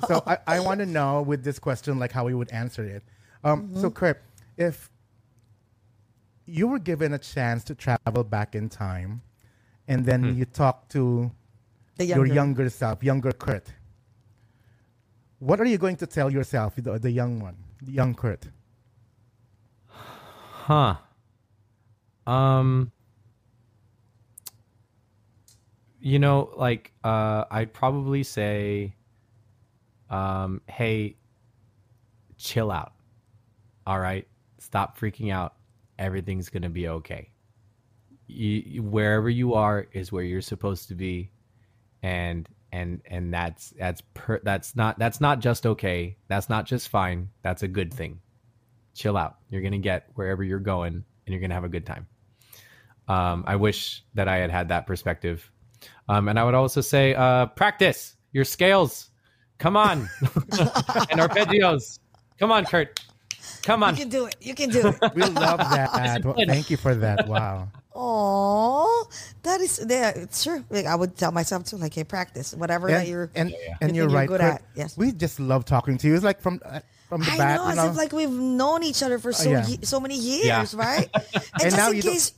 [0.08, 3.02] so I, I want to know with this question, like how we would answer it.
[3.42, 3.80] Um, Mm-hmm.
[3.80, 4.22] So, Kurt,
[4.58, 4.90] if
[6.44, 9.22] you were given a chance to travel back in time,
[9.88, 10.38] and then Hmm.
[10.38, 11.30] you talk to
[11.96, 12.34] The your younger.
[12.34, 13.66] younger self, younger Kurt,
[15.42, 18.46] what are you going to tell yourself, the, the young one, the young Kurt?
[19.88, 20.94] Huh.
[22.26, 22.92] Um.
[25.98, 28.94] You know, like, uh, I'd probably say,
[30.10, 31.16] um, hey,
[32.36, 32.92] chill out.
[33.84, 34.26] All right,
[34.58, 35.54] stop freaking out.
[35.98, 37.30] Everything's gonna be okay.
[38.28, 41.30] You, wherever you are is where you're supposed to be,
[42.02, 46.16] and and and that's that's per, that's not that's not just okay.
[46.28, 47.28] That's not just fine.
[47.42, 48.20] That's a good thing
[48.94, 49.36] chill out.
[49.50, 52.06] You're gonna get wherever you're going, and you're gonna have a good time.
[53.08, 55.50] Um, I wish that I had had that perspective.
[56.08, 59.10] Um, and I would also say, uh, practice your scales.
[59.58, 61.98] Come on, and arpeggios.
[62.38, 63.00] Come on, Kurt.
[63.62, 63.94] Come on.
[63.94, 64.36] You can do it.
[64.40, 65.14] You can do it.
[65.14, 66.22] We love that.
[66.46, 67.28] Thank you for that.
[67.28, 67.68] Wow.
[67.94, 68.91] Oh,
[69.42, 70.64] that is yeah, it's true.
[70.70, 73.30] Like I would tell myself too, like, hey, practice whatever that And, you're.
[73.34, 74.28] and, You and you're you're right.
[74.28, 74.54] good Kurt.
[74.54, 74.62] at.
[74.74, 74.96] Yes.
[74.96, 76.14] We just love talking to you.
[76.14, 77.90] It's like from uh, from the I bat, know, as know.
[77.90, 79.66] if like we've known each other for so yeah.
[79.66, 80.66] ye- so many years, Yeah.
[80.74, 81.08] right?
[81.14, 81.24] And,
[81.54, 82.32] And just now in you don't- case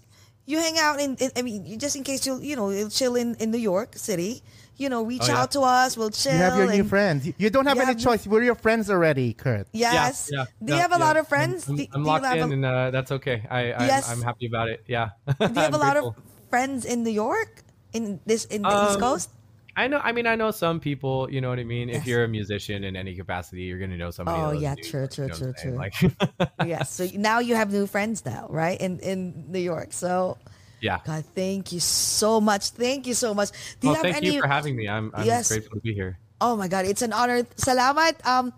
[0.47, 3.17] you hang out in, in, I mean, just in case you you know you'll chill
[3.17, 4.43] in in New York City,
[4.77, 5.41] you know, reach Oh, yeah.
[5.43, 5.97] out to us.
[5.97, 6.33] We'll chill.
[6.33, 7.25] you have your new and- friends.
[7.27, 8.27] You- You don't have You any have choice.
[8.27, 9.69] We're your friends already, Kurt.
[9.73, 10.29] Yes.
[10.33, 10.45] Yeah, yeah.
[10.61, 11.05] Do you No, have a yeah.
[11.07, 11.69] lot of friends?
[11.69, 13.47] I'm, do, I'm do you locked have in, a, and uh, that's okay.
[13.49, 14.11] I, I'm, Yes.
[14.11, 14.83] I'm happy about it.
[14.89, 15.11] Yeah.
[15.27, 16.09] do you have a I'm lot grateful.
[16.19, 17.67] of friends in New York?
[17.91, 19.29] In this in the East Um, Coast?
[19.75, 19.99] I know.
[19.99, 21.27] I mean, I know some people.
[21.27, 21.91] You know what I mean.
[21.91, 22.03] Yes.
[22.03, 24.39] If you're a musician in any capacity, you're gonna know somebody.
[24.39, 25.75] Oh, yeah, true, York, true, you know true, I'm?
[25.75, 25.95] Like,
[26.63, 26.95] yes.
[26.95, 28.79] So now you have new friends now, right?
[28.79, 29.91] In in New York.
[29.91, 30.39] So
[30.79, 31.03] yeah.
[31.03, 32.71] God, thank you so much.
[32.71, 33.51] Thank you so much.
[33.83, 34.87] Do you Well, have thank any you for having me.
[34.87, 35.51] I'm, I'm Yes.
[35.51, 36.19] grateful to be here.
[36.41, 37.43] Oh my God, it's an honor.
[37.57, 38.53] Salamat, um,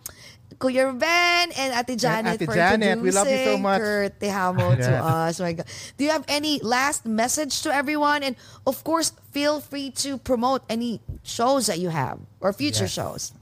[0.58, 3.80] Kuya Ben and Ate Janet Ate for Janet, we love you so much.
[3.80, 5.02] Kurt Tijamo to Yes.
[5.04, 5.40] us.
[5.40, 5.66] My God.
[5.96, 8.22] Do you have any last message to everyone?
[8.22, 12.92] And of course, feel free to promote any shows that you have or future Yes.
[12.92, 13.32] shows.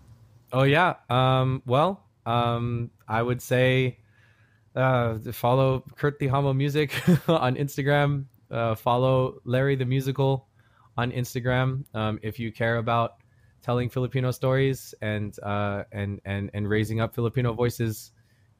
[0.52, 0.94] Oh yeah.
[1.10, 3.98] Um, well, um, I would say
[4.74, 6.90] uh, follow Kurt Tijamo Music
[7.28, 8.24] on Instagram.
[8.50, 10.46] Uh, follow Larry the Musical
[10.96, 11.84] on Instagram.
[11.94, 13.16] Um, if you care about
[13.64, 18.12] telling Filipino stories and uh, and and and raising up Filipino voices,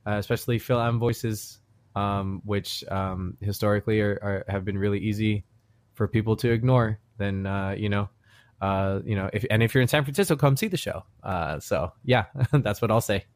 [0.07, 1.61] uh, especially FilAm voices,
[1.95, 5.45] um, which um, historically are, are have been really easy
[5.93, 8.09] for people to ignore, then uh, you know
[8.65, 11.05] uh, you know, if and if you're in San Francisco, come see the show.
[11.23, 13.27] Uh, so yeah, that's what I'll say.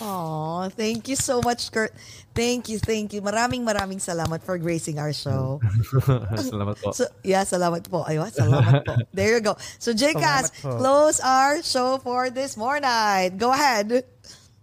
[0.00, 1.92] Oh, thank you so much, Kurt.
[2.34, 3.20] Thank you, thank you.
[3.20, 5.60] Maraming maraming salamat for gracing our show.
[6.40, 6.96] Salamat po.
[6.96, 8.04] So, yeah, salamat po.
[8.08, 8.96] Ayun, salamat po.
[9.16, 9.60] There you go.
[9.76, 13.36] So, JCast, Salamat close our show for this morning.
[13.36, 14.08] Go ahead.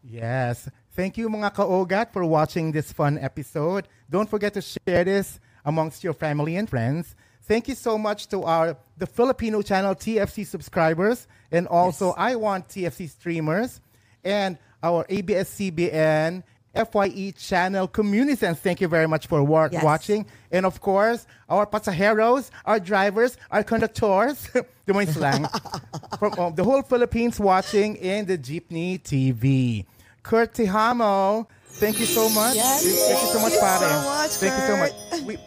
[0.02, 0.66] Yes.
[0.98, 3.88] Thank you mga kaogat for watching this fun episode.
[4.10, 7.16] Don't forget to share this amongst your family and friends.
[7.46, 13.82] Thank you so much to our the Filipino channel TFC subscribers and also iWantTFC streamers
[14.24, 16.44] and our ABS-CBN
[16.76, 18.60] FYE channel communities.
[18.60, 19.84] Thank you very much for wa- Yes.
[19.84, 20.26] watching.
[20.52, 25.46] And of course, our pasajeros, our drivers, our conductors, the mga slang,
[26.20, 29.86] from uh, the whole Philippines watching in the Jeepney TV.
[30.22, 31.48] Kurt Tijamo,
[31.82, 32.56] thank you so much.
[32.56, 35.22] Yes, thank you so much, thank you so much, thank you so much.
[35.26, 35.38] We,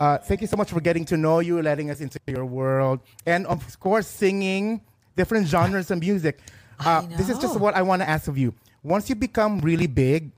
[0.00, 3.00] uh, thank you so much for getting to know you, letting us into your world,
[3.26, 4.80] and of course, singing
[5.14, 6.40] different genres of music.
[6.80, 8.54] Uh, this is just what I want to ask of you.
[8.84, 10.30] Once you become really big,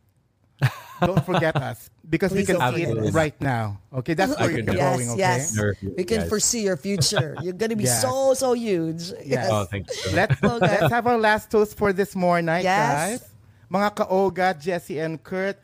[1.02, 3.76] don't forget us because we can see forget it right now.
[3.92, 5.10] Okay, that's where you're could- Yes, going.
[5.10, 5.18] Okay.
[5.18, 5.56] yes.
[5.98, 6.28] We can guys.
[6.30, 7.34] foresee your future.
[7.42, 8.00] You're going to be Yes.
[8.00, 9.12] so, so huge.
[9.24, 9.48] Yes.
[9.50, 10.12] Oh, thank you.
[10.14, 10.58] Let's, Okay.
[10.80, 13.20] let's have our last toast for this morning, Yes.
[13.20, 13.28] guys.
[13.70, 15.58] Mga kaoga, Jesse and Kurt,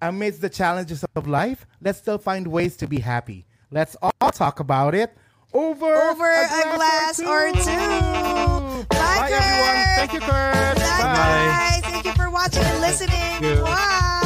[0.00, 3.44] amidst the challenges of life, let's still find ways to be happy.
[3.72, 5.12] Let's all talk about it
[5.52, 7.28] over, over a, glass, a glass or, two.
[7.28, 8.84] or two.
[8.88, 9.84] Bye, Bye everyone.
[9.96, 10.76] Thank you, Kurt.
[10.76, 11.02] Bye.
[11.02, 11.80] Bye.
[11.82, 11.90] Bye.
[11.90, 13.62] Thank you for watching and listening.
[13.64, 14.16] Bye.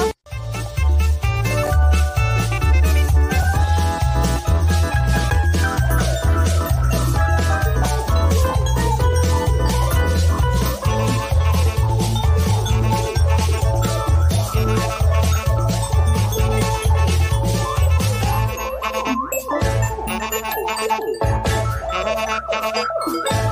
[22.75, 23.44] Woo!